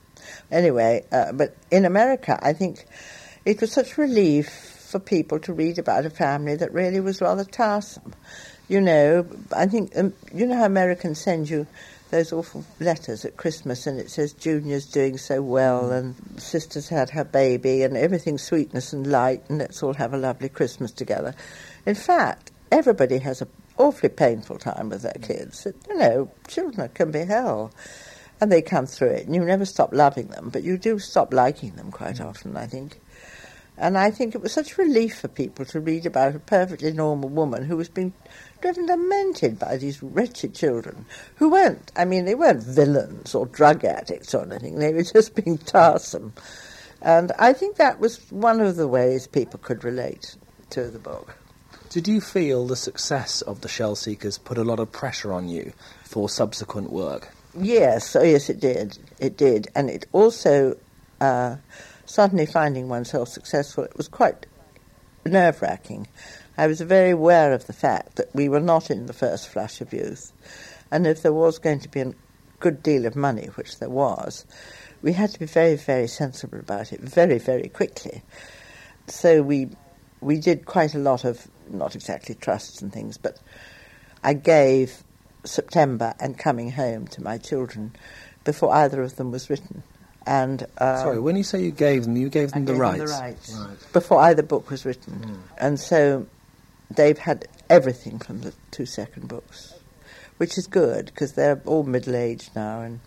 Anyway, 0.50 1.04
uh, 1.12 1.32
but 1.32 1.54
in 1.70 1.84
America, 1.84 2.38
I 2.42 2.54
think 2.54 2.86
it 3.44 3.60
was 3.60 3.72
such 3.72 3.98
relief 3.98 4.75
for 4.96 5.04
people 5.04 5.38
to 5.38 5.52
read 5.52 5.78
about 5.78 6.06
a 6.06 6.10
family 6.10 6.56
that 6.56 6.72
really 6.72 7.00
was 7.00 7.20
rather 7.20 7.44
tiresome. 7.44 8.14
You 8.66 8.80
know, 8.80 9.26
I 9.54 9.66
think, 9.66 9.92
um, 9.94 10.14
you 10.32 10.46
know 10.46 10.56
how 10.56 10.64
Americans 10.64 11.20
send 11.20 11.50
you 11.50 11.66
those 12.10 12.32
awful 12.32 12.64
letters 12.80 13.26
at 13.26 13.36
Christmas 13.36 13.86
and 13.86 14.00
it 14.00 14.10
says 14.10 14.32
Junior's 14.32 14.86
doing 14.86 15.18
so 15.18 15.42
well 15.42 15.92
and 15.92 16.14
sister's 16.38 16.88
had 16.88 17.10
her 17.10 17.24
baby 17.24 17.82
and 17.82 17.94
everything's 17.94 18.42
sweetness 18.42 18.94
and 18.94 19.06
light 19.06 19.42
and 19.50 19.58
let's 19.58 19.82
all 19.82 19.92
have 19.92 20.14
a 20.14 20.16
lovely 20.16 20.48
Christmas 20.48 20.92
together. 20.92 21.34
In 21.84 21.94
fact, 21.94 22.50
everybody 22.72 23.18
has 23.18 23.42
an 23.42 23.48
awfully 23.76 24.08
painful 24.08 24.58
time 24.58 24.88
with 24.88 25.02
their 25.02 25.12
kids. 25.20 25.66
You 25.90 25.98
know, 25.98 26.30
children 26.48 26.88
can 26.94 27.10
be 27.10 27.24
hell. 27.24 27.70
And 28.40 28.52
they 28.52 28.60
come 28.60 28.84
through 28.84 29.12
it, 29.12 29.24
and 29.24 29.34
you 29.34 29.42
never 29.42 29.64
stop 29.64 29.94
loving 29.94 30.26
them, 30.26 30.50
but 30.50 30.62
you 30.62 30.76
do 30.76 30.98
stop 30.98 31.32
liking 31.32 31.70
them 31.70 31.90
quite 31.90 32.20
often, 32.20 32.54
I 32.54 32.66
think. 32.66 33.00
And 33.78 33.98
I 33.98 34.10
think 34.10 34.34
it 34.34 34.40
was 34.40 34.52
such 34.52 34.78
relief 34.78 35.18
for 35.18 35.28
people 35.28 35.64
to 35.66 35.80
read 35.80 36.06
about 36.06 36.34
a 36.34 36.38
perfectly 36.38 36.92
normal 36.92 37.28
woman 37.28 37.64
who 37.64 37.76
was 37.76 37.88
being 37.88 38.14
driven 38.62 38.86
demented 38.86 39.58
by 39.58 39.76
these 39.76 40.02
wretched 40.02 40.54
children 40.54 41.04
who 41.36 41.50
weren't, 41.50 41.92
I 41.94 42.06
mean, 42.06 42.24
they 42.24 42.34
weren't 42.34 42.62
villains 42.62 43.34
or 43.34 43.46
drug 43.46 43.84
addicts 43.84 44.34
or 44.34 44.44
anything, 44.44 44.78
they 44.78 44.94
were 44.94 45.02
just 45.14 45.34
being 45.34 45.58
tiresome. 45.58 46.32
And 47.02 47.32
I 47.38 47.52
think 47.52 47.76
that 47.76 48.00
was 48.00 48.18
one 48.30 48.60
of 48.60 48.76
the 48.76 48.88
ways 48.88 49.26
people 49.26 49.60
could 49.62 49.84
relate 49.84 50.36
to 50.70 50.88
the 50.88 50.98
book. 50.98 51.36
Did 51.90 52.08
you 52.08 52.20
feel 52.20 52.66
the 52.66 52.76
success 52.76 53.42
of 53.42 53.60
The 53.60 53.68
Shell 53.68 53.96
Seekers 53.96 54.38
put 54.38 54.58
a 54.58 54.64
lot 54.64 54.80
of 54.80 54.90
pressure 54.90 55.32
on 55.32 55.48
you 55.48 55.72
for 56.04 56.28
subsequent 56.28 56.90
work? 56.90 57.32
Yes, 57.54 58.16
oh 58.16 58.22
yes, 58.22 58.50
it 58.50 58.60
did. 58.60 58.98
It 59.18 59.36
did. 59.36 59.68
And 59.74 59.88
it 59.90 60.06
also. 60.12 60.76
Uh, 61.20 61.56
suddenly 62.06 62.46
finding 62.46 62.88
oneself 62.88 63.28
successful, 63.28 63.84
it 63.84 63.96
was 63.96 64.08
quite 64.08 64.46
nerve 65.24 65.60
wracking. 65.60 66.06
I 66.56 66.66
was 66.66 66.80
very 66.80 67.10
aware 67.10 67.52
of 67.52 67.66
the 67.66 67.72
fact 67.72 68.16
that 68.16 68.34
we 68.34 68.48
were 68.48 68.60
not 68.60 68.90
in 68.90 69.06
the 69.06 69.12
first 69.12 69.48
flush 69.48 69.80
of 69.80 69.92
youth, 69.92 70.32
and 70.90 71.06
if 71.06 71.22
there 71.22 71.32
was 71.32 71.58
going 71.58 71.80
to 71.80 71.88
be 71.88 72.00
a 72.00 72.14
good 72.60 72.82
deal 72.82 73.04
of 73.04 73.14
money, 73.16 73.46
which 73.56 73.78
there 73.78 73.90
was, 73.90 74.46
we 75.02 75.12
had 75.12 75.30
to 75.30 75.38
be 75.38 75.46
very, 75.46 75.76
very 75.76 76.06
sensible 76.06 76.58
about 76.58 76.92
it 76.92 77.00
very, 77.00 77.38
very 77.38 77.68
quickly. 77.68 78.22
So 79.08 79.42
we 79.42 79.68
we 80.20 80.38
did 80.38 80.64
quite 80.64 80.94
a 80.94 80.98
lot 80.98 81.24
of 81.24 81.46
not 81.68 81.94
exactly 81.94 82.34
trusts 82.34 82.80
and 82.80 82.92
things, 82.92 83.18
but 83.18 83.38
I 84.24 84.32
gave 84.32 85.04
September 85.44 86.14
and 86.18 86.38
coming 86.38 86.70
home 86.70 87.06
to 87.08 87.22
my 87.22 87.38
children 87.38 87.94
before 88.44 88.74
either 88.74 89.02
of 89.02 89.16
them 89.16 89.30
was 89.30 89.50
written. 89.50 89.82
And 90.26 90.66
uh, 90.78 91.02
sorry, 91.02 91.20
when 91.20 91.36
you 91.36 91.44
say 91.44 91.62
you 91.62 91.70
gave 91.70 92.04
them, 92.04 92.16
you 92.16 92.28
gave 92.28 92.50
them, 92.50 92.64
the, 92.64 92.72
gave 92.72 92.80
rights. 92.80 92.98
them 92.98 93.06
the 93.06 93.12
rights 93.12 93.54
right. 93.54 93.92
before 93.92 94.20
either 94.22 94.42
book 94.42 94.70
was 94.70 94.84
written, 94.84 95.14
mm. 95.14 95.38
and 95.58 95.78
so 95.78 96.26
they've 96.90 97.18
had 97.18 97.46
everything 97.70 98.18
from 98.18 98.40
the 98.40 98.52
two 98.72 98.86
second 98.86 99.28
books, 99.28 99.74
which 100.38 100.58
is 100.58 100.66
good 100.66 101.06
because 101.06 101.34
they're 101.34 101.62
all 101.64 101.84
middle 101.84 102.16
aged 102.16 102.56
now, 102.56 102.80
and 102.80 102.98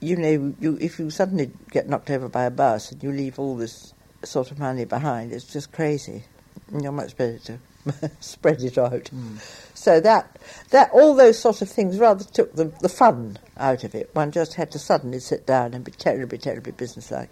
you 0.00 0.16
know, 0.16 0.54
you, 0.60 0.78
if 0.80 0.98
you 0.98 1.10
suddenly 1.10 1.50
get 1.70 1.88
knocked 1.88 2.10
over 2.10 2.28
by 2.28 2.44
a 2.44 2.50
bus 2.50 2.92
and 2.92 3.02
you 3.02 3.10
leave 3.10 3.38
all 3.38 3.56
this 3.56 3.92
sort 4.22 4.50
of 4.50 4.58
money 4.58 4.84
behind, 4.84 5.32
it's 5.32 5.52
just 5.52 5.72
crazy. 5.72 6.24
You're 6.72 6.92
much 6.92 7.16
better 7.16 7.38
to 7.38 7.58
spread 8.20 8.62
it 8.62 8.78
out. 8.78 9.04
Mm. 9.04 9.38
So 9.74 10.00
that 10.00 10.38
that 10.70 10.90
all 10.92 11.14
those 11.14 11.38
sort 11.38 11.62
of 11.62 11.68
things 11.68 11.98
rather 11.98 12.24
took 12.24 12.54
the, 12.54 12.66
the 12.80 12.88
fun 12.88 13.38
out 13.56 13.84
of 13.84 13.94
it. 13.94 14.10
One 14.14 14.32
just 14.32 14.54
had 14.54 14.72
to 14.72 14.78
suddenly 14.78 15.20
sit 15.20 15.46
down 15.46 15.74
and 15.74 15.84
be 15.84 15.92
terribly, 15.92 16.38
terribly 16.38 16.72
businesslike. 16.72 17.30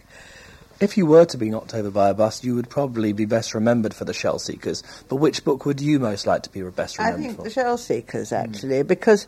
If 0.78 0.98
you 0.98 1.06
were 1.06 1.24
to 1.24 1.38
be 1.38 1.48
knocked 1.48 1.74
over 1.74 1.90
by 1.90 2.10
a 2.10 2.14
bus, 2.14 2.44
you 2.44 2.54
would 2.54 2.68
probably 2.68 3.14
be 3.14 3.24
best 3.24 3.54
remembered 3.54 3.94
for 3.94 4.04
the 4.04 4.12
Shell 4.12 4.38
Seekers. 4.40 4.82
But 5.08 5.16
which 5.16 5.42
book 5.42 5.64
would 5.64 5.80
you 5.80 5.98
most 5.98 6.26
like 6.26 6.42
to 6.42 6.50
be 6.50 6.60
best 6.62 6.98
remembered 6.98 7.16
for? 7.16 7.22
I 7.22 7.26
think 7.26 7.36
for? 7.38 7.42
the 7.44 7.50
Shell 7.50 7.78
Seekers, 7.78 8.30
hmm. 8.30 8.34
actually, 8.36 8.82
mm. 8.82 8.86
because 8.86 9.26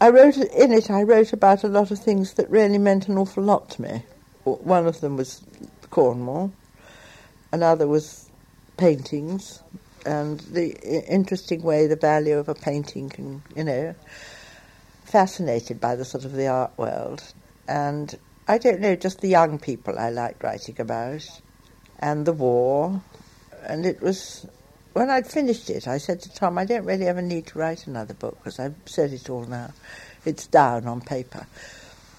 I 0.00 0.08
wrote 0.08 0.38
in 0.38 0.72
it. 0.72 0.90
I 0.90 1.02
wrote 1.02 1.34
about 1.34 1.62
a 1.62 1.68
lot 1.68 1.90
of 1.90 1.98
things 1.98 2.34
that 2.34 2.48
really 2.48 2.78
meant 2.78 3.08
an 3.08 3.18
awful 3.18 3.42
lot 3.42 3.68
to 3.70 3.82
me. 3.82 4.02
One 4.44 4.86
of 4.86 5.00
them 5.02 5.18
was 5.18 5.42
Cornwall. 5.90 6.52
Another 7.52 7.86
was 7.86 8.30
paintings 8.78 9.62
and 10.06 10.40
the 10.40 10.70
interesting 11.08 11.62
way 11.62 11.86
the 11.86 11.96
value 11.96 12.38
of 12.38 12.48
a 12.48 12.54
painting 12.54 13.08
can, 13.08 13.42
you 13.56 13.64
know, 13.64 13.94
fascinated 15.04 15.80
by 15.80 15.96
the 15.96 16.04
sort 16.04 16.24
of 16.24 16.32
the 16.32 16.46
art 16.46 16.76
world. 16.76 17.22
And 17.68 18.16
I 18.48 18.58
don't 18.58 18.80
know, 18.80 18.96
just 18.96 19.20
the 19.20 19.28
young 19.28 19.58
people 19.58 19.98
I 19.98 20.10
liked 20.10 20.42
writing 20.42 20.76
about, 20.80 21.28
and 21.98 22.26
the 22.26 22.32
war. 22.32 23.02
And 23.66 23.84
it 23.84 24.00
was, 24.00 24.46
when 24.92 25.10
I'd 25.10 25.26
finished 25.26 25.70
it, 25.70 25.86
I 25.86 25.98
said 25.98 26.22
to 26.22 26.34
Tom, 26.34 26.58
I 26.58 26.64
don't 26.64 26.84
really 26.84 27.06
ever 27.06 27.22
need 27.22 27.46
to 27.48 27.58
write 27.58 27.86
another 27.86 28.14
book 28.14 28.38
because 28.38 28.58
I've 28.58 28.76
said 28.86 29.12
it 29.12 29.28
all 29.28 29.44
now. 29.44 29.72
It's 30.24 30.46
down 30.46 30.86
on 30.86 31.00
paper. 31.00 31.46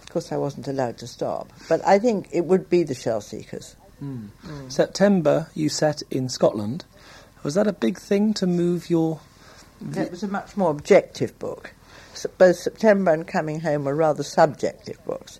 Of 0.03 0.09
course, 0.09 0.31
I 0.31 0.37
wasn't 0.37 0.67
allowed 0.67 0.97
to 0.99 1.07
stop. 1.07 1.49
But 1.69 1.85
I 1.85 1.99
think 1.99 2.29
it 2.31 2.45
would 2.45 2.69
be 2.69 2.83
the 2.83 2.93
Shell 2.93 3.21
Seekers. 3.21 3.75
Mm. 4.03 4.29
Mm. 4.45 4.71
September, 4.71 5.47
you 5.53 5.69
set 5.69 6.01
in 6.09 6.27
Scotland. 6.27 6.85
Was 7.43 7.55
that 7.55 7.67
a 7.67 7.73
big 7.73 7.97
thing 7.97 8.33
to 8.35 8.47
move 8.47 8.89
your? 8.89 9.19
It 9.95 10.11
was 10.11 10.23
a 10.23 10.27
much 10.27 10.55
more 10.55 10.69
objective 10.69 11.37
book. 11.39 11.73
So 12.13 12.29
both 12.37 12.57
September 12.57 13.11
and 13.11 13.27
Coming 13.27 13.61
Home 13.61 13.85
were 13.85 13.95
rather 13.95 14.23
subjective 14.23 15.03
books. 15.05 15.39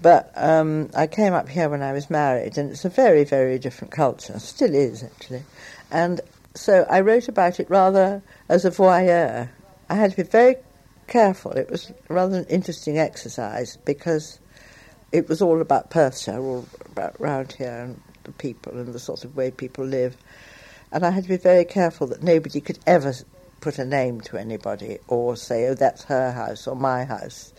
But 0.00 0.32
um, 0.36 0.90
I 0.94 1.06
came 1.06 1.34
up 1.34 1.48
here 1.48 1.68
when 1.68 1.82
I 1.82 1.92
was 1.92 2.08
married, 2.08 2.56
and 2.56 2.70
it's 2.70 2.84
a 2.84 2.88
very, 2.88 3.24
very 3.24 3.58
different 3.58 3.92
culture. 3.92 4.38
Still 4.38 4.74
is, 4.74 5.02
actually. 5.02 5.42
And 5.90 6.20
so 6.54 6.86
I 6.88 7.00
wrote 7.00 7.28
about 7.28 7.60
it 7.60 7.68
rather 7.68 8.22
as 8.48 8.64
a 8.64 8.70
voyeur. 8.70 9.50
I 9.90 9.94
had 9.94 10.12
to 10.12 10.16
be 10.16 10.22
very 10.22 10.56
careful. 11.06 11.52
It 11.52 11.70
was 11.70 11.92
rather 12.08 12.38
an 12.38 12.46
interesting 12.46 12.98
exercise 12.98 13.76
because 13.84 14.38
it 15.10 15.28
was 15.28 15.42
all 15.42 15.60
about 15.60 15.90
Perthshire, 15.90 16.38
all 16.38 16.66
about 16.86 17.20
round 17.20 17.52
here, 17.52 17.82
and 17.82 18.00
the 18.24 18.32
people 18.32 18.72
and 18.72 18.94
the 18.94 18.98
sort 18.98 19.24
of 19.24 19.36
way 19.36 19.50
people 19.50 19.84
live. 19.84 20.16
And 20.90 21.04
I 21.04 21.10
had 21.10 21.24
to 21.24 21.28
be 21.28 21.36
very 21.36 21.64
careful 21.64 22.06
that 22.08 22.22
nobody 22.22 22.60
could 22.60 22.78
ever 22.86 23.12
put 23.60 23.78
a 23.78 23.84
name 23.84 24.20
to 24.22 24.38
anybody 24.38 24.98
or 25.08 25.36
say, 25.36 25.68
oh, 25.68 25.74
that's 25.74 26.04
her 26.04 26.32
house 26.32 26.66
or 26.66 26.76
my 26.76 27.04
house. 27.04 27.52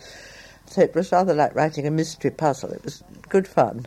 So 0.66 0.80
it 0.82 0.94
was 0.94 1.12
rather 1.12 1.34
like 1.34 1.54
writing 1.54 1.86
a 1.86 1.90
mystery 1.90 2.30
puzzle. 2.30 2.70
It 2.70 2.84
was 2.84 3.02
good 3.28 3.46
fun. 3.46 3.86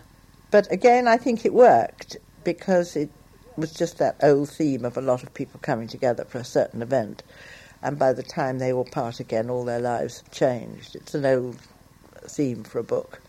But 0.52 0.72
again, 0.72 1.08
I 1.08 1.18
think 1.18 1.46
it 1.46 1.54
worked 1.54 2.18
because 2.44 2.96
it 2.96 3.10
was 3.58 3.74
just 3.74 3.98
that 3.98 4.16
old 4.22 4.50
theme 4.50 4.86
of 4.86 4.98
a 4.98 5.02
lot 5.02 5.24
of 5.24 5.34
people 5.34 5.60
coming 5.62 5.88
together 5.88 6.26
for 6.26 6.40
a 6.40 6.46
certain 6.46 6.82
event. 6.82 7.24
And 7.82 8.00
by 8.00 8.14
the 8.14 8.24
time 8.24 8.60
they 8.60 8.72
all 8.72 8.86
part 8.86 9.20
again, 9.20 9.50
all 9.50 9.66
their 9.66 9.80
lives 9.80 10.20
have 10.20 10.32
changed. 10.32 10.96
It's 10.96 11.16
an 11.16 11.26
old 11.26 11.58
theme 12.28 12.64
for 12.64 12.80
a 12.80 12.84
book. 12.84 13.20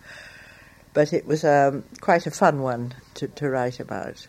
But 0.93 1.13
it 1.13 1.27
was 1.27 1.45
um, 1.45 1.85
quite 2.01 2.27
a 2.27 2.31
fun 2.31 2.61
one 2.61 2.95
to, 3.15 3.27
to 3.27 3.51
write 3.51 3.81
about. 3.81 4.27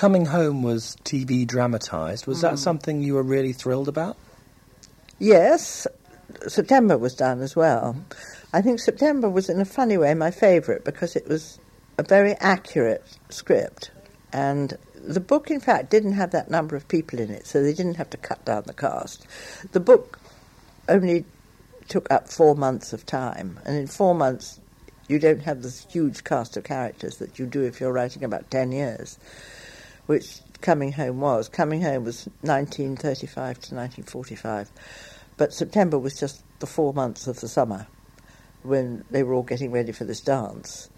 Coming 0.00 0.24
Home 0.26 0.62
was 0.62 0.96
TV 1.04 1.46
dramatised. 1.46 2.26
Was 2.26 2.38
mm. 2.38 2.42
that 2.42 2.58
something 2.58 3.02
you 3.02 3.14
were 3.14 3.22
really 3.22 3.52
thrilled 3.52 3.86
about? 3.86 4.16
Yes. 5.18 5.86
September 6.48 6.96
was 6.96 7.14
done 7.14 7.42
as 7.42 7.54
well. 7.54 7.96
I 8.52 8.62
think 8.62 8.80
September 8.80 9.28
was, 9.28 9.50
in 9.50 9.60
a 9.60 9.66
funny 9.66 9.98
way, 9.98 10.14
my 10.14 10.30
favourite 10.30 10.84
because 10.84 11.16
it 11.16 11.28
was 11.28 11.58
a 11.98 12.02
very 12.02 12.32
accurate 12.36 13.04
script. 13.28 13.90
And 14.32 14.78
the 14.94 15.20
book, 15.20 15.50
in 15.50 15.60
fact, 15.60 15.90
didn't 15.90 16.12
have 16.14 16.30
that 16.30 16.50
number 16.50 16.76
of 16.76 16.88
people 16.88 17.18
in 17.18 17.30
it, 17.30 17.46
so 17.46 17.62
they 17.62 17.74
didn't 17.74 17.96
have 17.96 18.08
to 18.10 18.16
cut 18.16 18.42
down 18.46 18.62
the 18.66 18.72
cast. 18.72 19.26
The 19.72 19.80
book 19.80 20.18
only 20.88 21.26
took 21.88 22.10
up 22.10 22.30
four 22.30 22.54
months 22.54 22.94
of 22.94 23.04
time, 23.04 23.60
and 23.66 23.76
in 23.76 23.86
four 23.86 24.14
months, 24.14 24.60
you 25.08 25.18
don't 25.18 25.42
have 25.42 25.62
this 25.62 25.86
huge 25.90 26.24
cast 26.24 26.56
of 26.56 26.64
characters 26.64 27.16
that 27.16 27.38
you 27.38 27.44
do 27.44 27.64
if 27.64 27.80
you're 27.80 27.92
writing 27.92 28.24
about 28.24 28.50
ten 28.50 28.72
years 28.72 29.18
which 30.10 30.40
Coming 30.60 30.90
Home 30.90 31.20
was. 31.20 31.48
Coming 31.48 31.82
Home 31.82 32.02
was 32.02 32.26
1935 32.40 33.36
to 33.36 33.74
1945, 33.76 34.68
but 35.36 35.52
September 35.52 36.00
was 36.00 36.18
just 36.18 36.42
the 36.58 36.66
four 36.66 36.92
months 36.92 37.28
of 37.28 37.38
the 37.38 37.46
summer 37.46 37.86
when 38.64 39.04
they 39.12 39.22
were 39.22 39.34
all 39.34 39.44
getting 39.44 39.70
ready 39.70 39.92
for 39.92 40.02
this 40.02 40.20
dance. 40.20 40.90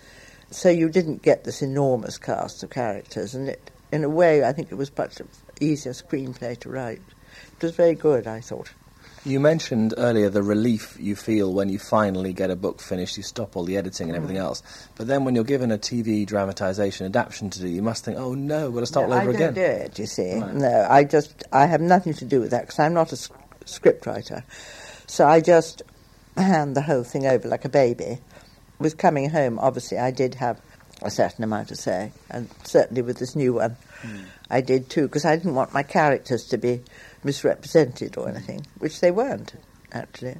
So 0.50 0.70
you 0.70 0.88
didn't 0.88 1.20
get 1.20 1.44
this 1.44 1.60
enormous 1.60 2.16
cast 2.16 2.62
of 2.62 2.70
characters, 2.70 3.34
and 3.34 3.50
it, 3.50 3.70
in 3.92 4.02
a 4.02 4.08
way, 4.08 4.44
I 4.44 4.52
think 4.54 4.72
it 4.72 4.76
was 4.76 4.90
much 4.96 5.20
easier 5.60 5.92
screenplay 5.92 6.58
to 6.60 6.70
write. 6.70 7.02
It 7.58 7.62
was 7.62 7.76
very 7.76 7.94
good, 7.94 8.26
I 8.26 8.40
thought. 8.40 8.72
You 9.24 9.38
mentioned 9.38 9.94
earlier 9.96 10.28
the 10.30 10.42
relief 10.42 10.96
you 10.98 11.14
feel 11.14 11.52
when 11.52 11.68
you 11.68 11.78
finally 11.78 12.32
get 12.32 12.50
a 12.50 12.56
book 12.56 12.80
finished, 12.80 13.16
you 13.16 13.22
stop 13.22 13.56
all 13.56 13.62
the 13.62 13.76
editing 13.76 14.08
and 14.08 14.16
everything 14.16 14.36
mm. 14.36 14.40
else. 14.40 14.62
But 14.96 15.06
then 15.06 15.24
when 15.24 15.36
you're 15.36 15.44
given 15.44 15.70
a 15.70 15.78
TV 15.78 16.26
dramatisation 16.26 17.06
adaptation 17.06 17.48
to 17.50 17.60
do, 17.60 17.68
you 17.68 17.82
must 17.82 18.04
think, 18.04 18.18
oh 18.18 18.34
no, 18.34 18.72
to 18.72 18.84
start 18.84 19.08
no, 19.08 19.14
all 19.14 19.20
over 19.20 19.30
I 19.30 19.34
again. 19.34 19.42
I 19.42 19.52
don't 19.52 19.54
do 19.54 19.84
it, 19.84 19.98
you 20.00 20.06
see. 20.06 20.40
Right. 20.40 20.54
No, 20.54 20.86
I 20.90 21.04
just, 21.04 21.44
I 21.52 21.66
have 21.66 21.80
nothing 21.80 22.14
to 22.14 22.24
do 22.24 22.40
with 22.40 22.50
that 22.50 22.62
because 22.62 22.80
I'm 22.80 22.94
not 22.94 23.12
a 23.12 23.28
script 23.64 24.06
writer. 24.06 24.44
So 25.06 25.26
I 25.26 25.40
just 25.40 25.82
hand 26.36 26.74
the 26.74 26.82
whole 26.82 27.04
thing 27.04 27.26
over 27.26 27.46
like 27.46 27.64
a 27.64 27.68
baby. 27.68 28.18
With 28.80 28.98
coming 28.98 29.30
home, 29.30 29.60
obviously, 29.60 29.98
I 29.98 30.10
did 30.10 30.34
have 30.36 30.60
a 31.00 31.10
certain 31.10 31.44
amount 31.44 31.68
to 31.68 31.76
say, 31.76 32.10
and 32.28 32.48
certainly 32.64 33.02
with 33.02 33.18
this 33.18 33.36
new 33.36 33.54
one, 33.54 33.76
mm. 34.00 34.24
I 34.50 34.60
did 34.60 34.90
too, 34.90 35.02
because 35.02 35.24
I 35.24 35.36
didn't 35.36 35.54
want 35.54 35.72
my 35.72 35.84
characters 35.84 36.46
to 36.46 36.58
be 36.58 36.80
misrepresented 37.24 38.16
or 38.16 38.28
anything, 38.28 38.66
which 38.78 39.00
they 39.00 39.10
weren't, 39.10 39.54
actually. 39.92 40.36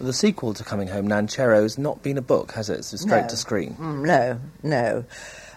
The 0.00 0.12
sequel 0.12 0.52
to 0.54 0.64
Coming 0.64 0.88
Home, 0.88 1.08
Nancherrow's 1.08 1.78
not 1.78 2.02
been 2.02 2.18
a 2.18 2.22
book, 2.22 2.52
has 2.52 2.68
it? 2.68 2.80
It's 2.80 3.00
straight 3.00 3.22
no. 3.22 3.28
to 3.28 3.36
screen. 3.36 3.74
Mm, 3.76 4.06
no, 4.06 4.40
no. 4.62 5.04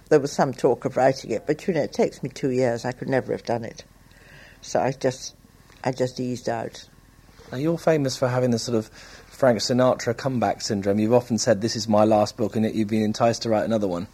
There 0.10 0.20
was 0.20 0.32
some 0.32 0.54
talk 0.54 0.86
of 0.86 0.98
writing 0.98 1.32
it, 1.32 1.46
but 1.46 1.68
you 1.68 1.74
know, 1.74 1.82
it 1.82 1.94
takes 1.94 2.24
me 2.24 2.30
two 2.30 2.52
years. 2.52 2.86
I 2.86 2.92
could 2.92 3.10
never 3.10 3.32
have 3.32 3.44
done 3.44 3.64
it. 3.64 3.84
So 4.62 4.80
I 4.80 4.92
just, 4.92 5.36
I 5.84 5.92
just 5.92 6.20
eased 6.20 6.48
out. 6.50 6.88
Now 7.52 7.58
you're 7.58 7.78
famous 7.78 8.16
for 8.16 8.28
having 8.28 8.52
the 8.52 8.60
sort 8.60 8.78
of 8.78 8.88
Frank 8.88 9.60
Sinatra 9.60 10.16
comeback 10.16 10.62
syndrome. 10.62 11.00
You've 11.00 11.14
often 11.14 11.38
said, 11.38 11.62
"This 11.62 11.76
is 11.76 11.88
my 11.88 12.04
last 12.04 12.38
book," 12.38 12.56
and 12.56 12.66
yet 12.66 12.76
you've 12.76 12.88
been 12.88 13.04
enticed 13.04 13.44
to 13.44 13.50
write 13.50 13.66
another 13.66 13.88
one. 13.88 14.08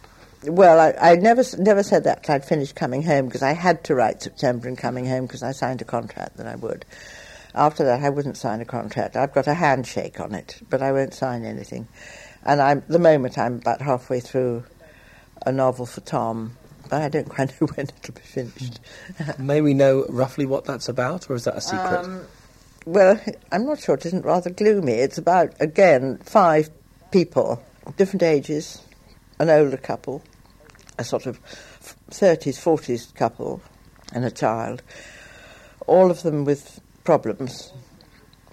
Well, 0.44 0.78
I, 0.78 1.12
I 1.12 1.16
never 1.16 1.42
never 1.58 1.82
said 1.82 2.04
that 2.04 2.28
I'd 2.28 2.44
finished 2.44 2.74
coming 2.74 3.02
home 3.02 3.26
because 3.26 3.42
I 3.42 3.52
had 3.52 3.82
to 3.84 3.94
write 3.94 4.22
September 4.22 4.68
and 4.68 4.76
coming 4.76 5.06
home 5.06 5.26
because 5.26 5.42
I 5.42 5.52
signed 5.52 5.80
a 5.82 5.84
contract 5.84 6.36
that 6.36 6.46
I 6.46 6.56
would. 6.56 6.84
After 7.54 7.84
that, 7.84 8.02
I 8.02 8.10
wouldn't 8.10 8.36
sign 8.36 8.60
a 8.60 8.66
contract. 8.66 9.16
I've 9.16 9.32
got 9.32 9.46
a 9.46 9.54
handshake 9.54 10.20
on 10.20 10.34
it, 10.34 10.60
but 10.68 10.82
I 10.82 10.92
won't 10.92 11.14
sign 11.14 11.44
anything. 11.44 11.88
And 12.44 12.60
I'm 12.60 12.82
the 12.86 12.98
moment 12.98 13.38
I'm 13.38 13.56
about 13.56 13.80
halfway 13.80 14.20
through 14.20 14.64
a 15.44 15.52
novel 15.52 15.86
for 15.86 16.02
Tom, 16.02 16.56
but 16.90 17.00
I 17.00 17.08
don't 17.08 17.28
quite 17.28 17.58
know 17.60 17.66
when 17.68 17.88
it'll 17.88 18.14
be 18.14 18.20
finished. 18.20 18.80
May 19.38 19.62
we 19.62 19.74
know 19.74 20.04
roughly 20.08 20.44
what 20.44 20.66
that's 20.66 20.88
about, 20.88 21.30
or 21.30 21.34
is 21.34 21.44
that 21.44 21.56
a 21.56 21.60
secret? 21.60 22.04
Um, 22.04 22.26
well, 22.84 23.20
I'm 23.50 23.66
not 23.66 23.80
sure. 23.80 23.96
It 23.96 24.06
isn't 24.06 24.24
rather 24.24 24.50
gloomy. 24.50 24.92
It's 24.92 25.18
about 25.18 25.54
again 25.60 26.18
five 26.18 26.70
people, 27.10 27.62
different 27.96 28.22
ages, 28.22 28.80
an 29.38 29.50
older 29.50 29.76
couple, 29.76 30.22
a 30.98 31.04
sort 31.04 31.26
of 31.26 31.40
30s, 32.10 32.58
40s 32.58 33.14
couple, 33.14 33.60
and 34.12 34.24
a 34.24 34.30
child, 34.30 34.82
all 35.86 36.10
of 36.10 36.22
them 36.22 36.44
with 36.44 36.80
problems 37.04 37.72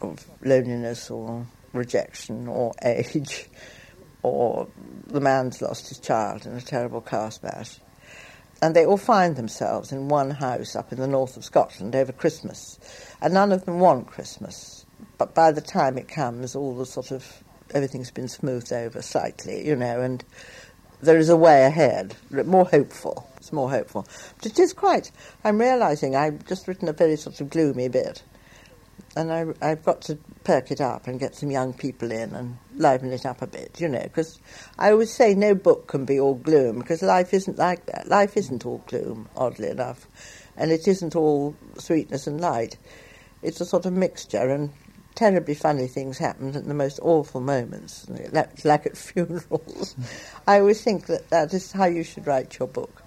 of 0.02 0.26
loneliness 0.42 1.10
or 1.10 1.46
rejection 1.74 2.48
or 2.48 2.74
age, 2.84 3.48
or 4.22 4.68
the 5.08 5.22
man's 5.22 5.62
lost 5.62 5.90
his 5.90 6.00
child 6.00 6.46
in 6.46 6.54
a 6.54 6.62
terrible 6.62 7.02
car 7.02 7.32
smash. 7.32 7.80
And 8.62 8.76
they 8.76 8.86
all 8.86 8.98
find 8.98 9.36
themselves 9.36 9.92
in 9.92 10.08
one 10.08 10.30
house 10.32 10.76
up 10.76 10.94
in 10.94 11.00
the 11.00 11.08
north 11.08 11.36
of 11.36 11.44
Scotland 11.44 11.96
over 11.98 12.14
Christmas. 12.14 12.80
And 13.22 13.34
none 13.34 13.52
of 13.52 13.66
them 13.66 13.80
want 13.80 14.08
Christmas. 14.08 14.86
But 15.18 15.36
by 15.36 15.52
the 15.52 15.60
time 15.60 15.98
it 15.98 16.08
comes, 16.08 16.56
all 16.56 16.74
the 16.74 16.86
sort 16.86 17.12
of 17.12 17.44
everything's 17.74 18.12
been 18.12 18.28
smoothed 18.28 18.72
over 18.72 19.02
slightly, 19.02 19.68
you 19.68 19.76
know, 19.76 20.00
and 20.00 20.24
there 21.04 21.18
is 21.18 21.30
a 21.30 21.38
way 21.38 21.66
ahead, 21.66 22.16
more 22.32 22.66
hopeful. 22.66 23.30
It's 23.38 23.52
more 23.52 23.70
hopeful. 23.70 24.08
But 24.38 24.46
it 24.46 24.60
is 24.60 24.74
quite, 24.74 25.12
I'm 25.44 25.60
realising 25.60 26.16
I've 26.16 26.46
just 26.48 26.68
written 26.68 26.88
a 26.88 26.94
very 26.94 27.18
sort 27.18 27.42
of 27.42 27.50
gloomy 27.50 27.90
bit. 27.90 28.24
And 29.16 29.32
I, 29.32 29.46
I've 29.62 29.84
got 29.84 30.02
to 30.04 30.18
perk 30.44 30.72
it 30.72 30.82
up 30.82 31.08
and 31.08 31.20
get 31.20 31.36
some 31.36 31.52
young 31.52 31.74
people 31.74 32.12
in 32.12 32.34
and 32.34 32.58
liven 32.76 33.12
it 33.12 33.26
up 33.26 33.42
a 33.42 33.48
bit, 33.48 33.80
you 33.80 33.88
know, 33.88 34.02
because 34.02 34.40
I 34.80 34.92
always 34.92 35.14
say 35.14 35.36
no 35.36 35.54
book 35.54 35.88
can 35.88 36.06
be 36.06 36.20
all 36.20 36.36
gloom, 36.36 36.80
because 36.80 37.04
life 37.04 37.34
isn't 37.34 37.60
like 37.60 37.86
that. 37.88 38.08
Life 38.08 38.38
isn't 38.38 38.66
all 38.66 38.84
gloom, 38.88 39.30
oddly 39.36 39.70
enough, 39.70 40.08
and 40.58 40.72
it 40.72 40.88
isn't 40.88 41.16
all 41.16 41.56
sweetness 41.78 42.26
and 42.26 42.42
light. 42.42 42.78
It's 43.44 43.62
a 43.62 43.66
sort 43.66 43.86
of 43.86 43.94
mixture, 43.94 44.50
and 44.50 44.72
terribly 45.16 45.56
funny 45.56 45.88
things 45.88 46.18
happen 46.18 46.56
at 46.56 46.66
the 46.66 46.74
most 46.74 47.00
awful 47.02 47.42
moments, 47.42 48.08
like, 48.64 48.86
at 48.86 48.98
funerals. 48.98 49.96
I 50.48 50.60
always 50.60 50.84
think 50.84 51.08
that 51.08 51.30
that 51.30 51.54
is 51.54 51.72
how 51.72 51.86
you 51.86 52.04
should 52.04 52.28
write 52.28 52.58
your 52.60 52.68
book. 52.68 53.04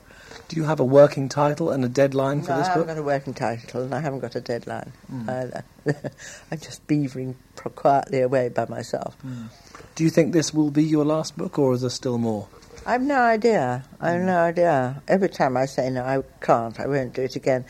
Do 0.48 0.56
you 0.56 0.64
have 0.64 0.78
a 0.78 0.84
working 0.84 1.28
title 1.28 1.70
and 1.70 1.84
a 1.84 1.88
deadline 1.88 2.42
for 2.42 2.50
no, 2.50 2.58
this 2.58 2.68
book? 2.68 2.76
I 2.76 2.78
haven't 2.78 2.94
got 2.94 2.98
a 2.98 3.02
working 3.02 3.34
title 3.34 3.82
and 3.82 3.94
I 3.94 4.00
haven't 4.00 4.20
got 4.20 4.36
a 4.36 4.40
deadline 4.40 4.92
mm. 5.12 5.28
either. 5.28 5.64
I'm 6.52 6.58
just 6.58 6.86
beavering 6.86 7.34
quietly 7.74 8.20
away 8.20 8.50
by 8.50 8.66
myself. 8.66 9.16
Mm. 9.26 9.48
Do 9.96 10.04
you 10.04 10.10
think 10.10 10.32
this 10.32 10.54
will 10.54 10.70
be 10.70 10.84
your 10.84 11.04
last 11.04 11.36
book 11.36 11.58
or 11.58 11.74
is 11.74 11.80
there 11.80 11.90
still 11.90 12.18
more? 12.18 12.48
I've 12.84 13.02
no 13.02 13.20
idea. 13.20 13.84
I've 14.00 14.20
no 14.20 14.38
idea. 14.38 15.02
Every 15.08 15.28
time 15.28 15.56
I 15.56 15.66
say 15.66 15.90
no, 15.90 16.04
I 16.04 16.22
can't. 16.40 16.78
I 16.78 16.86
won't 16.86 17.14
do 17.14 17.22
it 17.22 17.34
again. 17.34 17.64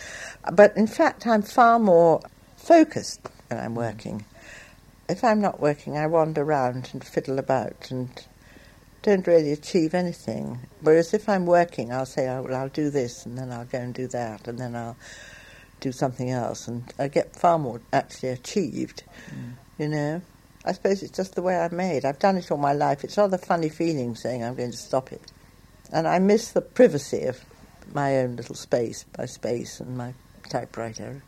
But 0.53 0.76
in 0.76 0.87
fact, 0.87 1.26
I'm 1.26 1.41
far 1.41 1.78
more 1.78 2.20
focused 2.57 3.26
when 3.49 3.61
I'm 3.61 3.74
working. 3.74 4.24
If 5.09 5.22
I'm 5.22 5.40
not 5.40 5.61
working, 5.61 5.97
I 5.97 6.07
wander 6.07 6.42
around 6.42 6.90
and 6.92 7.05
fiddle 7.05 7.38
about 7.38 7.90
and 7.90 8.11
don't 9.03 9.26
really 9.26 9.53
achieve 9.53 9.94
anything. 9.94 10.59
Whereas 10.80 11.14
if 11.14 11.28
I'm 11.28 11.47
working, 11.47 11.92
I'll 11.92 12.07
say, 12.07 12.28
oh, 12.28 12.42
well, 12.42 12.57
I'll 12.57 12.68
do 12.68 12.90
this, 12.90 13.24
and 13.24 13.38
then 13.38 13.53
I'll 13.53 13.64
go 13.64 13.78
and 13.78 13.94
do 13.94 14.09
that, 14.09 14.49
and 14.49 14.59
then 14.59 14.74
I'll 14.74 14.97
do 15.80 15.92
something 15.92 16.30
else, 16.30 16.66
and 16.66 16.92
I 16.99 17.07
get 17.07 17.36
far 17.36 17.59
more 17.59 17.80
actually 17.92 18.30
achieved, 18.30 19.05
mm. 19.30 19.53
you 19.78 19.88
know. 19.88 20.22
I 20.64 20.72
suppose 20.72 21.05
it's 21.05 21.16
just 21.16 21.36
the 21.36 21.42
way 21.42 21.57
I'm 21.57 21.76
made. 21.76 22.05
I've 22.05 22.18
done 22.18 22.36
it 22.36 22.51
all 22.51 22.59
my 22.59 22.72
life. 22.72 23.05
It's 23.05 23.16
rather 23.16 23.38
funny 23.38 23.68
feeling 23.68 24.16
saying 24.16 24.42
I'm 24.42 24.57
going 24.57 24.72
to 24.72 24.76
stop 24.76 25.12
it. 25.12 25.22
And 25.92 26.09
I 26.09 26.18
miss 26.18 26.51
the 26.51 26.61
privacy 26.61 27.22
of 27.22 27.38
my 27.94 28.18
own 28.18 28.34
little 28.34 28.57
space 28.57 29.05
by 29.16 29.26
space 29.26 29.78
and 29.78 29.97
my 29.97 30.12
typewriter 30.49 31.22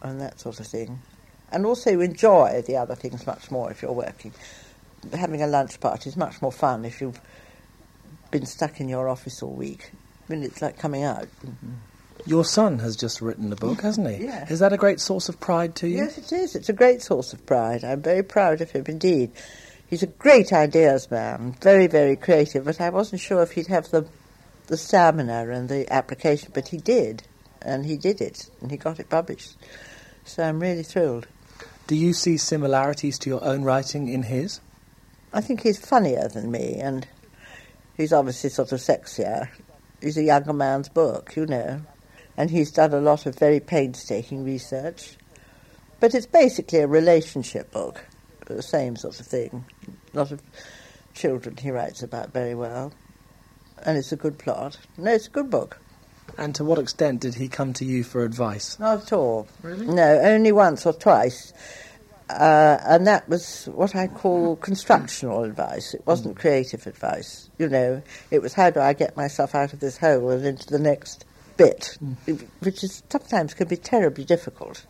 and 0.00 0.20
that 0.22 0.40
sort 0.40 0.58
of 0.58 0.66
thing. 0.66 1.00
And 1.52 1.66
also 1.66 2.00
enjoy 2.00 2.62
the 2.66 2.76
other 2.76 2.94
things 2.94 3.26
much 3.26 3.50
more 3.50 3.70
if 3.70 3.82
you're 3.82 3.92
working. 3.92 4.32
having 5.12 5.42
a 5.42 5.46
lunch 5.46 5.80
party 5.80 6.10
is 6.10 6.16
much 6.16 6.40
more 6.42 6.52
fun 6.52 6.84
if 6.84 7.00
you've 7.00 7.20
been 8.30 8.46
stuck 8.46 8.80
in 8.80 8.88
your 8.88 9.08
office 9.08 9.42
all 9.42 9.52
week. 9.52 9.90
I 10.28 10.32
mean, 10.32 10.42
it's 10.42 10.62
like 10.62 10.78
coming 10.78 11.02
out. 11.02 11.26
Mm-hmm. 11.44 11.72
Your 12.26 12.44
son 12.44 12.78
has 12.80 12.96
just 12.96 13.20
written 13.20 13.52
a 13.52 13.56
book, 13.56 13.80
hasn't 13.80 14.08
he? 14.08 14.24
Yeah. 14.24 14.46
Is 14.48 14.58
that 14.58 14.72
a 14.72 14.76
great 14.76 15.00
source 15.00 15.28
of 15.28 15.40
pride 15.40 15.74
to 15.76 15.88
you? 15.88 15.96
Yes, 15.96 16.18
it 16.18 16.32
is. 16.32 16.54
It's 16.54 16.68
a 16.68 16.74
great 16.74 17.02
source 17.02 17.32
of 17.32 17.44
pride. 17.46 17.82
I'm 17.82 18.02
very 18.02 18.22
proud 18.22 18.60
of 18.60 18.70
him 18.70 18.84
indeed. 18.86 19.32
He's 19.88 20.02
a 20.02 20.06
great 20.06 20.52
ideas 20.52 21.10
man, 21.10 21.56
very, 21.60 21.86
very 21.86 22.14
creative, 22.14 22.64
but 22.64 22.80
I 22.80 22.90
wasn't 22.90 23.20
sure 23.20 23.42
if 23.42 23.52
he'd 23.52 23.66
have 23.68 23.90
the, 23.90 24.06
the 24.66 24.76
stamina 24.76 25.50
and 25.50 25.68
the 25.68 25.92
application, 25.92 26.52
but 26.54 26.68
he 26.68 26.76
did, 26.76 27.24
and 27.62 27.84
he 27.84 27.96
did 27.96 28.20
it, 28.20 28.48
and 28.60 28.70
he 28.70 28.76
got 28.76 29.00
it 29.00 29.08
published. 29.08 29.56
So 30.24 30.44
I'm 30.44 30.60
really 30.60 30.84
thrilled. 30.84 31.26
Do 31.90 31.96
you 31.96 32.12
see 32.12 32.36
similarities 32.36 33.18
to 33.18 33.30
your 33.30 33.42
own 33.42 33.64
writing 33.64 34.06
in 34.06 34.22
his? 34.22 34.60
I 35.32 35.40
think 35.40 35.62
he's 35.62 35.84
funnier 35.84 36.28
than 36.28 36.48
me, 36.48 36.76
and 36.76 37.04
he's 37.96 38.12
obviously 38.12 38.50
sort 38.50 38.70
of 38.70 38.78
sexier. 38.78 39.48
He's 40.00 40.16
a 40.16 40.22
younger 40.22 40.52
man's 40.52 40.88
book, 40.88 41.34
you 41.34 41.46
know, 41.46 41.82
and 42.36 42.48
he's 42.48 42.70
done 42.70 42.94
a 42.94 43.00
lot 43.00 43.26
of 43.26 43.36
very 43.36 43.58
painstaking 43.58 44.44
research. 44.44 45.16
But 45.98 46.14
it's 46.14 46.26
basically 46.26 46.78
a 46.78 46.86
relationship 46.86 47.72
book, 47.72 48.04
the 48.46 48.62
same 48.62 48.94
sort 48.94 49.18
of 49.18 49.26
thing. 49.26 49.64
A 50.14 50.16
lot 50.16 50.30
of 50.30 50.40
children 51.12 51.56
he 51.56 51.72
writes 51.72 52.04
about 52.04 52.32
very 52.32 52.54
well, 52.54 52.92
and 53.82 53.98
it's 53.98 54.12
a 54.12 54.16
good 54.16 54.38
plot. 54.38 54.78
No, 54.96 55.10
it's 55.12 55.26
a 55.26 55.30
good 55.30 55.50
book. 55.50 55.80
And 56.40 56.54
to 56.54 56.64
what 56.64 56.78
extent 56.78 57.20
did 57.20 57.34
he 57.34 57.48
come 57.48 57.74
to 57.74 57.84
you 57.84 58.02
for 58.02 58.24
advice? 58.24 58.78
Not 58.78 59.02
at 59.02 59.12
all. 59.12 59.46
Really? 59.62 59.86
No, 59.86 60.20
only 60.20 60.52
once 60.52 60.86
or 60.86 60.94
twice. 60.94 61.52
Uh, 62.30 62.78
and 62.82 63.06
that 63.06 63.28
was 63.28 63.66
what 63.66 63.94
I 63.94 64.06
call 64.06 64.56
constructional 64.56 65.44
advice. 65.44 65.92
It 65.92 66.06
wasn't 66.06 66.38
creative 66.38 66.86
advice. 66.86 67.50
You 67.58 67.68
know, 67.68 68.02
it 68.30 68.40
was 68.40 68.54
how 68.54 68.70
do 68.70 68.80
I 68.80 68.94
get 68.94 69.18
myself 69.18 69.54
out 69.54 69.74
of 69.74 69.80
this 69.80 69.98
hole 69.98 70.30
and 70.30 70.46
into 70.46 70.66
the 70.66 70.78
next 70.78 71.26
bit, 71.58 71.98
which 72.60 72.82
is 72.84 73.02
sometimes 73.10 73.52
can 73.52 73.68
be 73.68 73.76
terribly 73.76 74.24
difficult. 74.24 74.86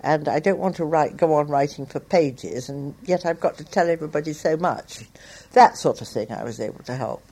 And 0.00 0.26
I 0.28 0.40
don't 0.40 0.58
want 0.58 0.76
to 0.76 0.84
write, 0.84 1.16
go 1.16 1.34
on 1.34 1.46
writing 1.46 1.86
for 1.86 2.00
pages, 2.00 2.68
and 2.68 2.96
yet 3.04 3.24
I've 3.24 3.38
got 3.38 3.56
to 3.58 3.64
tell 3.64 3.88
everybody 3.88 4.32
so 4.32 4.56
much. 4.56 5.04
That 5.52 5.76
sort 5.76 6.00
of 6.00 6.08
thing 6.08 6.32
I 6.32 6.42
was 6.42 6.58
able 6.58 6.82
to 6.84 6.96
help. 6.96 7.22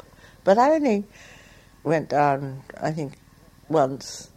But 0.44 0.57
I 0.57 0.74
only 0.74 1.05
went 1.82 2.11
down, 2.11 2.62
I 2.80 2.92
think, 2.92 3.14
once 3.71 4.31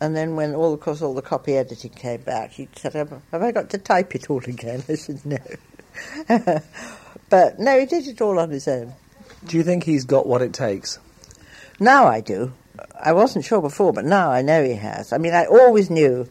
and 0.00 0.16
then 0.16 0.34
when 0.34 0.54
all, 0.54 0.72
of 0.72 0.80
course, 0.80 1.02
all 1.02 1.14
the 1.14 1.22
copy 1.22 1.56
editing 1.56 1.90
came 1.90 2.22
back, 2.22 2.52
he 2.52 2.68
said, 2.74 2.94
have 2.94 3.22
I 3.32 3.52
got 3.52 3.68
to 3.70 3.78
type 3.78 4.14
it 4.14 4.30
all 4.30 4.38
again? 4.44 4.82
I 4.88 4.94
said, 4.94 5.20
no. 5.24 5.38
but 7.28 7.58
no, 7.58 7.78
he 7.78 7.86
did 7.86 8.06
it 8.06 8.20
all 8.20 8.38
on 8.38 8.50
his 8.50 8.66
own. 8.66 8.94
Do 9.44 9.56
you 9.56 9.62
think 9.62 9.84
he's 9.84 10.04
got 10.04 10.26
what 10.26 10.42
it 10.42 10.54
takes? 10.54 10.98
Now 11.78 12.06
I 12.06 12.20
do. 12.20 12.52
I 12.98 13.12
wasn't 13.12 13.44
sure 13.44 13.60
before, 13.60 13.92
but 13.92 14.06
now 14.06 14.30
I 14.30 14.40
know 14.40 14.64
he 14.64 14.74
has. 14.74 15.12
I 15.12 15.18
mean, 15.18 15.34
I 15.34 15.44
always 15.44 15.90
knew, 15.90 16.26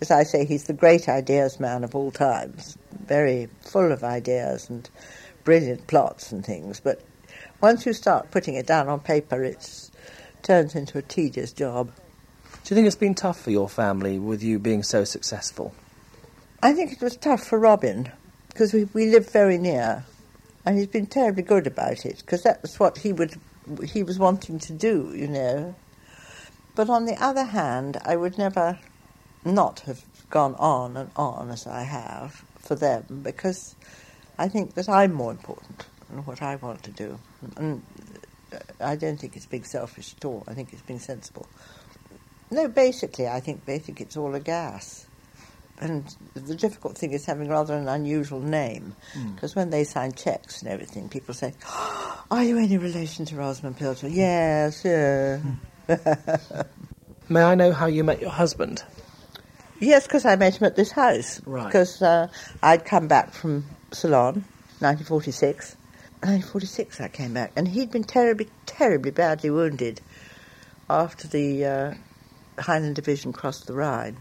as 0.00 0.10
I 0.10 0.22
say, 0.22 0.46
he's 0.46 0.64
the 0.64 0.72
great 0.72 1.08
ideas 1.08 1.60
man 1.60 1.84
of 1.84 1.94
all 1.94 2.10
times. 2.10 2.78
Very 3.04 3.48
full 3.60 3.92
of 3.92 4.02
ideas 4.02 4.70
and 4.70 4.88
brilliant 5.44 5.86
plots 5.88 6.32
and 6.32 6.44
things. 6.44 6.80
But 6.80 7.02
once 7.60 7.84
you 7.84 7.92
start 7.92 8.30
putting 8.30 8.54
it 8.54 8.66
down 8.66 8.88
on 8.88 9.00
paper, 9.00 9.42
it 9.44 9.89
turns 10.42 10.74
into 10.74 10.98
a 10.98 11.02
tedious 11.02 11.52
job. 11.52 11.92
Do 12.64 12.74
you 12.74 12.74
think 12.74 12.86
it's 12.86 12.96
been 12.96 13.14
tough 13.14 13.40
for 13.40 13.50
your 13.50 13.68
family 13.68 14.18
with 14.18 14.42
you 14.42 14.58
being 14.58 14.82
so 14.82 15.04
successful? 15.04 15.74
I 16.62 16.72
think 16.72 16.92
it 16.92 17.00
was 17.00 17.16
tough 17.16 17.42
for 17.42 17.58
Robin 17.58 18.10
because 18.48 18.74
we, 18.74 18.84
we 18.92 19.06
live 19.06 19.30
very 19.30 19.56
near, 19.56 20.04
and 20.66 20.76
he's 20.76 20.86
been 20.86 21.06
terribly 21.06 21.42
good 21.42 21.66
about 21.66 22.04
it 22.04 22.18
because 22.18 22.42
that's 22.42 22.78
what 22.78 22.98
he 22.98 23.12
would 23.12 23.40
he 23.84 24.02
was 24.02 24.18
wanting 24.18 24.58
to 24.58 24.72
do, 24.72 25.12
you 25.14 25.28
know. 25.28 25.74
But 26.74 26.90
on 26.90 27.06
the 27.06 27.22
other 27.22 27.44
hand, 27.44 27.98
I 28.04 28.16
would 28.16 28.36
never 28.36 28.78
not 29.44 29.80
have 29.80 30.04
gone 30.28 30.54
on 30.56 30.96
and 30.96 31.10
on 31.16 31.50
as 31.50 31.66
I 31.66 31.82
have 31.82 32.44
for 32.58 32.74
them 32.74 33.22
because 33.22 33.74
I 34.38 34.48
think 34.48 34.74
that 34.74 34.88
I'm 34.88 35.12
more 35.12 35.30
important 35.30 35.86
than 36.08 36.24
what 36.24 36.42
I 36.42 36.56
want 36.56 36.82
to 36.84 36.90
do, 36.90 37.18
and 37.56 37.82
I 38.80 38.96
don't 38.96 39.18
think 39.18 39.36
it's 39.36 39.46
being 39.46 39.64
selfish 39.64 40.14
at 40.16 40.24
all. 40.24 40.44
I 40.48 40.54
think 40.54 40.72
it's 40.72 40.82
being 40.82 40.98
sensible. 40.98 41.46
No, 42.50 42.68
basically, 42.68 43.28
I 43.28 43.40
think 43.40 43.64
they 43.64 43.78
think 43.78 44.00
it's 44.00 44.16
all 44.16 44.34
a 44.34 44.40
gas. 44.40 45.06
And 45.78 46.14
the 46.34 46.54
difficult 46.54 46.98
thing 46.98 47.12
is 47.12 47.24
having 47.24 47.48
rather 47.48 47.74
an 47.74 47.88
unusual 47.88 48.40
name, 48.40 48.94
hmm. 49.14 49.32
because 49.34 49.56
when 49.56 49.70
they 49.70 49.84
sign 49.84 50.12
checks 50.12 50.60
and 50.60 50.70
everything, 50.70 51.08
people 51.08 51.32
say, 51.32 51.54
"Are 52.30 52.44
you 52.44 52.58
any 52.58 52.76
relation 52.76 53.24
to 53.26 53.34
Rosamunde 53.36 53.78
Pilcher?" 53.78 54.08
Hmm. 54.08 54.14
Yes, 54.14 54.84
yeah. 54.84 55.38
Hmm. 55.38 56.60
May 57.32 57.42
I 57.42 57.54
know 57.54 57.72
how 57.72 57.86
you 57.86 58.04
met 58.04 58.20
your 58.20 58.30
husband? 58.30 58.82
yes, 59.78 60.06
because 60.06 60.26
I 60.26 60.36
met 60.36 60.56
him 60.56 60.66
at 60.66 60.76
this 60.76 60.90
house. 60.90 61.40
Right. 61.46 61.64
Because 61.64 62.02
uh, 62.02 62.28
I'd 62.62 62.84
come 62.84 63.08
back 63.08 63.32
from 63.32 63.64
Ceylon, 63.92 64.44
1946. 64.80 65.76
1946, 66.22 67.00
I 67.00 67.08
came 67.08 67.32
back, 67.32 67.50
and 67.56 67.66
he'd 67.66 67.90
been 67.90 68.04
terribly, 68.04 68.48
terribly 68.66 69.10
badly 69.10 69.48
wounded 69.48 70.02
after 70.90 71.26
the 71.26 71.64
uh, 71.64 71.94
Highland 72.58 72.96
Division 72.96 73.32
crossed 73.32 73.66
the 73.66 73.72
Rhine. 73.72 74.18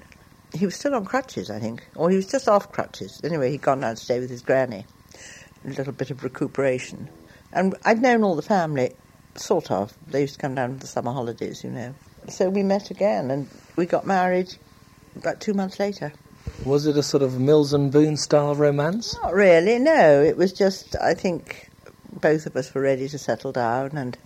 He 0.53 0.63
was 0.65 0.75
still 0.75 0.95
on 0.95 1.03
crutches, 1.03 1.49
I 1.49 1.59
think, 1.59 1.85
or 1.95 2.09
he 2.09 2.15
was 2.15 2.25
just 2.25 2.47
off 2.47 2.71
crutches. 2.71 3.19
Anyway, 3.21 3.51
he'd 3.51 3.61
gone 3.61 3.81
down 3.81 3.95
to 3.95 4.01
stay 4.01 4.21
with 4.21 4.29
his 4.29 4.41
granny. 4.41 4.85
A 5.65 5.69
little 5.71 5.91
bit 5.91 6.09
of 6.09 6.23
recuperation. 6.23 7.09
And 7.51 7.75
I'd 7.83 8.01
known 8.01 8.23
all 8.23 8.37
the 8.37 8.41
family, 8.41 8.93
sort 9.35 9.69
of. 9.69 9.93
They 10.07 10.21
used 10.21 10.35
to 10.35 10.39
come 10.39 10.55
down 10.55 10.75
for 10.75 10.79
the 10.79 10.87
summer 10.87 11.11
holidays, 11.11 11.65
you 11.65 11.69
know. 11.69 11.93
So 12.29 12.49
we 12.49 12.63
met 12.63 12.91
again, 12.91 13.29
and 13.29 13.49
we 13.75 13.85
got 13.85 14.07
married 14.07 14.55
about 15.17 15.41
two 15.41 15.53
months 15.53 15.79
later. 15.81 16.13
Was 16.65 16.85
it 16.85 16.95
a 16.95 17.03
sort 17.03 17.23
of 17.23 17.39
Mills 17.39 17.73
and 17.73 17.91
Boon 17.91 18.15
style 18.15 18.55
romance? 18.55 19.17
Not 19.21 19.33
really, 19.33 19.79
no. 19.79 20.21
It 20.23 20.37
was 20.37 20.53
just, 20.53 20.95
I 20.95 21.13
think, 21.13 21.68
both 22.11 22.45
of 22.45 22.55
us 22.55 22.73
were 22.73 22.81
ready 22.81 23.07
to 23.09 23.17
settle 23.17 23.51
down, 23.51 23.97
and 23.97 24.17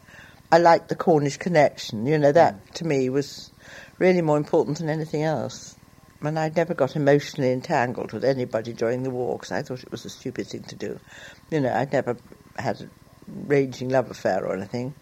I 0.52 0.58
liked 0.58 0.90
the 0.90 0.96
Cornish 0.96 1.38
connection. 1.38 2.06
You 2.06 2.18
know, 2.18 2.32
that 2.32 2.76
to 2.76 2.86
me 2.86 3.10
was 3.10 3.52
really 4.00 4.22
more 4.22 4.38
important 4.38 4.78
than 4.78 4.90
anything 4.90 5.24
else. 5.24 5.76
And 6.22 6.40
I 6.40 6.50
never 6.56 6.74
got 6.74 6.96
emotionally 6.96 7.52
entangled 7.52 8.14
with 8.14 8.24
anybody 8.24 8.72
during 8.72 9.04
the 9.04 9.10
war 9.10 9.38
because 9.38 9.52
I 9.52 9.62
thought 9.62 9.84
it 9.84 9.92
was 9.92 10.06
a 10.06 10.10
stupid 10.10 10.48
thing 10.48 10.64
to 10.64 10.76
do. 10.76 11.00
You 11.52 11.60
know, 11.60 11.74
I'd 11.74 11.92
never 11.92 12.16
had 12.58 12.82
a 12.82 12.90
raging 13.28 13.90
love 13.90 14.10
affair 14.10 14.46
or 14.46 14.56
anything 14.56 14.94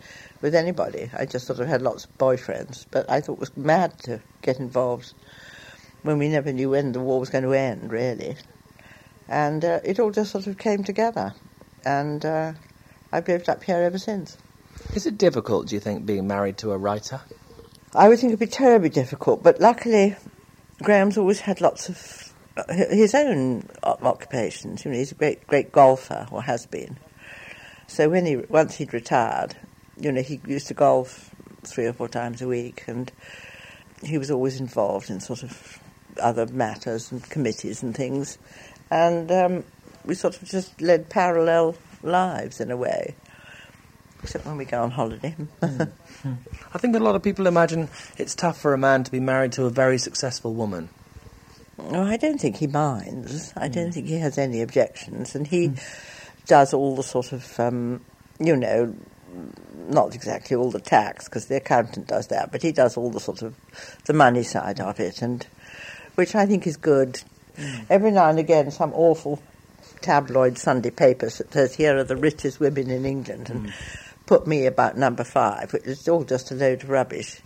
with 0.41 0.55
anybody. 0.55 1.11
I 1.15 1.25
just 1.25 1.45
sort 1.45 1.59
of 1.59 1.67
had 1.67 1.81
lots 1.81 2.05
of 2.05 2.17
boyfriends, 2.17 2.85
but 2.89 3.09
I 3.09 3.21
thought 3.21 3.33
it 3.33 3.39
was 3.39 3.57
mad 3.57 3.99
to 3.99 4.21
get 4.41 4.59
involved 4.59 5.13
when 6.01 6.17
we 6.17 6.29
never 6.29 6.51
knew 6.51 6.71
when 6.71 6.91
the 6.91 6.99
war 6.99 7.19
was 7.19 7.29
going 7.29 7.43
to 7.43 7.53
end, 7.53 7.91
really. 7.91 8.35
And 9.27 9.63
uh, 9.63 9.79
it 9.83 9.99
all 9.99 10.11
just 10.11 10.31
sort 10.31 10.47
of 10.47 10.57
came 10.57 10.83
together. 10.83 11.33
And 11.85 12.25
uh, 12.25 12.53
I've 13.11 13.27
lived 13.27 13.49
up 13.49 13.63
here 13.63 13.77
ever 13.77 13.97
since. 13.97 14.37
Is 14.95 15.05
it 15.05 15.17
difficult, 15.17 15.67
do 15.67 15.75
you 15.75 15.81
think, 15.81 16.05
being 16.05 16.27
married 16.27 16.57
to 16.59 16.71
a 16.71 16.77
writer? 16.77 17.21
I 17.93 18.07
would 18.07 18.19
think 18.19 18.31
it'd 18.31 18.39
be 18.39 18.47
terribly 18.47 18.89
difficult, 18.89 19.43
but 19.43 19.59
luckily, 19.59 20.15
Graham's 20.81 21.17
always 21.17 21.41
had 21.41 21.59
lots 21.59 21.89
of 21.89 22.33
uh, 22.57 22.73
his 22.89 23.13
own 23.13 23.67
occupations. 23.83 24.85
You 24.85 24.91
know, 24.91 24.97
he's 24.97 25.11
a 25.11 25.15
great, 25.15 25.45
great 25.47 25.71
golfer, 25.71 26.27
or 26.31 26.41
has 26.41 26.65
been. 26.65 26.97
So 27.87 28.09
when 28.09 28.25
he 28.25 28.37
once 28.37 28.75
he'd 28.75 28.93
retired, 28.93 29.55
you 29.97 30.11
know, 30.11 30.21
he 30.21 30.39
used 30.47 30.67
to 30.67 30.73
golf 30.73 31.35
three 31.63 31.85
or 31.85 31.93
four 31.93 32.07
times 32.07 32.41
a 32.41 32.47
week, 32.47 32.85
and 32.87 33.11
he 34.03 34.17
was 34.17 34.31
always 34.31 34.59
involved 34.59 35.09
in 35.09 35.19
sort 35.19 35.43
of 35.43 35.79
other 36.21 36.45
matters 36.47 37.11
and 37.11 37.21
committees 37.29 37.83
and 37.83 37.95
things, 37.95 38.37
and 38.89 39.29
um, 39.31 39.63
we 40.05 40.15
sort 40.15 40.41
of 40.41 40.47
just 40.47 40.81
led 40.81 41.09
parallel 41.09 41.75
lives 42.03 42.59
in 42.59 42.71
a 42.71 42.77
way, 42.77 43.15
except 44.23 44.45
when 44.45 44.57
we 44.57 44.65
go 44.65 44.81
on 44.81 44.91
holiday. 44.91 45.35
I 45.61 46.77
think 46.77 46.95
a 46.95 46.99
lot 46.99 47.15
of 47.15 47.23
people 47.23 47.47
imagine 47.47 47.89
it's 48.17 48.35
tough 48.35 48.59
for 48.59 48.73
a 48.73 48.77
man 48.77 49.03
to 49.03 49.11
be 49.11 49.19
married 49.19 49.53
to 49.53 49.65
a 49.65 49.69
very 49.69 49.97
successful 49.97 50.53
woman. 50.53 50.89
I 51.89 52.17
don't 52.17 52.39
think 52.39 52.57
he 52.57 52.67
minds. 52.67 53.53
I 53.55 53.67
don't 53.67 53.87
hmm. 53.87 53.91
think 53.91 54.07
he 54.07 54.17
has 54.19 54.37
any 54.37 54.61
objections, 54.61 55.35
and 55.35 55.47
he 55.47 55.67
hmm. 55.67 55.75
does 56.45 56.73
all 56.73 56.95
the 56.95 57.03
sort 57.03 57.31
of, 57.31 57.59
um, 57.59 58.01
you 58.39 58.55
know, 58.55 58.93
not 59.89 60.13
exactly 60.13 60.55
all 60.55 60.71
the 60.71 60.79
tax 60.79 61.25
because 61.25 61.45
the 61.47 61.57
accountant 61.57 62.07
does 62.07 62.27
that, 62.27 62.51
but 62.51 62.61
he 62.61 62.71
does 62.71 62.97
all 62.97 63.09
the 63.09 63.19
sort 63.19 63.41
of 63.41 63.55
the 64.05 64.13
money 64.13 64.43
side 64.43 64.79
of 64.79 64.99
it, 64.99 65.21
and 65.21 65.45
which 66.15 66.35
I 66.35 66.45
think 66.45 66.67
is 66.67 66.77
good. 66.77 67.21
Hmm. 67.57 67.79
Every 67.89 68.11
now 68.11 68.29
and 68.29 68.39
again, 68.39 68.71
some 68.71 68.93
awful 68.93 69.41
tabloid 70.01 70.57
Sunday 70.57 70.91
papers 70.91 71.37
that 71.37 71.53
says 71.53 71.75
here 71.75 71.97
are 71.97 72.03
the 72.03 72.15
richest 72.15 72.59
women 72.59 72.89
in 72.89 73.05
England, 73.05 73.49
and 73.49 73.73
put 74.25 74.47
me 74.47 74.65
about 74.65 74.97
number 74.97 75.23
five, 75.23 75.73
which 75.73 75.85
is 75.85 76.07
all 76.07 76.23
just 76.23 76.51
a 76.51 76.55
load 76.55 76.83
of 76.83 76.89
rubbish, 76.89 77.41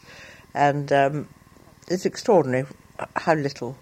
and 0.53 0.91
um, 0.91 1.27
it's 1.87 2.05
extraordinary 2.05 2.65
how 3.15 3.33
little 3.33 3.77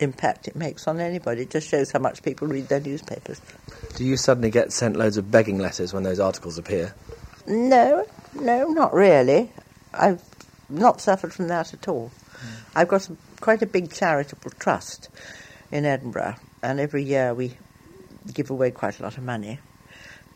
impact 0.00 0.48
it 0.48 0.56
makes 0.56 0.86
on 0.88 1.00
anybody. 1.00 1.42
It 1.42 1.50
just 1.50 1.68
shows 1.68 1.92
how 1.92 1.98
much 1.98 2.22
people 2.22 2.48
read 2.48 2.68
their 2.68 2.80
newspapers. 2.80 3.40
Do 3.94 4.04
you 4.04 4.16
suddenly 4.16 4.50
get 4.50 4.72
sent 4.72 4.96
loads 4.96 5.16
of 5.16 5.30
begging 5.30 5.58
letters 5.58 5.92
when 5.92 6.02
those 6.02 6.20
articles 6.20 6.58
appear? 6.58 6.94
No, 7.46 8.06
no, 8.34 8.68
not 8.68 8.94
really. 8.94 9.52
I've 9.94 10.22
not 10.68 11.00
suffered 11.00 11.32
from 11.32 11.48
that 11.48 11.74
at 11.74 11.88
all. 11.88 12.10
Mm. 12.34 12.48
I've 12.74 12.88
got 12.88 13.08
a, 13.08 13.16
quite 13.40 13.62
a 13.62 13.66
big 13.66 13.92
charitable 13.92 14.52
trust 14.58 15.08
in 15.70 15.84
Edinburgh, 15.84 16.36
and 16.62 16.80
every 16.80 17.02
year 17.02 17.34
we 17.34 17.54
give 18.32 18.50
away 18.50 18.70
quite 18.70 19.00
a 19.00 19.02
lot 19.02 19.18
of 19.18 19.24
money. 19.24 19.58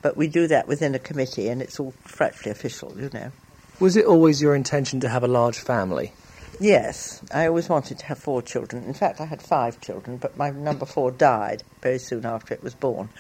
But 0.03 0.17
we 0.17 0.29
do 0.29 0.47
that 0.49 0.69
within 0.69 0.95
a 0.95 0.99
committee, 0.99 1.49
and 1.49 1.61
it's 1.61 1.81
all 1.81 1.93
frightfully 2.05 2.53
official, 2.53 2.93
you 2.97 3.11
know. 3.13 3.33
Was 3.81 3.97
it 3.97 4.07
always 4.07 4.41
your 4.41 4.55
intention 4.55 5.01
to 5.01 5.09
have 5.09 5.23
a 5.23 5.29
large 5.29 5.59
family? 5.59 6.13
Yes, 6.59 7.23
I 7.35 7.47
always 7.47 7.69
wanted 7.69 7.99
to 7.99 8.07
have 8.07 8.19
four 8.19 8.41
children. 8.41 8.85
In 8.85 8.95
fact, 8.95 9.21
I 9.21 9.27
had 9.27 9.43
five 9.43 9.81
children, 9.81 10.17
but 10.17 10.39
my 10.39 10.51
number 10.51 10.87
four 10.87 11.11
died 11.11 11.63
very 11.83 11.99
soon 11.99 12.25
after 12.25 12.55
it 12.55 12.63
was 12.63 12.75
born. 12.75 13.11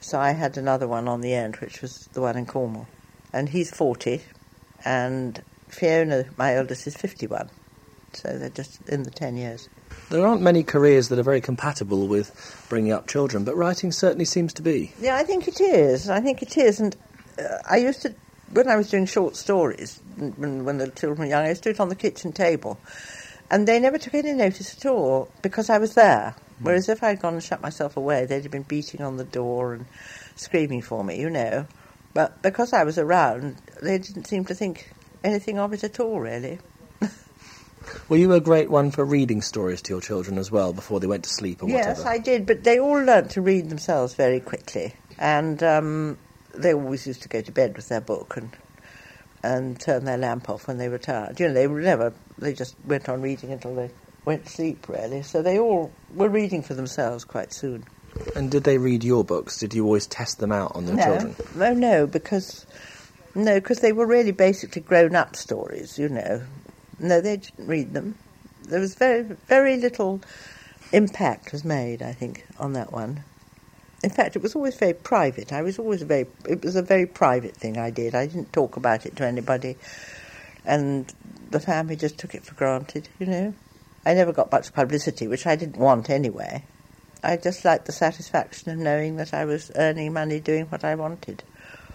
So 0.00 0.20
I 0.20 0.32
had 0.32 0.56
another 0.56 0.86
one 0.86 1.08
on 1.08 1.20
the 1.20 1.34
end, 1.34 1.56
which 1.56 1.82
was 1.82 2.08
the 2.12 2.20
one 2.20 2.36
in 2.36 2.46
Cornwall. 2.46 2.86
And 3.32 3.48
he's 3.48 3.70
40, 3.70 4.22
and 4.84 5.42
Fiona, 5.68 6.26
my 6.36 6.54
eldest, 6.54 6.86
is 6.86 6.96
51. 6.96 7.50
So 8.16 8.38
they're 8.38 8.50
just 8.50 8.86
in 8.88 9.02
the 9.02 9.10
10 9.10 9.36
years. 9.36 9.68
There 10.10 10.26
aren't 10.26 10.42
many 10.42 10.62
careers 10.62 11.08
that 11.08 11.18
are 11.18 11.24
very 11.24 11.40
compatible 11.40 12.06
with 12.06 12.66
bringing 12.68 12.92
up 12.92 13.08
children, 13.08 13.44
but 13.44 13.56
writing 13.56 13.92
certainly 13.92 14.24
seems 14.24 14.52
to 14.54 14.62
be. 14.62 14.92
Yeah, 15.00 15.16
I 15.16 15.24
think 15.24 15.48
it 15.48 15.60
is. 15.60 16.08
I 16.08 16.20
think 16.20 16.42
it 16.42 16.56
is. 16.56 16.80
And 16.80 16.96
uh, 17.38 17.58
I 17.68 17.76
used 17.76 18.02
to 18.02 18.14
when 18.52 18.68
I 18.68 18.76
was 18.76 18.90
doing 18.90 19.06
short 19.06 19.36
stories, 19.36 20.00
when, 20.16 20.64
when 20.64 20.78
the 20.78 20.88
children 20.88 21.20
were 21.20 21.26
young, 21.26 21.44
I 21.44 21.48
used 21.50 21.62
to 21.64 21.70
do 21.70 21.74
it 21.74 21.80
on 21.80 21.88
the 21.88 21.96
kitchen 21.96 22.32
table. 22.32 22.78
And 23.50 23.66
they 23.66 23.78
never 23.78 23.98
took 23.98 24.14
any 24.14 24.32
notice 24.32 24.76
at 24.76 24.86
all 24.86 25.30
because 25.42 25.70
I 25.70 25.78
was 25.78 25.94
there. 25.94 26.34
Mm. 26.60 26.64
Whereas 26.64 26.88
if 26.88 27.02
I'd 27.02 27.20
gone 27.20 27.34
and 27.34 27.42
shut 27.42 27.60
myself 27.60 27.96
away, 27.96 28.24
they'd 28.24 28.42
have 28.42 28.52
been 28.52 28.62
beating 28.62 29.02
on 29.02 29.16
the 29.16 29.24
door 29.24 29.74
and 29.74 29.86
screaming 30.36 30.82
for 30.82 31.04
me, 31.04 31.20
you 31.20 31.30
know. 31.30 31.66
But 32.14 32.42
because 32.42 32.72
I 32.72 32.84
was 32.84 32.98
around, 32.98 33.56
they 33.82 33.98
didn't 33.98 34.26
seem 34.26 34.44
to 34.46 34.54
think 34.54 34.90
anything 35.22 35.58
of 35.58 35.72
it 35.72 35.84
at 35.84 36.00
all, 36.00 36.18
really. 36.20 36.58
Were 38.08 38.16
you 38.16 38.32
a 38.32 38.40
great 38.40 38.70
one 38.70 38.90
for 38.90 39.04
reading 39.04 39.42
stories 39.42 39.82
to 39.82 39.92
your 39.92 40.00
children 40.00 40.38
as 40.38 40.50
well 40.50 40.72
before 40.72 41.00
they 41.00 41.06
went 41.06 41.24
to 41.24 41.30
sleep 41.30 41.62
or 41.62 41.68
yes, 41.68 41.98
whatever? 41.98 42.00
Yes, 42.00 42.06
I 42.06 42.18
did, 42.18 42.46
but 42.46 42.64
they 42.64 42.78
all 42.78 43.02
learnt 43.02 43.30
to 43.32 43.40
read 43.40 43.68
themselves 43.68 44.14
very 44.14 44.40
quickly. 44.40 44.94
And 45.18 45.62
um, 45.62 46.18
they 46.54 46.74
always 46.74 47.06
used 47.06 47.22
to 47.22 47.28
go 47.28 47.40
to 47.40 47.52
bed 47.52 47.76
with 47.76 47.88
their 47.88 48.00
book 48.00 48.36
and 48.36 48.50
and 49.42 49.78
turn 49.78 50.04
their 50.04 50.18
lamp 50.18 50.50
off 50.50 50.66
when 50.66 50.78
they 50.78 50.88
retired. 50.88 51.38
You 51.38 51.48
know, 51.48 51.54
they 51.54 51.66
were 51.66 51.80
never. 51.80 52.12
They 52.38 52.52
just 52.52 52.74
went 52.84 53.08
on 53.08 53.22
reading 53.22 53.52
until 53.52 53.74
they 53.74 53.90
went 54.24 54.44
to 54.46 54.52
sleep, 54.52 54.88
really. 54.88 55.22
So 55.22 55.42
they 55.42 55.58
all 55.58 55.92
were 56.14 56.28
reading 56.28 56.62
for 56.62 56.74
themselves 56.74 57.24
quite 57.24 57.52
soon. 57.52 57.84
And 58.34 58.50
did 58.50 58.64
they 58.64 58.78
read 58.78 59.04
your 59.04 59.24
books? 59.24 59.58
Did 59.58 59.74
you 59.74 59.84
always 59.84 60.06
test 60.06 60.38
them 60.38 60.52
out 60.52 60.74
on 60.74 60.86
their 60.86 60.96
no. 60.96 61.04
children? 61.04 61.36
No, 61.54 61.72
no, 61.74 62.06
because 62.06 62.66
no, 63.34 63.54
because 63.54 63.80
they 63.80 63.92
were 63.92 64.06
really 64.06 64.32
basically 64.32 64.82
grown-up 64.82 65.36
stories. 65.36 65.98
You 65.98 66.08
know, 66.08 66.42
no, 66.98 67.20
they 67.20 67.36
didn't 67.36 67.66
read 67.66 67.94
them. 67.94 68.16
There 68.64 68.80
was 68.80 68.94
very, 68.94 69.22
very 69.22 69.76
little 69.76 70.20
impact 70.92 71.52
was 71.52 71.64
made, 71.64 72.02
I 72.02 72.12
think, 72.12 72.46
on 72.58 72.72
that 72.74 72.92
one. 72.92 73.24
In 74.02 74.10
fact, 74.10 74.36
it 74.36 74.42
was 74.42 74.54
always 74.54 74.76
very 74.76 74.94
private. 74.94 75.52
I 75.52 75.62
was 75.62 75.78
always 75.78 76.02
very. 76.02 76.26
It 76.48 76.64
was 76.64 76.76
a 76.76 76.82
very 76.82 77.06
private 77.06 77.56
thing 77.56 77.78
I 77.78 77.90
did. 77.90 78.14
I 78.14 78.26
didn't 78.26 78.52
talk 78.52 78.76
about 78.76 79.06
it 79.06 79.16
to 79.16 79.26
anybody, 79.26 79.76
and 80.64 81.12
the 81.50 81.60
family 81.60 81.96
just 81.96 82.18
took 82.18 82.34
it 82.34 82.44
for 82.44 82.54
granted. 82.54 83.08
You 83.18 83.26
know, 83.26 83.54
I 84.04 84.14
never 84.14 84.32
got 84.32 84.52
much 84.52 84.72
publicity, 84.72 85.26
which 85.26 85.46
I 85.46 85.56
didn't 85.56 85.78
want 85.78 86.10
anyway. 86.10 86.62
I 87.22 87.36
just 87.36 87.64
liked 87.64 87.86
the 87.86 87.92
satisfaction 87.92 88.70
of 88.70 88.78
knowing 88.78 89.16
that 89.16 89.34
I 89.34 89.44
was 89.44 89.72
earning 89.74 90.12
money 90.12 90.38
doing 90.38 90.66
what 90.66 90.84
I 90.84 90.94
wanted. 90.94 91.42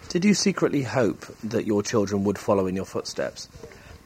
Did 0.08 0.24
you 0.24 0.34
secretly 0.34 0.82
hope 0.82 1.24
that 1.42 1.64
your 1.64 1.82
children 1.82 2.24
would 2.24 2.38
follow 2.38 2.66
in 2.66 2.76
your 2.76 2.84
footsteps? 2.84 3.48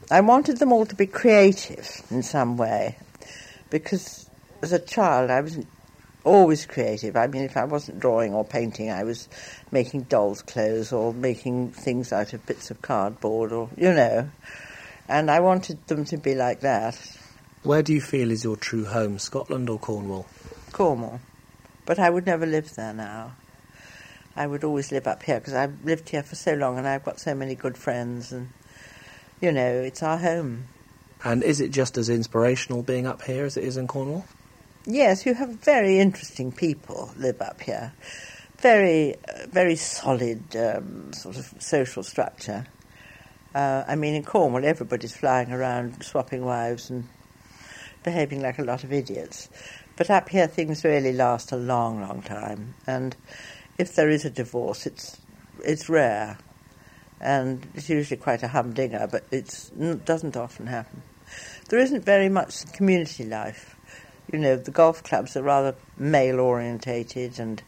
I 0.09 0.21
wanted 0.21 0.57
them 0.57 0.71
all 0.71 0.85
to 0.85 0.95
be 0.95 1.07
creative 1.07 2.01
in 2.09 2.23
some 2.23 2.55
way, 2.57 2.97
because 3.69 4.29
as 4.61 4.71
a 4.71 4.79
child 4.79 5.29
I 5.29 5.41
was 5.41 5.57
always 6.27 6.65
creative. 6.65 7.15
I 7.15 7.27
mean, 7.27 7.43
if 7.43 7.57
I 7.57 7.63
wasn't 7.63 7.99
drawing 7.99 8.33
or 8.33 8.43
painting, 8.43 8.91
I 8.91 9.03
was 9.03 9.27
making 9.71 10.03
dolls' 10.03 10.41
clothes 10.41 10.91
or 10.91 11.13
making 11.13 11.71
things 11.71 12.11
out 12.11 12.33
of 12.33 12.45
bits 12.45 12.69
of 12.69 12.81
cardboard 12.81 13.51
or, 13.51 13.69
you 13.77 13.93
know. 13.93 14.29
And 15.07 15.31
I 15.31 15.39
wanted 15.39 15.87
them 15.87 16.03
to 16.05 16.17
be 16.17 16.35
like 16.35 16.59
that. 16.59 16.99
Where 17.63 17.81
do 17.81 17.93
you 17.93 18.01
feel 18.01 18.29
is 18.29 18.43
your 18.43 18.57
true 18.57 18.85
home, 18.85 19.19
Scotland 19.19 19.69
or 19.69 19.79
Cornwall? 19.79 20.27
Cornwall. 20.73 21.21
But 21.85 21.97
I 21.97 22.09
would 22.09 22.25
never 22.25 22.45
live 22.45 22.75
there 22.75 22.93
now. 22.93 23.33
I 24.35 24.45
would 24.45 24.63
always 24.63 24.91
live 24.91 25.07
up 25.07 25.23
here 25.23 25.39
because 25.39 25.53
I've 25.53 25.83
lived 25.83 26.09
here 26.09 26.23
for 26.23 26.35
so 26.35 26.53
long 26.53 26.77
and 26.77 26.87
I've 26.87 27.05
got 27.05 27.19
so 27.19 27.33
many 27.33 27.55
good 27.55 27.77
friends 27.77 28.31
and, 28.31 28.49
you 29.41 29.51
know, 29.51 29.81
it's 29.81 30.03
our 30.03 30.17
home. 30.17 30.65
And 31.23 31.43
is 31.43 31.61
it 31.61 31.71
just 31.71 31.97
as 31.97 32.09
inspirational 32.09 32.83
being 32.83 33.07
up 33.07 33.21
here 33.21 33.45
as 33.45 33.57
it 33.57 33.63
is 33.63 33.77
in 33.77 33.87
Cornwall? 33.87 34.25
Yes, 34.85 35.25
you 35.25 35.33
have 35.33 35.49
very 35.49 35.99
interesting 35.99 36.51
people 36.51 37.11
live 37.17 37.41
up 37.41 37.61
here. 37.61 37.93
Very, 38.59 39.15
uh, 39.15 39.47
very 39.49 39.75
solid 39.75 40.55
um, 40.55 41.11
sort 41.13 41.37
of 41.37 41.53
social 41.59 42.03
structure. 42.03 42.65
Uh, 43.53 43.83
I 43.87 43.95
mean, 43.95 44.13
in 44.13 44.23
Cornwall, 44.23 44.63
everybody's 44.63 45.15
flying 45.15 45.51
around, 45.51 46.03
swapping 46.03 46.45
wives 46.45 46.89
and 46.89 47.07
behaving 48.03 48.41
like 48.41 48.59
a 48.59 48.63
lot 48.63 48.83
of 48.83 48.93
idiots. 48.93 49.49
But 49.95 50.09
up 50.09 50.29
here, 50.29 50.47
things 50.47 50.83
really 50.83 51.11
last 51.11 51.51
a 51.51 51.57
long, 51.57 52.01
long 52.01 52.21
time. 52.21 52.75
And 52.85 53.15
if 53.77 53.95
there 53.95 54.09
is 54.09 54.25
a 54.25 54.29
divorce, 54.29 54.85
it's 54.85 55.19
it's 55.63 55.89
rare, 55.89 56.37
and 57.19 57.67
it's 57.73 57.89
usually 57.89 58.17
quite 58.17 58.43
a 58.43 58.47
humdinger. 58.47 59.07
But 59.11 59.25
it 59.31 59.69
doesn't 60.05 60.37
often 60.37 60.67
happen. 60.67 61.01
There 61.69 61.79
isn't 61.79 62.05
very 62.05 62.29
much 62.29 62.71
community 62.73 63.25
life 63.25 63.77
you 64.31 64.39
know, 64.39 64.57
the 64.57 64.71
golf 64.71 65.03
clubs 65.03 65.37
are 65.37 65.43
rather 65.43 65.75
male 65.97 66.39
orientated 66.39 67.39
and 67.39 67.61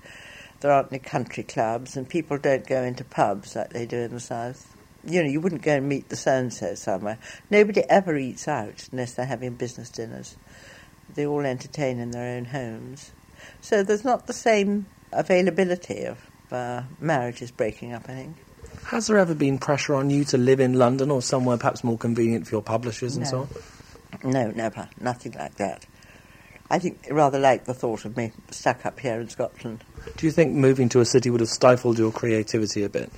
there 0.60 0.72
aren't 0.72 0.92
any 0.92 1.00
country 1.00 1.44
clubs 1.44 1.96
and 1.96 2.08
people 2.08 2.38
don't 2.38 2.68
go 2.68 2.84
into 2.84 3.04
pubs 3.04 3.56
like 3.56 3.70
they 3.70 3.86
do 3.86 3.98
in 3.98 4.12
the 4.12 4.20
south. 4.20 4.76
You 5.06 5.24
know, 5.24 5.30
you 5.30 5.40
wouldn't 5.40 5.62
go 5.62 5.76
and 5.76 5.88
meet 5.88 6.10
the 6.10 6.18
so 6.18 6.34
and 6.34 6.54
so 6.54 6.76
somewhere. 6.76 7.18
Nobody 7.50 7.82
ever 7.90 8.18
eats 8.18 8.48
out 8.48 8.90
unless 8.92 9.14
they're 9.14 9.26
having 9.26 9.56
business 9.56 9.90
dinners. 9.90 10.36
They 11.16 11.26
all 11.26 11.46
entertain 11.46 12.00
in 12.00 12.12
their 12.12 12.38
own 12.38 12.46
homes. 12.46 13.12
So 13.62 13.82
there's 13.82 14.04
not 14.04 14.28
the 14.28 14.34
same 14.34 14.88
availability 15.14 16.04
of 16.04 16.20
uh, 16.52 16.84
marriages 17.00 17.52
breaking 17.52 17.94
up, 17.94 18.04
I 18.10 18.14
think. 18.14 18.36
Has 18.90 19.06
there 19.06 19.20
ever 19.20 19.36
been 19.36 19.60
pressure 19.60 19.94
on 19.94 20.10
you 20.10 20.24
to 20.26 20.38
live 20.40 20.60
in 20.60 20.74
London 20.74 21.12
or 21.12 21.22
somewhere 21.22 21.58
perhaps 21.58 21.84
more 21.84 21.96
convenient 21.96 22.48
for 22.48 22.56
your 22.56 22.64
publishers 22.64 23.16
and 23.16 23.24
no. 23.26 23.30
so 23.30 23.40
on? 24.24 24.32
No, 24.32 24.50
never. 24.50 24.90
Nothing 25.00 25.34
like 25.34 25.54
that. 25.58 25.86
I 26.72 26.80
think 26.80 27.06
rather 27.12 27.38
like 27.38 27.66
the 27.66 27.76
thought 27.76 28.06
of 28.06 28.18
me 28.18 28.32
stuck 28.50 28.88
up 28.88 29.00
here 29.00 29.22
in 29.22 29.30
Scotland. 29.30 29.84
Do 30.18 30.26
you 30.26 30.32
think 30.32 30.56
moving 30.56 30.90
to 30.90 31.02
a 31.02 31.06
city 31.06 31.30
would 31.30 31.42
have 31.42 31.50
stifled 31.50 32.00
your 32.00 32.12
creativity 32.12 32.84
a 32.84 32.90
bit? 32.90 33.12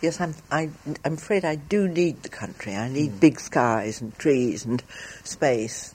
Yes, 0.00 0.22
I'm, 0.22 0.34
I, 0.50 0.70
am 1.04 1.14
afraid 1.14 1.44
I 1.44 1.56
do 1.56 1.86
need 1.86 2.22
the 2.22 2.30
country. 2.30 2.74
I 2.74 2.88
need 2.88 3.12
mm. 3.12 3.20
big 3.20 3.40
skies 3.40 4.00
and 4.00 4.16
trees 4.18 4.64
and 4.64 4.82
space. 5.22 5.94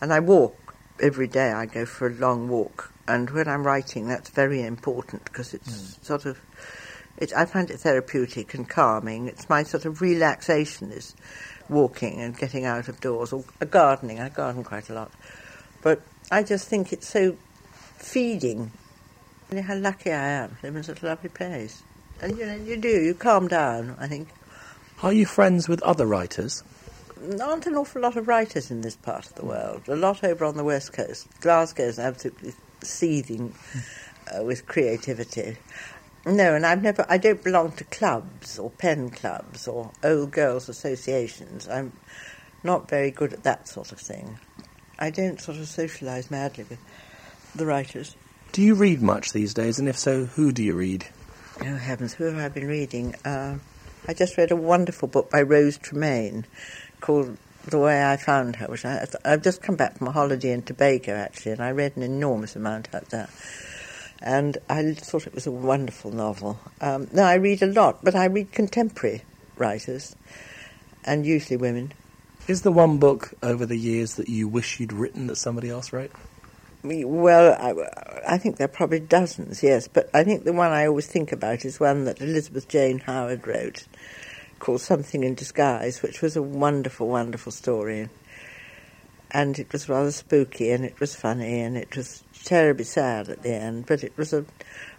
And 0.00 0.12
I 0.12 0.18
walk 0.18 0.74
every 1.00 1.28
day. 1.28 1.52
I 1.52 1.66
go 1.66 1.86
for 1.86 2.08
a 2.08 2.14
long 2.14 2.48
walk. 2.48 2.92
And 3.06 3.30
when 3.30 3.46
I'm 3.46 3.64
writing, 3.64 4.08
that's 4.08 4.30
very 4.30 4.62
important 4.62 5.26
because 5.26 5.54
it's 5.54 5.70
mm. 5.70 6.04
sort 6.04 6.26
of, 6.26 6.40
it, 7.18 7.32
I 7.34 7.44
find 7.44 7.70
it 7.70 7.80
therapeutic 7.80 8.54
and 8.54 8.68
calming. 8.68 9.28
It's 9.28 9.48
my 9.48 9.62
sort 9.62 9.84
of 9.84 10.00
relaxation 10.00 10.90
is 10.90 11.14
walking 11.68 12.20
and 12.20 12.36
getting 12.36 12.64
out 12.64 12.88
of 12.88 13.00
doors 13.00 13.32
or 13.32 13.44
gardening. 13.70 14.20
I 14.20 14.28
garden 14.28 14.64
quite 14.64 14.90
a 14.90 14.94
lot. 14.94 15.10
But 15.82 16.02
I 16.30 16.42
just 16.42 16.68
think 16.68 16.92
it's 16.92 17.08
so 17.08 17.36
feeding. 17.96 18.72
How 19.52 19.76
lucky 19.76 20.10
I 20.10 20.28
am 20.28 20.56
to 20.56 20.66
live 20.66 20.76
in 20.76 20.82
such 20.82 21.02
a 21.02 21.06
lovely 21.06 21.28
place. 21.28 21.82
And 22.20 22.38
you 22.38 22.46
know, 22.46 22.54
you 22.54 22.76
do, 22.76 22.88
you 22.88 23.14
calm 23.14 23.48
down, 23.48 23.96
I 23.98 24.06
think. 24.06 24.28
Are 25.02 25.12
you 25.12 25.26
friends 25.26 25.68
with 25.68 25.82
other 25.82 26.06
writers? 26.06 26.62
There 27.18 27.46
aren't 27.46 27.66
an 27.66 27.74
awful 27.74 28.00
lot 28.00 28.16
of 28.16 28.28
writers 28.28 28.70
in 28.70 28.80
this 28.80 28.96
part 28.96 29.26
of 29.26 29.34
the 29.34 29.44
world. 29.44 29.82
A 29.88 29.96
lot 29.96 30.24
over 30.24 30.44
on 30.44 30.56
the 30.56 30.64
west 30.64 30.92
coast. 30.92 31.28
Glasgow 31.40 31.84
is 31.84 31.98
absolutely 31.98 32.54
seething 32.82 33.54
uh, 34.28 34.42
with 34.42 34.66
creativity. 34.66 35.56
No, 36.24 36.54
and 36.54 36.64
I've 36.64 36.82
never. 36.82 37.04
I 37.08 37.18
don't 37.18 37.42
belong 37.42 37.72
to 37.72 37.84
clubs 37.84 38.58
or 38.58 38.70
pen 38.70 39.10
clubs 39.10 39.66
or 39.66 39.90
old 40.04 40.30
girls' 40.30 40.68
associations. 40.68 41.68
I'm 41.68 41.92
not 42.62 42.88
very 42.88 43.10
good 43.10 43.32
at 43.32 43.42
that 43.42 43.66
sort 43.66 43.90
of 43.90 43.98
thing. 43.98 44.38
I 44.98 45.10
don't 45.10 45.40
sort 45.40 45.58
of 45.58 45.64
socialise 45.64 46.30
madly 46.30 46.64
with 46.68 46.78
the 47.56 47.66
writers. 47.66 48.14
Do 48.52 48.62
you 48.62 48.74
read 48.74 49.02
much 49.02 49.32
these 49.32 49.52
days, 49.52 49.80
and 49.80 49.88
if 49.88 49.98
so, 49.98 50.26
who 50.26 50.52
do 50.52 50.62
you 50.62 50.74
read? 50.74 51.06
Oh 51.60 51.76
heavens, 51.76 52.14
who 52.14 52.24
have 52.24 52.38
I 52.38 52.48
been 52.48 52.68
reading? 52.68 53.16
Uh, 53.24 53.58
I 54.06 54.14
just 54.14 54.36
read 54.36 54.52
a 54.52 54.56
wonderful 54.56 55.08
book 55.08 55.30
by 55.30 55.42
Rose 55.42 55.78
Tremain 55.78 56.44
called 57.00 57.36
the 57.64 57.78
way 57.78 58.04
I 58.04 58.16
found 58.16 58.56
her, 58.56 58.66
which 58.66 58.84
I, 58.84 59.06
I've 59.24 59.42
just 59.42 59.62
come 59.62 59.76
back 59.76 59.98
from 59.98 60.08
a 60.08 60.12
holiday 60.12 60.52
in 60.52 60.62
Tobago 60.62 61.14
actually, 61.14 61.52
and 61.52 61.62
I 61.62 61.70
read 61.70 61.96
an 61.96 62.02
enormous 62.02 62.54
amount 62.54 62.94
out 62.94 63.08
there. 63.10 63.28
And 64.22 64.56
I 64.70 64.94
thought 64.94 65.26
it 65.26 65.34
was 65.34 65.48
a 65.48 65.50
wonderful 65.50 66.12
novel. 66.12 66.58
Um, 66.80 67.08
now, 67.12 67.26
I 67.26 67.34
read 67.34 67.60
a 67.60 67.66
lot, 67.66 68.04
but 68.04 68.14
I 68.14 68.26
read 68.26 68.52
contemporary 68.52 69.22
writers, 69.56 70.14
and 71.04 71.26
usually 71.26 71.56
women. 71.56 71.92
Is 72.46 72.62
the 72.62 72.72
one 72.72 72.98
book 72.98 73.34
over 73.42 73.66
the 73.66 73.76
years 73.76 74.14
that 74.14 74.28
you 74.28 74.46
wish 74.46 74.78
you'd 74.78 74.92
written 74.92 75.26
that 75.26 75.36
somebody 75.36 75.70
else 75.70 75.92
wrote? 75.92 76.12
Well, 76.84 77.54
I, 77.60 78.34
I, 78.34 78.38
think 78.38 78.56
there 78.56 78.64
are 78.64 78.68
probably 78.68 78.98
dozens, 78.98 79.62
yes, 79.62 79.86
but 79.86 80.10
I 80.12 80.24
think 80.24 80.42
the 80.42 80.52
one 80.52 80.72
I 80.72 80.86
always 80.86 81.06
think 81.06 81.30
about 81.30 81.64
is 81.64 81.78
one 81.78 82.04
that 82.04 82.20
Elizabeth 82.20 82.66
Jane 82.68 82.98
Howard 82.98 83.46
wrote 83.46 83.86
called 84.58 84.80
Something 84.80 85.22
in 85.22 85.34
Disguise, 85.36 86.02
which 86.02 86.22
was 86.22 86.36
a 86.36 86.42
wonderful, 86.42 87.08
wonderful 87.08 87.52
story. 87.52 88.08
And 89.30 89.58
it 89.58 89.72
was 89.72 89.88
rather 89.88 90.10
spooky 90.10 90.72
and 90.72 90.84
it 90.84 90.98
was 90.98 91.14
funny 91.14 91.60
and 91.60 91.76
it 91.76 91.96
was 91.96 92.24
terribly 92.44 92.84
sad 92.84 93.28
at 93.28 93.42
the 93.42 93.54
end, 93.54 93.86
but 93.86 94.04
it 94.04 94.16
was 94.16 94.32
a, 94.32 94.44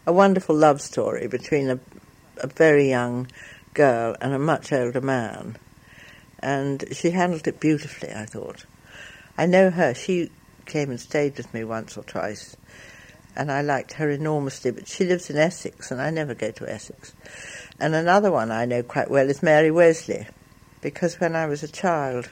a 0.05 0.13
wonderful 0.13 0.55
love 0.55 0.81
story 0.81 1.27
between 1.27 1.69
a, 1.69 1.79
a 2.37 2.47
very 2.47 2.89
young 2.89 3.27
girl 3.73 4.15
and 4.21 4.33
a 4.33 4.39
much 4.39 4.71
older 4.71 5.01
man. 5.01 5.57
And 6.39 6.83
she 6.91 7.11
handled 7.11 7.47
it 7.47 7.59
beautifully, 7.59 8.11
I 8.13 8.25
thought. 8.25 8.65
I 9.37 9.45
know 9.45 9.69
her. 9.69 9.93
She 9.93 10.29
came 10.65 10.89
and 10.89 10.99
stayed 10.99 11.37
with 11.37 11.53
me 11.53 11.63
once 11.63 11.97
or 11.97 12.03
twice, 12.03 12.55
and 13.35 13.51
I 13.51 13.61
liked 13.61 13.93
her 13.93 14.09
enormously. 14.09 14.71
But 14.71 14.87
she 14.87 15.05
lives 15.05 15.29
in 15.29 15.37
Essex, 15.37 15.91
and 15.91 16.01
I 16.01 16.09
never 16.09 16.33
go 16.33 16.51
to 16.51 16.71
Essex. 16.71 17.13
And 17.79 17.95
another 17.95 18.31
one 18.31 18.51
I 18.51 18.65
know 18.65 18.83
quite 18.83 19.09
well 19.09 19.29
is 19.29 19.41
Mary 19.41 19.71
Wesley, 19.71 20.27
because 20.81 21.19
when 21.19 21.35
I 21.35 21.47
was 21.47 21.63
a 21.63 21.67
child, 21.67 22.29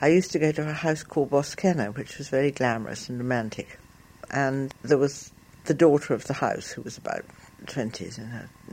I 0.00 0.08
used 0.08 0.32
to 0.32 0.38
go 0.38 0.52
to 0.52 0.68
a 0.68 0.72
house 0.72 1.02
called 1.02 1.30
Boskenna, 1.30 1.96
which 1.96 2.18
was 2.18 2.28
very 2.28 2.50
glamorous 2.50 3.08
and 3.08 3.18
romantic. 3.18 3.78
And 4.34 4.74
there 4.82 4.98
was 4.98 5.32
the 5.64 5.74
daughter 5.74 6.12
of 6.12 6.24
the 6.24 6.34
house, 6.34 6.70
who 6.70 6.82
was 6.82 6.98
about 6.98 7.24
20, 7.66 8.10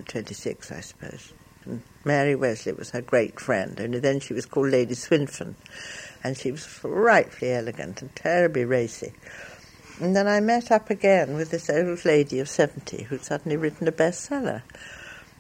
26, 0.05 0.71
I 0.71 0.81
suppose. 0.81 1.33
And 1.65 1.83
Mary 2.03 2.35
Wesley 2.35 2.73
was 2.73 2.89
her 2.89 3.01
great 3.01 3.39
friend, 3.39 3.79
only 3.79 3.99
then 3.99 4.19
she 4.19 4.33
was 4.33 4.45
called 4.45 4.69
Lady 4.69 4.95
Swinfen 4.95 5.55
and 6.23 6.37
she 6.37 6.51
was 6.51 6.65
frightfully 6.65 7.53
elegant 7.53 8.01
and 8.01 8.15
terribly 8.15 8.65
racy. 8.65 9.13
And 9.99 10.15
then 10.15 10.27
I 10.27 10.39
met 10.39 10.71
up 10.71 10.89
again 10.89 11.35
with 11.35 11.51
this 11.51 11.69
old 11.69 12.03
lady 12.05 12.39
of 12.39 12.49
70 12.49 13.03
who'd 13.03 13.23
suddenly 13.23 13.57
written 13.57 13.87
a 13.87 13.91
bestseller. 13.91 14.63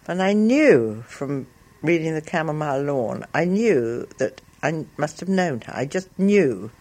And 0.07 0.21
I 0.21 0.33
knew 0.33 1.03
from 1.07 1.47
reading 1.81 2.13
The 2.13 2.21
Camomile 2.21 2.83
Lawn, 2.83 3.25
I 3.33 3.45
knew 3.45 4.07
that 4.19 4.41
I 4.61 4.85
must 4.97 5.19
have 5.19 5.29
known 5.29 5.61
her. 5.61 5.73
I 5.75 5.85
just 5.85 6.07
knew. 6.19 6.71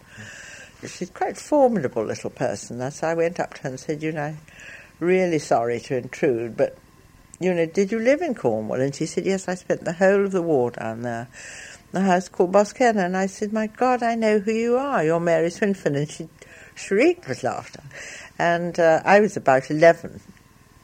She's 0.86 1.10
quite 1.10 1.32
a 1.32 1.40
formidable 1.40 2.04
little 2.04 2.30
person. 2.30 2.90
So 2.90 3.06
I 3.06 3.14
went 3.14 3.38
up 3.40 3.54
to 3.54 3.62
her 3.62 3.68
and 3.70 3.80
said, 3.80 4.02
you 4.02 4.12
know, 4.12 4.36
really 4.98 5.38
sorry 5.38 5.80
to 5.80 5.96
intrude, 5.96 6.56
but, 6.56 6.76
you 7.38 7.52
know, 7.54 7.66
did 7.66 7.92
you 7.92 7.98
live 7.98 8.22
in 8.22 8.34
Cornwall? 8.34 8.80
And 8.80 8.94
she 8.94 9.06
said, 9.06 9.26
yes, 9.26 9.48
I 9.48 9.54
spent 9.54 9.84
the 9.84 9.94
whole 9.94 10.24
of 10.24 10.32
the 10.32 10.42
war 10.42 10.70
down 10.70 11.02
there 11.02 11.28
the 11.92 12.00
house 12.00 12.28
called 12.28 12.52
Boskenna, 12.52 13.04
and 13.04 13.16
I 13.16 13.26
said, 13.26 13.52
"My 13.52 13.66
God, 13.66 14.02
I 14.02 14.14
know 14.14 14.38
who 14.38 14.52
you 14.52 14.76
are. 14.76 15.04
You're 15.04 15.20
Mary 15.20 15.48
Swinfen," 15.48 15.96
and 15.96 16.10
she 16.10 16.28
shrieked 16.74 17.28
with 17.28 17.42
laughter. 17.42 17.82
And 18.38 18.78
uh, 18.78 19.02
I 19.04 19.20
was 19.20 19.36
about 19.36 19.70
eleven 19.70 20.20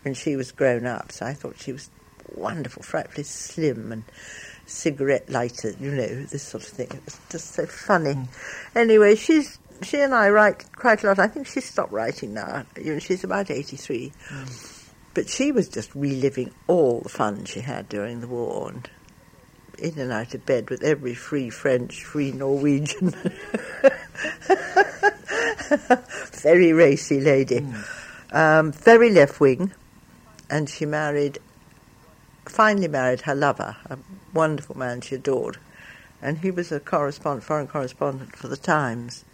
when 0.02 0.14
she 0.14 0.36
was 0.36 0.52
grown 0.52 0.86
up, 0.86 1.12
so 1.12 1.26
I 1.26 1.34
thought 1.34 1.56
she 1.58 1.72
was 1.72 1.90
wonderful, 2.34 2.82
frightfully 2.82 3.24
slim 3.24 3.92
and 3.92 4.04
cigarette 4.66 5.30
lighter, 5.30 5.74
you 5.78 5.92
know, 5.92 6.24
this 6.24 6.42
sort 6.42 6.64
of 6.64 6.70
thing. 6.70 6.88
It 6.92 7.04
was 7.04 7.18
just 7.30 7.52
so 7.52 7.66
funny. 7.66 8.14
Mm. 8.14 8.28
Anyway, 8.74 9.14
she's 9.14 9.58
she 9.82 10.00
and 10.00 10.14
I 10.14 10.30
write 10.30 10.70
quite 10.72 11.02
a 11.04 11.08
lot. 11.08 11.18
I 11.18 11.28
think 11.28 11.46
she's 11.46 11.64
stopped 11.64 11.92
writing 11.92 12.34
now. 12.34 12.64
You 12.76 12.94
know, 12.94 12.98
she's 12.98 13.24
about 13.24 13.50
eighty-three. 13.50 14.12
Mm. 14.28 14.82
But 15.14 15.28
she 15.28 15.50
was 15.50 15.68
just 15.68 15.94
reliving 15.94 16.52
all 16.66 17.00
the 17.00 17.08
fun 17.08 17.44
she 17.46 17.60
had 17.60 17.88
during 17.88 18.20
the 18.20 18.28
war, 18.28 18.70
and 18.70 18.90
in 19.78 19.98
and 19.98 20.12
out 20.12 20.34
of 20.34 20.44
bed 20.46 20.70
with 20.70 20.82
every 20.82 21.14
free 21.14 21.50
French, 21.50 22.04
free 22.04 22.32
Norwegian. 22.32 23.10
very 26.32 26.72
racy 26.72 27.20
lady. 27.20 27.60
Mm. 27.60 27.84
Um, 28.32 28.72
very 28.72 29.10
left 29.10 29.40
wing. 29.40 29.72
And 30.48 30.70
she 30.70 30.86
married, 30.86 31.38
finally 32.44 32.88
married 32.88 33.22
her 33.22 33.34
lover, 33.34 33.76
a 33.86 33.98
wonderful 34.32 34.78
man 34.78 35.00
she 35.00 35.16
adored. 35.16 35.58
And 36.22 36.38
he 36.38 36.50
was 36.50 36.72
a 36.72 36.80
correspondent, 36.80 37.44
foreign 37.44 37.66
correspondent 37.66 38.36
for 38.36 38.48
the 38.48 38.56
Times. 38.56 39.24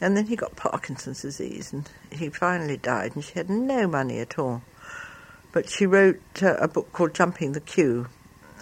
And 0.00 0.16
then 0.16 0.26
he 0.26 0.36
got 0.36 0.56
Parkinson's 0.56 1.22
disease 1.22 1.72
and 1.72 1.88
he 2.12 2.28
finally 2.28 2.76
died 2.76 3.14
and 3.14 3.24
she 3.24 3.34
had 3.34 3.50
no 3.50 3.86
money 3.86 4.20
at 4.20 4.38
all. 4.38 4.62
But 5.52 5.68
she 5.68 5.86
wrote 5.86 6.20
uh, 6.42 6.54
a 6.58 6.68
book 6.68 6.92
called 6.92 7.14
Jumping 7.14 7.52
the 7.52 7.60
Queue 7.60 8.06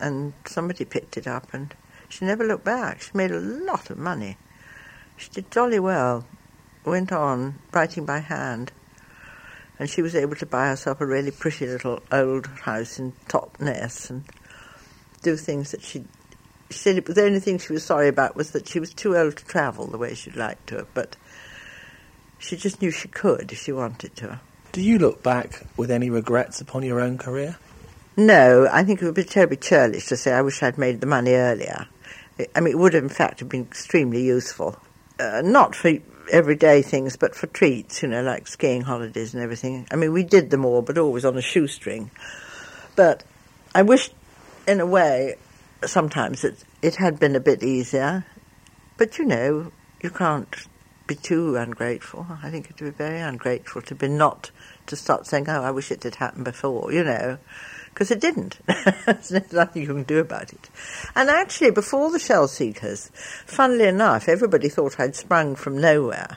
and 0.00 0.32
somebody 0.44 0.84
picked 0.84 1.16
it 1.16 1.26
up, 1.26 1.52
and 1.52 1.74
she 2.08 2.24
never 2.24 2.44
looked 2.44 2.64
back. 2.64 3.00
She 3.00 3.10
made 3.14 3.30
a 3.30 3.40
lot 3.40 3.90
of 3.90 3.98
money. 3.98 4.36
She 5.16 5.30
did 5.30 5.50
jolly 5.50 5.78
well. 5.78 6.26
Went 6.84 7.12
on 7.12 7.58
writing 7.72 8.04
by 8.04 8.20
hand, 8.20 8.72
and 9.78 9.90
she 9.90 10.02
was 10.02 10.14
able 10.14 10.36
to 10.36 10.46
buy 10.46 10.68
herself 10.68 11.00
a 11.00 11.06
really 11.06 11.30
pretty 11.30 11.66
little 11.66 12.02
old 12.12 12.46
house 12.46 12.98
in 12.98 13.12
Totnes 13.28 14.10
and 14.10 14.24
do 15.22 15.36
things 15.36 15.72
that 15.72 15.82
she. 15.82 16.04
She 16.70 16.78
said 16.78 16.96
it, 16.96 17.06
the 17.06 17.24
only 17.24 17.38
thing 17.38 17.58
she 17.58 17.72
was 17.72 17.84
sorry 17.84 18.08
about 18.08 18.34
was 18.34 18.50
that 18.50 18.68
she 18.68 18.80
was 18.80 18.92
too 18.92 19.16
old 19.16 19.36
to 19.36 19.44
travel 19.44 19.86
the 19.86 19.98
way 19.98 20.14
she'd 20.14 20.34
like 20.34 20.64
to, 20.66 20.84
but 20.94 21.16
she 22.38 22.56
just 22.56 22.80
knew 22.80 22.90
she 22.90 23.08
could 23.08 23.52
if 23.52 23.58
she 23.62 23.72
wanted 23.72 24.16
to. 24.16 24.40
Do 24.72 24.82
you 24.82 24.98
look 24.98 25.22
back 25.22 25.66
with 25.76 25.90
any 25.90 26.10
regrets 26.10 26.60
upon 26.60 26.82
your 26.82 27.00
own 27.00 27.18
career? 27.18 27.56
No, 28.16 28.68
I 28.70 28.84
think 28.84 29.00
it 29.00 29.04
would 29.04 29.14
be 29.14 29.24
terribly 29.24 29.56
churlish 29.56 30.06
to 30.06 30.16
say 30.16 30.32
I 30.32 30.42
wish 30.42 30.62
I'd 30.62 30.78
made 30.78 31.00
the 31.00 31.06
money 31.06 31.32
earlier. 31.32 31.86
I 32.54 32.60
mean, 32.60 32.72
it 32.72 32.78
would 32.78 32.94
in 32.94 33.08
fact 33.08 33.40
have 33.40 33.48
been 33.48 33.62
extremely 33.62 34.22
useful. 34.22 34.76
Uh, 35.18 35.42
not 35.42 35.74
for 35.74 35.92
everyday 36.30 36.82
things, 36.82 37.16
but 37.16 37.34
for 37.34 37.46
treats, 37.46 38.02
you 38.02 38.08
know, 38.08 38.22
like 38.22 38.46
skiing 38.46 38.82
holidays 38.82 39.32
and 39.32 39.42
everything. 39.42 39.86
I 39.90 39.96
mean, 39.96 40.12
we 40.12 40.22
did 40.22 40.50
them 40.50 40.64
all, 40.64 40.82
but 40.82 40.98
always 40.98 41.24
on 41.24 41.36
a 41.36 41.42
shoestring. 41.42 42.10
But 42.94 43.24
I 43.74 43.82
wish, 43.82 44.10
in 44.66 44.80
a 44.80 44.86
way, 44.86 45.36
sometimes 45.84 46.44
it, 46.44 46.62
it 46.82 46.96
had 46.96 47.18
been 47.18 47.36
a 47.36 47.40
bit 47.40 47.62
easier. 47.62 48.26
But, 48.96 49.18
you 49.18 49.24
know, 49.24 49.72
you 50.02 50.10
can't 50.10 50.54
be 51.06 51.14
too 51.14 51.56
ungrateful. 51.56 52.26
I 52.42 52.50
think 52.50 52.70
it 52.70 52.80
would 52.80 52.96
be 52.96 53.04
very 53.04 53.20
ungrateful 53.20 53.82
to 53.82 53.94
be 53.94 54.08
not, 54.08 54.50
to 54.86 54.96
start 54.96 55.26
saying, 55.26 55.48
oh, 55.48 55.62
I 55.62 55.70
wish 55.70 55.90
it 55.90 56.02
had 56.02 56.16
happened 56.16 56.44
before, 56.44 56.92
you 56.92 57.04
know 57.04 57.38
because 57.96 58.10
it 58.10 58.20
didn't. 58.20 58.58
There's 58.66 59.52
nothing 59.54 59.80
you 59.80 59.88
can 59.88 60.02
do 60.02 60.18
about 60.18 60.52
it. 60.52 60.68
And 61.14 61.30
actually, 61.30 61.70
before 61.70 62.10
the 62.10 62.18
Shell 62.18 62.48
Seekers, 62.48 63.10
funnily 63.46 63.86
enough, 63.86 64.28
everybody 64.28 64.68
thought 64.68 65.00
I'd 65.00 65.16
sprung 65.16 65.56
from 65.56 65.80
nowhere. 65.80 66.36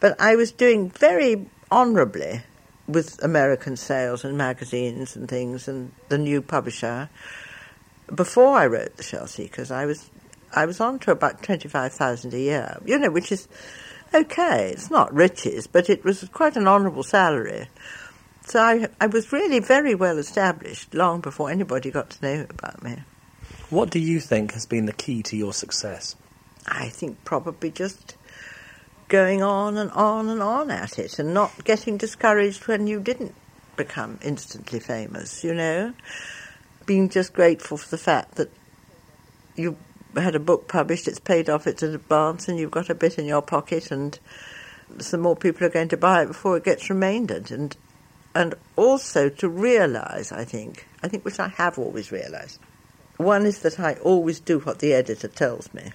But 0.00 0.20
I 0.20 0.34
was 0.34 0.50
doing 0.50 0.90
very 0.90 1.46
honourably 1.70 2.42
with 2.88 3.22
American 3.22 3.76
sales 3.76 4.24
and 4.24 4.36
magazines 4.36 5.14
and 5.14 5.28
things 5.28 5.68
and 5.68 5.92
the 6.08 6.18
new 6.18 6.42
publisher. 6.42 7.08
Before 8.12 8.56
I 8.56 8.66
wrote 8.66 8.96
the 8.96 9.04
Shell 9.04 9.28
Seekers, 9.28 9.70
I 9.70 9.86
was 9.86 10.10
I 10.52 10.66
was 10.66 10.80
on 10.80 10.98
to 11.00 11.12
about 11.12 11.40
twenty 11.40 11.68
five 11.68 11.92
thousand 11.92 12.34
a 12.34 12.40
year. 12.40 12.80
You 12.84 12.98
know, 12.98 13.10
which 13.10 13.30
is 13.30 13.46
okay. 14.14 14.70
It's 14.70 14.90
not 14.90 15.12
riches, 15.14 15.66
but 15.66 15.90
it 15.90 16.04
was 16.04 16.28
quite 16.32 16.56
an 16.56 16.68
honourable 16.68 17.02
salary. 17.02 17.68
So 18.46 18.60
I, 18.60 18.88
I 19.00 19.06
was 19.06 19.32
really 19.32 19.58
very 19.58 19.94
well 19.94 20.18
established 20.18 20.94
long 20.94 21.20
before 21.20 21.50
anybody 21.50 21.90
got 21.90 22.10
to 22.10 22.22
know 22.22 22.46
about 22.48 22.82
me. 22.82 23.02
What 23.70 23.90
do 23.90 23.98
you 23.98 24.20
think 24.20 24.52
has 24.52 24.66
been 24.66 24.86
the 24.86 24.92
key 24.92 25.22
to 25.24 25.36
your 25.36 25.52
success? 25.52 26.14
I 26.66 26.88
think 26.88 27.24
probably 27.24 27.70
just 27.70 28.16
going 29.08 29.42
on 29.42 29.76
and 29.76 29.90
on 29.90 30.28
and 30.28 30.42
on 30.42 30.70
at 30.70 30.98
it 30.98 31.18
and 31.18 31.34
not 31.34 31.64
getting 31.64 31.96
discouraged 31.96 32.66
when 32.66 32.86
you 32.86 33.00
didn't 33.00 33.34
become 33.76 34.18
instantly 34.22 34.80
famous, 34.80 35.44
you 35.44 35.54
know? 35.54 35.92
Being 36.86 37.08
just 37.08 37.32
grateful 37.32 37.76
for 37.76 37.88
the 37.88 37.98
fact 37.98 38.36
that 38.36 38.50
you 39.56 39.76
had 40.14 40.34
a 40.34 40.40
book 40.40 40.68
published, 40.68 41.08
it's 41.08 41.18
paid 41.18 41.48
off 41.48 41.66
its 41.66 41.82
advance, 41.82 42.48
and 42.48 42.58
you've 42.58 42.70
got 42.70 42.90
a 42.90 42.94
bit 42.94 43.18
in 43.18 43.26
your 43.26 43.42
pocket, 43.42 43.90
and 43.90 44.18
some 44.98 45.20
more 45.20 45.36
people 45.36 45.66
are 45.66 45.70
going 45.70 45.88
to 45.88 45.96
buy 45.96 46.22
it 46.22 46.26
before 46.26 46.56
it 46.56 46.64
gets 46.64 46.88
remaindered. 46.90 47.50
And 47.50 47.76
and 48.34 48.54
also 48.76 49.30
to 49.30 49.48
realize, 49.48 50.30
I 50.30 50.44
think, 50.44 50.86
I 51.02 51.08
think 51.08 51.24
which 51.24 51.40
I 51.40 51.48
have 51.48 51.78
always 51.78 52.12
realized. 52.12 52.58
One 53.16 53.46
is 53.46 53.60
that 53.60 53.80
I 53.80 53.94
always 53.94 54.40
do 54.40 54.58
what 54.58 54.80
the 54.80 54.92
editor 54.92 55.28
tells 55.28 55.72
me. 55.72 55.92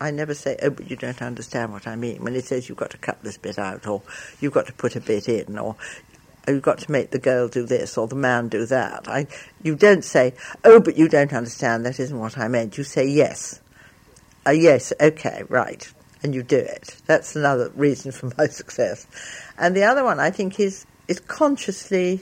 I 0.00 0.12
never 0.12 0.32
say, 0.32 0.56
oh, 0.62 0.70
but 0.70 0.88
you 0.88 0.96
don't 0.96 1.20
understand 1.20 1.72
what 1.72 1.88
I 1.88 1.96
mean. 1.96 2.22
When 2.22 2.34
he 2.34 2.40
says 2.40 2.68
you've 2.68 2.78
got 2.78 2.90
to 2.90 2.98
cut 2.98 3.22
this 3.22 3.36
bit 3.36 3.58
out, 3.58 3.86
or 3.86 4.02
you've 4.40 4.52
got 4.52 4.66
to 4.66 4.72
put 4.72 4.94
a 4.94 5.00
bit 5.00 5.28
in, 5.28 5.58
or 5.58 5.76
you've 6.48 6.62
got 6.62 6.78
to 6.78 6.90
make 6.90 7.10
the 7.10 7.18
girl 7.18 7.48
do 7.48 7.64
this, 7.64 7.96
or 7.96 8.08
the 8.08 8.16
man 8.16 8.48
do 8.48 8.66
that. 8.66 9.08
I, 9.08 9.26
you 9.62 9.76
don't 9.76 10.04
say, 10.04 10.34
oh, 10.64 10.80
but 10.80 10.96
you 10.96 11.08
don't 11.08 11.32
understand, 11.32 11.86
that 11.86 12.00
isn't 12.00 12.18
what 12.18 12.38
I 12.38 12.48
meant. 12.48 12.78
You 12.78 12.84
say 12.84 13.06
yes. 13.06 13.60
Uh, 14.46 14.50
yes, 14.50 14.92
okay, 15.00 15.44
right. 15.48 15.92
And 16.22 16.34
you 16.34 16.42
do 16.42 16.58
it. 16.58 16.96
That's 17.06 17.36
another 17.36 17.70
reason 17.74 18.12
for 18.12 18.32
my 18.36 18.46
success. 18.48 19.06
And 19.56 19.76
the 19.76 19.84
other 19.84 20.04
one, 20.04 20.18
I 20.18 20.30
think, 20.30 20.58
is, 20.58 20.86
is 21.08 21.20
consciously, 21.20 22.20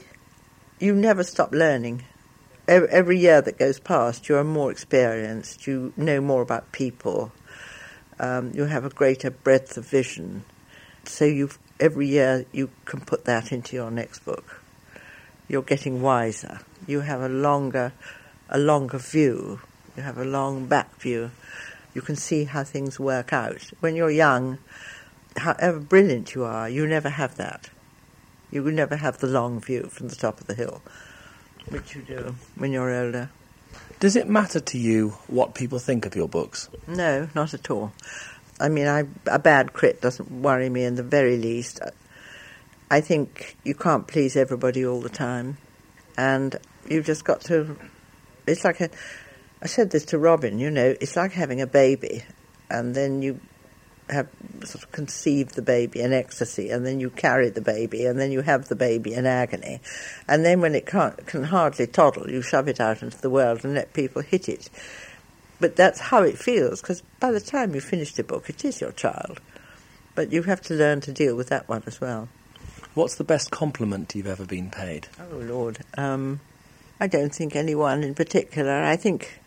you 0.79 0.93
never 0.93 1.23
stop 1.23 1.51
learning. 1.51 2.03
Every, 2.67 3.19
year 3.19 3.41
that 3.41 3.57
goes 3.57 3.79
past, 3.79 4.29
you 4.29 4.37
are 4.37 4.43
more 4.43 4.71
experienced, 4.71 5.67
you 5.67 5.91
know 5.97 6.21
more 6.21 6.41
about 6.41 6.71
people, 6.71 7.31
um, 8.19 8.51
you 8.53 8.63
have 8.63 8.85
a 8.85 8.89
greater 8.89 9.29
breadth 9.29 9.75
of 9.75 9.85
vision. 9.85 10.45
So 11.03 11.25
you 11.25 11.49
every 11.81 12.07
year 12.07 12.45
you 12.53 12.69
can 12.85 13.01
put 13.01 13.25
that 13.25 13.51
into 13.51 13.75
your 13.75 13.91
next 13.91 14.19
book. 14.19 14.61
You're 15.49 15.63
getting 15.63 16.01
wiser. 16.01 16.61
You 16.87 17.01
have 17.01 17.21
a 17.21 17.27
longer, 17.27 17.91
a 18.49 18.57
longer 18.57 18.99
view. 18.99 19.59
You 19.97 20.03
have 20.03 20.17
a 20.17 20.23
long 20.23 20.67
back 20.67 20.95
view. 21.01 21.31
You 21.93 22.01
can 22.01 22.15
see 22.15 22.45
how 22.45 22.63
things 22.63 22.99
work 22.99 23.33
out. 23.33 23.71
When 23.81 23.95
you're 23.95 24.11
young, 24.11 24.59
however 25.35 25.79
brilliant 25.79 26.35
you 26.35 26.45
are, 26.45 26.69
you 26.69 26.87
never 26.87 27.09
have 27.09 27.35
that. 27.35 27.69
You 28.51 28.63
will 28.63 28.71
never 28.71 28.95
have 28.95 29.17
the 29.17 29.27
long 29.27 29.59
view 29.59 29.89
from 29.91 30.07
the 30.07 30.15
top 30.15 30.39
of 30.39 30.47
the 30.47 30.53
hill, 30.53 30.81
which 31.69 31.95
you 31.95 32.01
do 32.03 32.35
when 32.55 32.71
you're 32.71 32.93
older. 32.93 33.29
Does 33.99 34.15
it 34.15 34.27
matter 34.27 34.59
to 34.59 34.77
you 34.77 35.09
what 35.27 35.53
people 35.55 35.79
think 35.79 36.05
of 36.05 36.15
your 36.15 36.27
books? 36.27 36.69
No, 36.87 37.29
not 37.35 37.53
at 37.53 37.69
all. 37.69 37.93
I 38.61 38.69
mean, 38.69 38.87
I, 38.87 39.05
a 39.25 39.39
bad 39.39 39.73
crit 39.73 40.01
doesn't 40.01 40.29
worry 40.31 40.69
me 40.69 40.83
in 40.83 40.95
the 40.95 41.03
very 41.03 41.37
least. 41.37 41.79
I 42.91 43.01
think 43.01 43.57
you 43.63 43.73
can't 43.73 44.07
please 44.07 44.35
everybody 44.35 44.85
all 44.85 45.01
the 45.01 45.09
time, 45.09 45.57
and 46.17 46.55
you've 46.87 47.05
just 47.05 47.25
got 47.25 47.41
to. 47.41 47.75
It's 48.45 48.63
like 48.63 48.79
a. 48.81 48.89
I 49.63 49.67
said 49.67 49.89
this 49.89 50.05
to 50.05 50.19
Robin. 50.19 50.59
You 50.59 50.69
know, 50.69 50.95
it's 51.01 51.15
like 51.15 51.31
having 51.31 51.59
a 51.59 51.67
baby, 51.67 52.23
and 52.69 52.93
then 52.93 53.23
you 53.23 53.39
have 54.09 54.27
sort 54.65 54.83
of 54.83 54.91
conceived 54.91 55.55
the 55.55 55.61
baby 55.61 56.01
in 56.01 56.13
ecstasy, 56.13 56.69
and 56.69 56.85
then 56.85 56.99
you 56.99 57.09
carry 57.09 57.49
the 57.49 57.61
baby, 57.61 58.05
and 58.05 58.19
then 58.19 58.31
you 58.31 58.41
have 58.41 58.67
the 58.67 58.75
baby 58.75 59.13
in 59.13 59.25
agony, 59.25 59.81
and 60.27 60.45
then 60.45 60.61
when 60.61 60.75
it 60.75 60.85
can 60.85 61.43
hardly 61.45 61.87
toddle, 61.87 62.29
you 62.29 62.41
shove 62.43 62.67
it 62.67 62.79
out 62.79 63.01
into 63.01 63.19
the 63.21 63.29
world 63.29 63.63
and 63.63 63.73
let 63.73 63.93
people 63.93 64.21
hit 64.21 64.47
it. 64.47 64.69
But 65.61 65.75
that's 65.75 65.99
how 65.99 66.23
it 66.23 66.37
feels, 66.37 66.81
because 66.81 67.01
by 67.19 67.31
the 67.31 67.39
time 67.39 67.75
you 67.75 67.81
finish 67.81 68.13
the 68.13 68.23
book, 68.23 68.49
it 68.49 68.65
is 68.65 68.81
your 68.81 68.91
child. 68.91 69.39
But 70.15 70.33
you 70.33 70.41
have 70.43 70.59
to 70.63 70.73
learn 70.73 71.01
to 71.01 71.13
deal 71.13 71.35
with 71.35 71.49
that 71.49 71.69
one 71.69 71.83
as 71.85 72.01
well. 72.01 72.27
What's 72.95 73.15
the 73.15 73.23
best 73.23 73.51
compliment 73.51 74.13
you've 74.15 74.27
ever 74.27 74.43
been 74.43 74.71
paid? 74.71 75.07
Oh 75.19 75.37
Lord, 75.37 75.77
um, 75.97 76.41
I 76.99 77.07
don't 77.07 77.33
think 77.33 77.55
anyone 77.55 78.03
in 78.03 78.15
particular. 78.15 78.83
I 78.83 78.97
think 78.97 79.39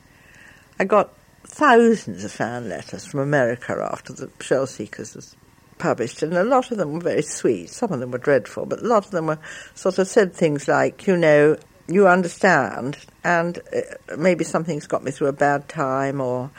I 0.79 0.85
got 0.85 1.12
thousands 1.43 2.25
of 2.25 2.33
fan 2.33 2.69
letters 2.69 3.05
from 3.05 3.21
America 3.21 3.77
after 3.93 4.12
the 4.12 4.31
Shell 4.41 4.69
Seekers 4.69 5.15
was 5.15 5.37
published, 5.79 6.23
and 6.23 6.33
a 6.35 6.45
lot 6.45 6.71
of 6.71 6.79
them 6.79 6.93
were 6.93 7.01
very 7.01 7.23
sweet. 7.23 7.71
Some 7.71 7.93
of 7.93 8.01
them 8.01 8.12
were 8.12 8.19
dreadful, 8.19 8.67
but 8.67 8.81
a 8.81 8.87
lot 8.87 9.05
of 9.05 9.11
them 9.11 9.27
were 9.27 9.39
sort 9.75 9.99
of 9.99 10.09
said 10.09 10.33
things 10.33 10.69
like, 10.69 11.07
you 11.07 11.17
know, 11.17 11.59
you 11.87 12.09
understand, 12.09 12.97
and 13.22 13.59
uh, 13.74 14.16
maybe 14.16 14.45
something's 14.45 14.87
got 14.87 15.05
me 15.05 15.11
through 15.11 15.28
a 15.28 15.32
bad 15.32 15.68
time, 15.68 16.20
or 16.20 16.51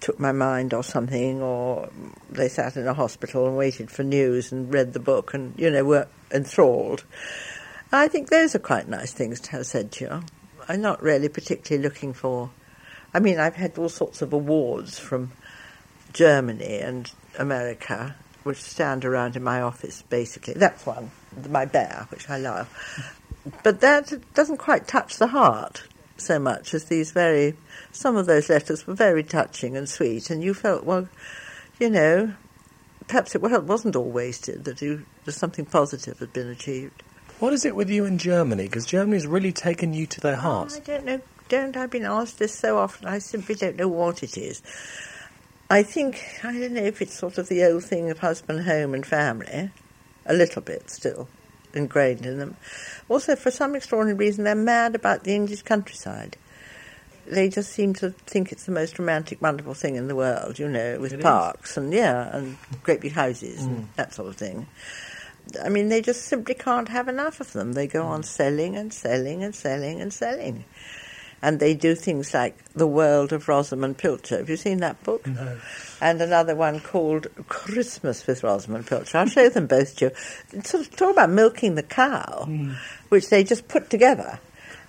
took 0.00 0.18
my 0.18 0.32
mind 0.32 0.74
or 0.74 0.82
something, 0.82 1.42
or 1.42 1.88
they 2.28 2.48
sat 2.48 2.76
in 2.76 2.86
a 2.86 2.94
hospital 2.94 3.46
and 3.46 3.56
waited 3.56 3.90
for 3.90 4.02
news 4.02 4.52
and 4.52 4.72
read 4.72 4.92
the 4.92 5.00
book 5.00 5.32
and, 5.32 5.54
you 5.56 5.70
know, 5.70 5.84
were 5.84 6.08
enthralled. 6.32 7.04
I 7.92 8.08
think 8.08 8.28
those 8.28 8.54
are 8.54 8.60
quite 8.60 8.88
nice 8.88 9.12
things 9.12 9.40
to 9.40 9.50
have 9.52 9.66
said 9.66 9.92
to 9.92 10.04
you. 10.04 10.22
I'm 10.68 10.80
not 10.80 11.02
really 11.02 11.28
particularly 11.28 11.82
looking 11.82 12.12
for 12.12 12.50
I 13.12 13.18
mean, 13.18 13.40
I've 13.40 13.56
had 13.56 13.76
all 13.76 13.88
sorts 13.88 14.22
of 14.22 14.32
awards 14.32 14.98
from 14.98 15.32
Germany 16.12 16.78
and 16.78 17.10
America, 17.38 18.14
which 18.44 18.62
stand 18.62 19.04
around 19.04 19.34
in 19.34 19.42
my 19.42 19.62
office, 19.62 20.02
basically. 20.02 20.54
That's 20.54 20.86
one, 20.86 21.10
my 21.48 21.64
bear, 21.64 22.06
which 22.10 22.30
I 22.30 22.38
love. 22.38 22.68
But 23.62 23.80
that 23.80 24.12
doesn't 24.34 24.58
quite 24.58 24.86
touch 24.86 25.16
the 25.16 25.28
heart 25.28 25.84
so 26.16 26.38
much 26.38 26.74
as 26.74 26.84
these 26.84 27.12
very, 27.12 27.54
some 27.92 28.16
of 28.16 28.26
those 28.26 28.48
letters 28.48 28.86
were 28.86 28.94
very 28.94 29.22
touching 29.24 29.76
and 29.76 29.88
sweet, 29.88 30.30
and 30.30 30.42
you 30.42 30.52
felt, 30.52 30.84
well, 30.84 31.08
you 31.78 31.88
know, 31.88 32.34
perhaps 33.08 33.34
it 33.34 33.40
wasn't 33.40 33.96
all 33.96 34.10
wasted, 34.10 34.64
that 34.64 34.82
you, 34.82 35.06
that 35.24 35.32
something 35.32 35.64
positive 35.64 36.18
had 36.18 36.32
been 36.32 36.48
achieved. 36.48 37.02
What 37.38 37.54
is 37.54 37.64
it 37.64 37.74
with 37.74 37.88
you 37.88 38.04
in 38.04 38.18
Germany? 38.18 38.64
Because 38.64 38.84
Germany's 38.84 39.26
really 39.26 39.52
taken 39.52 39.94
you 39.94 40.06
to 40.06 40.20
their 40.20 40.36
oh, 40.36 40.40
hearts. 40.40 40.76
Oh, 40.76 40.80
I 40.82 40.84
don't 40.84 41.04
know 41.06 41.20
don't. 41.48 41.76
I've 41.76 41.90
been 41.90 42.04
asked 42.04 42.38
this 42.38 42.56
so 42.56 42.78
often, 42.78 43.08
I 43.08 43.18
simply 43.18 43.56
don't 43.56 43.76
know 43.76 43.88
what 43.88 44.22
it 44.22 44.38
is. 44.38 44.62
I 45.68 45.82
think, 45.82 46.22
I 46.42 46.52
don't 46.52 46.72
know 46.72 46.82
if 46.82 47.02
it's 47.02 47.14
sort 47.14 47.38
of 47.38 47.48
the 47.48 47.64
old 47.64 47.84
thing 47.84 48.10
of 48.10 48.20
husband, 48.20 48.64
home, 48.64 48.94
and 48.94 49.04
family, 49.04 49.70
a 50.26 50.32
little 50.32 50.62
bit 50.62 50.90
still 50.90 51.28
ingrained 51.74 52.26
in 52.26 52.38
them. 52.38 52.56
Also, 53.08 53.36
for 53.36 53.50
some 53.50 53.74
extraordinary 53.74 54.16
reason, 54.16 54.44
they're 54.44 54.54
mad 54.54 54.94
about 54.94 55.24
the 55.24 55.34
English 55.34 55.62
countryside. 55.62 56.36
They 57.26 57.48
just 57.48 57.72
seem 57.72 57.94
to 57.94 58.10
think 58.10 58.50
it's 58.50 58.64
the 58.64 58.72
most 58.72 58.98
romantic, 58.98 59.40
wonderful 59.40 59.74
thing 59.74 59.96
in 59.96 60.08
the 60.08 60.16
world, 60.16 60.58
you 60.58 60.68
know, 60.68 60.98
with 60.98 61.12
it 61.12 61.20
parks 61.20 61.72
is. 61.72 61.76
and, 61.76 61.92
yeah, 61.92 62.36
and 62.36 62.56
great 62.82 63.00
big 63.00 63.12
houses 63.12 63.60
mm. 63.60 63.66
and 63.66 63.88
that 63.96 64.14
sort 64.14 64.28
of 64.28 64.36
thing. 64.36 64.66
I 65.62 65.68
mean, 65.68 65.88
they 65.88 66.02
just 66.02 66.26
simply 66.26 66.54
can't 66.54 66.88
have 66.88 67.08
enough 67.08 67.40
of 67.40 67.52
them. 67.52 67.74
They 67.74 67.86
go 67.86 68.02
mm. 68.02 68.08
on 68.08 68.22
selling 68.24 68.76
and 68.76 68.92
selling 68.92 69.44
and 69.44 69.54
selling 69.54 70.00
and 70.00 70.12
selling 70.12 70.64
and 71.42 71.58
they 71.58 71.74
do 71.74 71.94
things 71.94 72.34
like 72.34 72.56
The 72.74 72.86
World 72.86 73.32
of 73.32 73.46
Rosamunde 73.46 73.96
Pilcher. 73.96 74.38
Have 74.38 74.50
you 74.50 74.56
seen 74.56 74.78
that 74.78 75.02
book? 75.02 75.26
No. 75.26 75.58
And 76.00 76.20
another 76.20 76.54
one 76.54 76.80
called 76.80 77.28
Christmas 77.48 78.26
with 78.26 78.42
Rosamunde 78.42 78.86
Pilcher. 78.86 79.18
I'll 79.18 79.26
show 79.26 79.48
them 79.48 79.66
both 79.66 79.96
to 79.96 80.06
you. 80.06 80.10
It's 80.52 80.70
sort 80.70 80.86
of 80.86 80.96
talk 80.96 81.12
about 81.12 81.30
milking 81.30 81.74
the 81.74 81.82
cow, 81.82 82.44
mm. 82.46 82.74
which 83.08 83.28
they 83.28 83.44
just 83.44 83.68
put 83.68 83.90
together. 83.90 84.38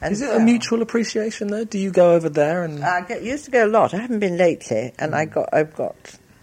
And 0.01 0.13
Is 0.13 0.21
it 0.21 0.27
so, 0.27 0.37
a 0.37 0.39
mutual 0.39 0.81
appreciation 0.81 1.49
though? 1.49 1.63
Do 1.63 1.77
you 1.77 1.91
go 1.91 2.13
over 2.13 2.27
there 2.27 2.63
and? 2.63 2.83
I 2.83 3.01
get, 3.01 3.21
used 3.21 3.45
to 3.45 3.51
go 3.51 3.65
a 3.65 3.69
lot. 3.69 3.93
I 3.93 3.97
haven't 3.97 4.19
been 4.19 4.37
lately, 4.37 4.93
and 4.97 5.11
mm. 5.11 5.15
I 5.15 5.25
got 5.25 5.49
I've 5.53 5.75
got 5.75 5.95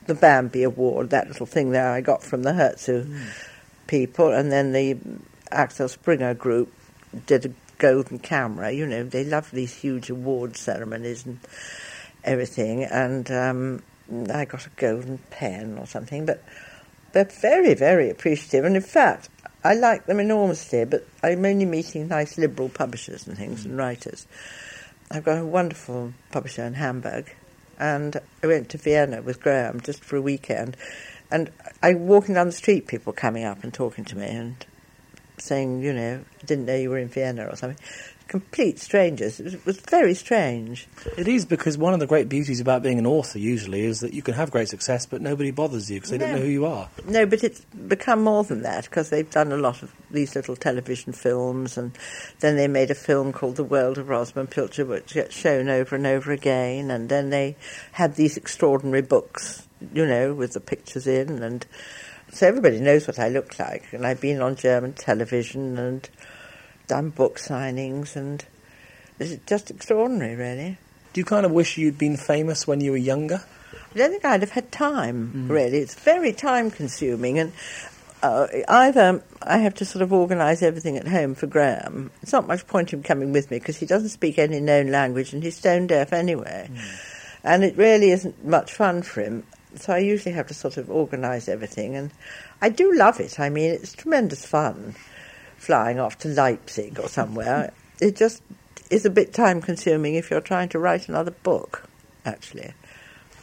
the 0.06 0.14
Bambi 0.14 0.62
Award, 0.62 1.11
that 1.11 1.28
little 1.28 1.44
thing 1.44 1.70
there 1.70 1.90
I 1.90 2.00
got 2.00 2.22
from 2.22 2.44
the 2.44 2.52
Hörzu 2.52 3.04
mm. 3.04 3.20
people, 3.88 4.32
and 4.32 4.50
then 4.52 4.72
the 4.72 4.96
Axel 5.50 5.88
Springer 5.88 6.34
group 6.34 6.72
did 7.26 7.46
a 7.46 7.50
golden 7.79 8.18
camera. 8.18 8.70
You 8.70 8.87
know, 8.87 9.05
they 9.05 9.24
love 9.24 9.51
these 9.51 9.74
huge 9.74 10.11
award 10.11 10.57
ceremonies 10.57 11.24
and 11.24 11.39
everything. 12.24 12.85
And 12.85 13.31
um, 13.31 13.83
I 14.33 14.45
got 14.45 14.66
a 14.66 14.70
golden 14.76 15.18
pen 15.31 15.79
or 15.79 15.87
something. 15.87 16.26
But 16.26 16.43
they're 17.12 17.24
very, 17.24 17.74
very 17.74 18.11
appreciative. 18.11 18.64
And 18.64 18.76
in 18.76 18.83
fact, 18.83 19.29
I 19.64 19.74
like 19.74 20.07
them 20.07 20.20
enormously. 20.20 20.85
But 20.85 21.07
I'm 21.22 21.45
only 21.45 21.64
meeting 21.64 22.09
nice 22.09 22.37
liberal 22.37 22.68
publishers 22.68 23.26
and 23.26 23.37
things 23.37 23.64
and 23.64 23.76
writers. 23.76 24.26
I've 25.11 25.24
got 25.24 25.39
a 25.39 25.47
wonderful 25.47 26.12
publisher 26.31 26.64
in 26.64 26.74
Hamburg. 26.74 27.35
And 27.79 28.20
I 28.43 28.47
went 28.49 28.70
to 28.70 28.79
Vienna 28.79 29.22
with 29.22 29.41
Graham 29.41 29.81
just 29.81 30.05
for 30.05 30.16
a 30.16 30.22
weekend. 30.22 30.76
And 31.31 31.51
I 31.83 31.95
walking 31.95 32.35
down 32.35 32.47
the 32.47 32.53
street, 32.53 32.87
people 32.87 33.12
coming 33.12 33.45
up 33.45 33.62
and 33.62 33.72
talking 33.72 34.05
to 34.07 34.16
me, 34.16 34.26
and 34.26 34.66
saying, 35.41 35.82
you 35.82 35.93
know, 35.93 36.24
didn't 36.45 36.66
know 36.66 36.74
you 36.74 36.91
were 36.91 36.99
in 36.99 37.09
Vienna 37.09 37.47
or 37.47 37.57
something. 37.57 37.78
Complete 38.26 38.78
strangers. 38.78 39.41
It 39.41 39.45
was, 39.45 39.55
it 39.55 39.64
was, 39.64 39.80
very 39.80 40.12
strange. 40.12 40.86
It 41.16 41.26
is 41.26 41.47
because 41.47 41.78
one 41.78 41.95
of 41.95 42.01
the 42.01 42.07
great 42.07 42.28
beauties 42.28 42.61
about 42.61 42.82
being 42.82 42.99
an 42.99 43.07
author 43.07 43.39
usually 43.39 43.86
is 43.86 44.01
that 44.01 44.12
you 44.12 44.20
can 44.20 44.34
have 44.34 44.51
great 44.51 44.68
success, 44.68 45.07
but 45.07 45.22
nobody 45.22 45.51
bothers 45.51 45.91
you 45.91 45.97
because 45.97 46.11
they 46.11 46.18
no. 46.18 46.26
don't 46.26 46.34
know 46.36 46.43
who 46.43 46.51
you 46.51 46.66
are. 46.66 46.91
No, 47.07 47.24
but 47.24 47.43
it's 47.43 47.61
become 47.64 48.22
more 48.22 48.45
than 48.45 48.62
that 48.62 48.84
because 48.84 49.09
they've 49.09 49.30
done 49.30 49.51
a 49.51 49.57
lot 49.57 49.82
of 49.82 49.95
these 50.11 50.36
little 50.36 50.57
television 50.57 51.14
films, 51.14 51.78
and 51.78 51.97
then 52.41 52.57
they 52.57 52.68
made 52.68 52.91
a 52.91 52.95
film 52.95 53.32
called 53.32 53.57
The 53.57 53.64
World 53.64 53.97
of 53.97 54.09
Rosamunde 54.09 54.51
Pilcher, 54.51 54.84
which 54.84 55.14
gets 55.14 55.34
shown 55.34 55.70
over 55.70 55.97
and 55.97 56.07
over 56.07 56.30
again, 56.30 56.91
and 56.91 57.09
then 57.09 57.30
they 57.30 57.57
had 57.93 58.16
these 58.16 58.36
extraordinary 58.36 59.03
books, 59.03 59.66
you 59.95 60.05
know, 60.05 60.34
with 60.34 60.53
the 60.53 60.61
pictures 60.61 61.07
in 61.07 61.43
and 61.43 61.64
so 62.33 62.47
everybody 62.47 62.81
knows 62.81 63.07
what 63.07 63.18
I 63.18 63.29
look 63.29 63.59
like, 63.59 63.93
and 63.93 64.07
I've 64.07 64.20
been 64.20 64.41
on 64.41 64.57
German 64.57 64.93
television 64.93 65.79
and 65.79 66.09
done 66.87 67.11
book 67.11 67.39
signings, 67.39 68.16
and 68.16 68.45
it's 69.18 69.37
just 69.47 69.70
extraordinary, 69.70 70.37
really. 70.37 70.79
Do 71.12 71.20
you 71.20 71.24
kind 71.24 71.47
of 71.47 71.53
wish 71.53 71.79
you'd 71.79 71.99
been 71.99 72.16
famous 72.16 72.66
when 72.66 72.81
you 72.81 72.91
were 72.93 72.97
younger? 72.97 73.43
I 73.95 73.99
don't 73.99 74.11
think 74.11 74.24
I'd 74.24 74.43
have 74.43 74.51
had 74.51 74.70
time, 74.70 75.33
mm. 75.35 75.51
really. 75.51 75.79
It's 75.79 75.95
very 75.95 76.33
time 76.33 76.70
consuming, 76.70 77.39
and 77.39 77.53
uh, 78.22 78.47
either 78.68 79.22
I 79.43 79.59
have 79.59 79.74
to 79.76 79.85
sort 79.85 80.03
of 80.03 80.12
organise 80.12 80.62
everything 80.62 80.97
at 80.99 81.07
home 81.07 81.35
for 81.35 81.47
Graham. 81.47 82.11
It's 82.22 82.33
not 82.33 82.47
much 82.47 82.66
point 82.66 82.93
him 82.93 83.03
coming 83.03 83.33
with 83.33 83.51
me 83.51 83.59
because 83.59 83.76
he 83.76 83.87
doesn't 83.87 84.09
speak 84.11 84.39
any 84.39 84.61
known 84.61 84.89
language 84.89 85.33
and 85.33 85.43
he's 85.43 85.57
stone 85.57 85.87
deaf 85.87 86.12
anyway. 86.12 86.68
Mm. 86.70 87.14
And 87.45 87.64
it 87.64 87.76
really 87.76 88.11
isn't 88.11 88.45
much 88.45 88.72
fun 88.72 89.03
for 89.03 89.22
him 89.22 89.45
so 89.81 89.93
I 89.93 89.99
usually 89.99 90.35
have 90.35 90.49
to 90.49 90.55
sort 90.55 90.76
of 90.76 90.91
organise 90.91 91.49
everything, 91.49 91.97
and 91.97 92.11
I 92.61 92.68
do 92.68 92.95
love 92.95 93.20
it. 93.20 93.39
I 93.41 93.49
mean, 93.49 93.70
it's 93.70 93.93
tremendous 93.93 94.45
fun 94.45 94.95
flying 95.57 95.99
off 95.99 96.18
to 96.18 96.29
Leipzig 96.29 96.99
or 97.01 97.09
somewhere. 97.09 97.72
it 98.01 98.16
just 98.16 98.43
is 98.91 99.05
a 99.05 99.11
bit 99.11 99.33
time 99.33 99.61
consuming 99.61 100.14
if 100.14 100.31
you're 100.31 100.41
trying 100.41 100.68
to 100.70 100.79
write 100.79 101.09
another 101.09 101.31
book, 101.31 101.85
actually. 102.24 102.72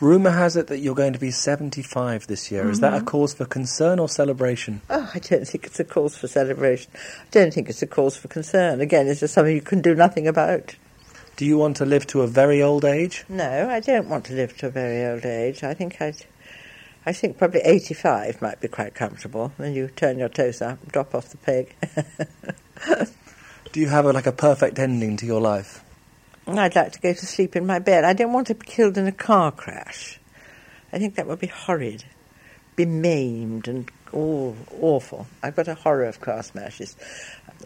Rumour 0.02 0.32
has 0.32 0.58
it 0.58 0.68
that 0.68 0.80
you're 0.80 0.96
going 0.96 1.14
to 1.14 1.20
be 1.20 1.32
75 1.32 2.28
this 2.28 2.52
year. 2.52 2.70
Is 2.70 2.82
that 2.82 2.94
a 2.94 2.98
mm-hmm. 2.98 3.06
cause 3.06 3.34
for 3.34 3.46
concern 3.46 3.98
or 3.98 4.10
celebration? 4.10 4.82
Oh, 4.90 5.10
I 5.14 5.20
don't 5.20 5.48
think 5.48 5.66
it's 5.66 5.80
a 5.80 5.86
cause 5.86 6.18
for 6.18 6.28
celebration. 6.28 6.92
I 6.96 7.26
don't 7.32 7.54
think 7.54 7.70
it's 7.70 7.82
a 7.82 7.88
cause 7.88 8.18
for 8.18 8.28
concern. 8.28 8.82
Again, 8.82 9.08
it's 9.08 9.22
just 9.22 9.34
something 9.34 9.56
you 9.56 9.62
can 9.62 9.82
do 9.82 9.96
nothing 9.96 10.28
about. 10.28 10.76
Do 11.36 11.46
you 11.46 11.58
want 11.58 11.76
to 11.78 11.86
live 11.86 12.08
to 12.08 12.22
a 12.22 12.28
very 12.28 12.62
old 12.62 12.86
age? 12.86 13.26
No, 13.28 13.70
I 13.70 13.82
don't 13.82 14.08
want 14.08 14.26
to 14.26 14.34
live 14.34 14.56
to 14.58 14.68
a 14.68 14.70
very 14.70 15.06
old 15.06 15.26
age. 15.26 15.64
I 15.64 15.74
think 15.74 16.02
I'd, 16.02 16.26
I 17.06 17.12
think 17.12 17.38
probably 17.38 17.60
85 17.60 18.42
might 18.42 18.62
be 18.62 18.70
quite 18.70 18.96
comfortable. 18.96 19.52
Then 19.58 19.74
you 19.74 19.90
turn 19.90 20.18
your 20.18 20.30
toes 20.30 20.62
up, 20.62 20.90
drop 20.90 21.14
off 21.14 21.28
the 21.30 21.38
peg. 21.38 21.76
Do 23.74 23.82
you 23.82 23.90
have 23.90 24.06
a, 24.06 24.14
like 24.14 24.28
a 24.28 24.32
perfect 24.32 24.80
ending 24.80 25.18
to 25.18 25.26
your 25.26 25.42
life? 25.42 25.84
I'd 26.48 26.74
like 26.74 26.94
to 26.94 27.00
go 27.02 27.12
to 27.12 27.26
sleep 27.26 27.58
in 27.58 27.66
my 27.66 27.80
bed. 27.80 28.06
I 28.06 28.14
don't 28.14 28.32
want 28.32 28.48
to 28.48 28.56
be 28.56 28.66
killed 28.66 28.98
in 28.98 29.06
a 29.06 29.12
car 29.12 29.52
crash. 29.52 30.18
I 30.94 31.00
think 31.00 31.16
that 31.16 31.28
would 31.28 31.40
be 31.40 31.48
horrid. 31.48 32.06
Be 32.78 32.86
maimed 32.86 33.68
and 33.68 33.92
oh, 34.14 34.56
awful. 34.80 35.28
I've 35.44 35.58
got 35.58 35.68
a 35.68 35.76
horror 35.76 36.06
of 36.06 36.22
car 36.22 36.44
smashes. 36.44 36.96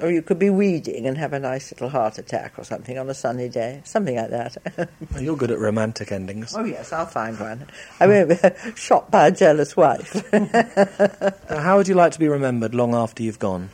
Or 0.01 0.09
you 0.09 0.21
could 0.21 0.39
be 0.39 0.49
weeding 0.49 1.05
and 1.07 1.17
have 1.17 1.33
a 1.33 1.39
nice 1.39 1.71
little 1.71 1.89
heart 1.89 2.17
attack 2.17 2.53
or 2.57 2.63
something 2.63 2.97
on 2.97 3.09
a 3.09 3.13
sunny 3.13 3.49
day. 3.49 3.81
Something 3.83 4.15
like 4.15 4.29
that. 4.29 4.89
You're 5.19 5.35
good 5.35 5.51
at 5.51 5.59
romantic 5.59 6.11
endings. 6.11 6.55
oh, 6.55 6.63
yes, 6.63 6.93
I'll 6.93 7.05
find 7.05 7.37
one. 7.39 7.67
I 7.99 8.07
won't 8.07 8.29
be 8.29 8.37
shot 8.75 9.11
by 9.11 9.27
a 9.27 9.31
jealous 9.31 9.75
wife. 9.75 10.31
Now, 10.31 10.49
uh, 11.49 11.61
how 11.61 11.77
would 11.77 11.87
you 11.87 11.95
like 11.95 12.13
to 12.13 12.19
be 12.19 12.27
remembered 12.27 12.73
long 12.73 12.95
after 12.95 13.23
you've 13.23 13.39
gone? 13.39 13.69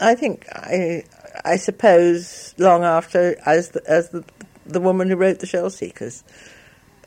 I 0.00 0.14
think 0.14 0.46
I, 0.52 1.04
I 1.44 1.56
suppose 1.56 2.54
long 2.58 2.84
after 2.84 3.36
as 3.46 3.70
the, 3.70 3.82
as 3.88 4.10
the 4.10 4.24
the 4.66 4.80
woman 4.80 5.08
who 5.08 5.16
wrote 5.16 5.38
the 5.38 5.46
Shell 5.46 5.70
Seekers, 5.70 6.24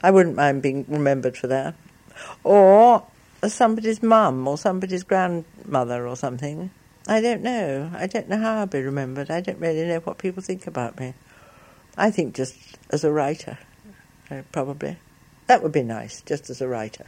I 0.01 0.11
wouldn't 0.11 0.35
mind 0.35 0.61
being 0.61 0.85
remembered 0.87 1.37
for 1.37 1.47
that, 1.47 1.75
or 2.43 3.05
as 3.43 3.53
somebody's 3.53 4.01
mum 4.01 4.47
or 4.47 4.57
somebody's 4.57 5.03
grandmother 5.03 6.07
or 6.07 6.15
something. 6.15 6.71
I 7.10 7.22
don't 7.22 7.41
know. 7.41 7.89
I 7.95 8.05
don't 8.05 8.30
know 8.30 8.38
how 8.38 8.60
I'll 8.60 8.68
be 8.68 8.84
remembered. 8.84 9.32
I 9.32 9.41
don't 9.41 9.57
really 9.57 9.84
know 9.88 9.97
what 9.97 10.20
people 10.20 10.43
think 10.43 10.68
about 10.68 10.99
me. 10.99 11.16
I 11.97 12.12
think 12.12 12.36
just 12.36 12.55
as 12.91 13.03
a 13.03 13.12
writer, 13.12 13.57
uh, 14.30 14.43
probably. 14.51 14.95
That 15.47 15.64
would 15.64 15.72
be 15.72 15.82
nice, 15.82 16.22
just 16.22 16.51
as 16.51 16.62
a 16.62 16.68
writer. 16.68 17.07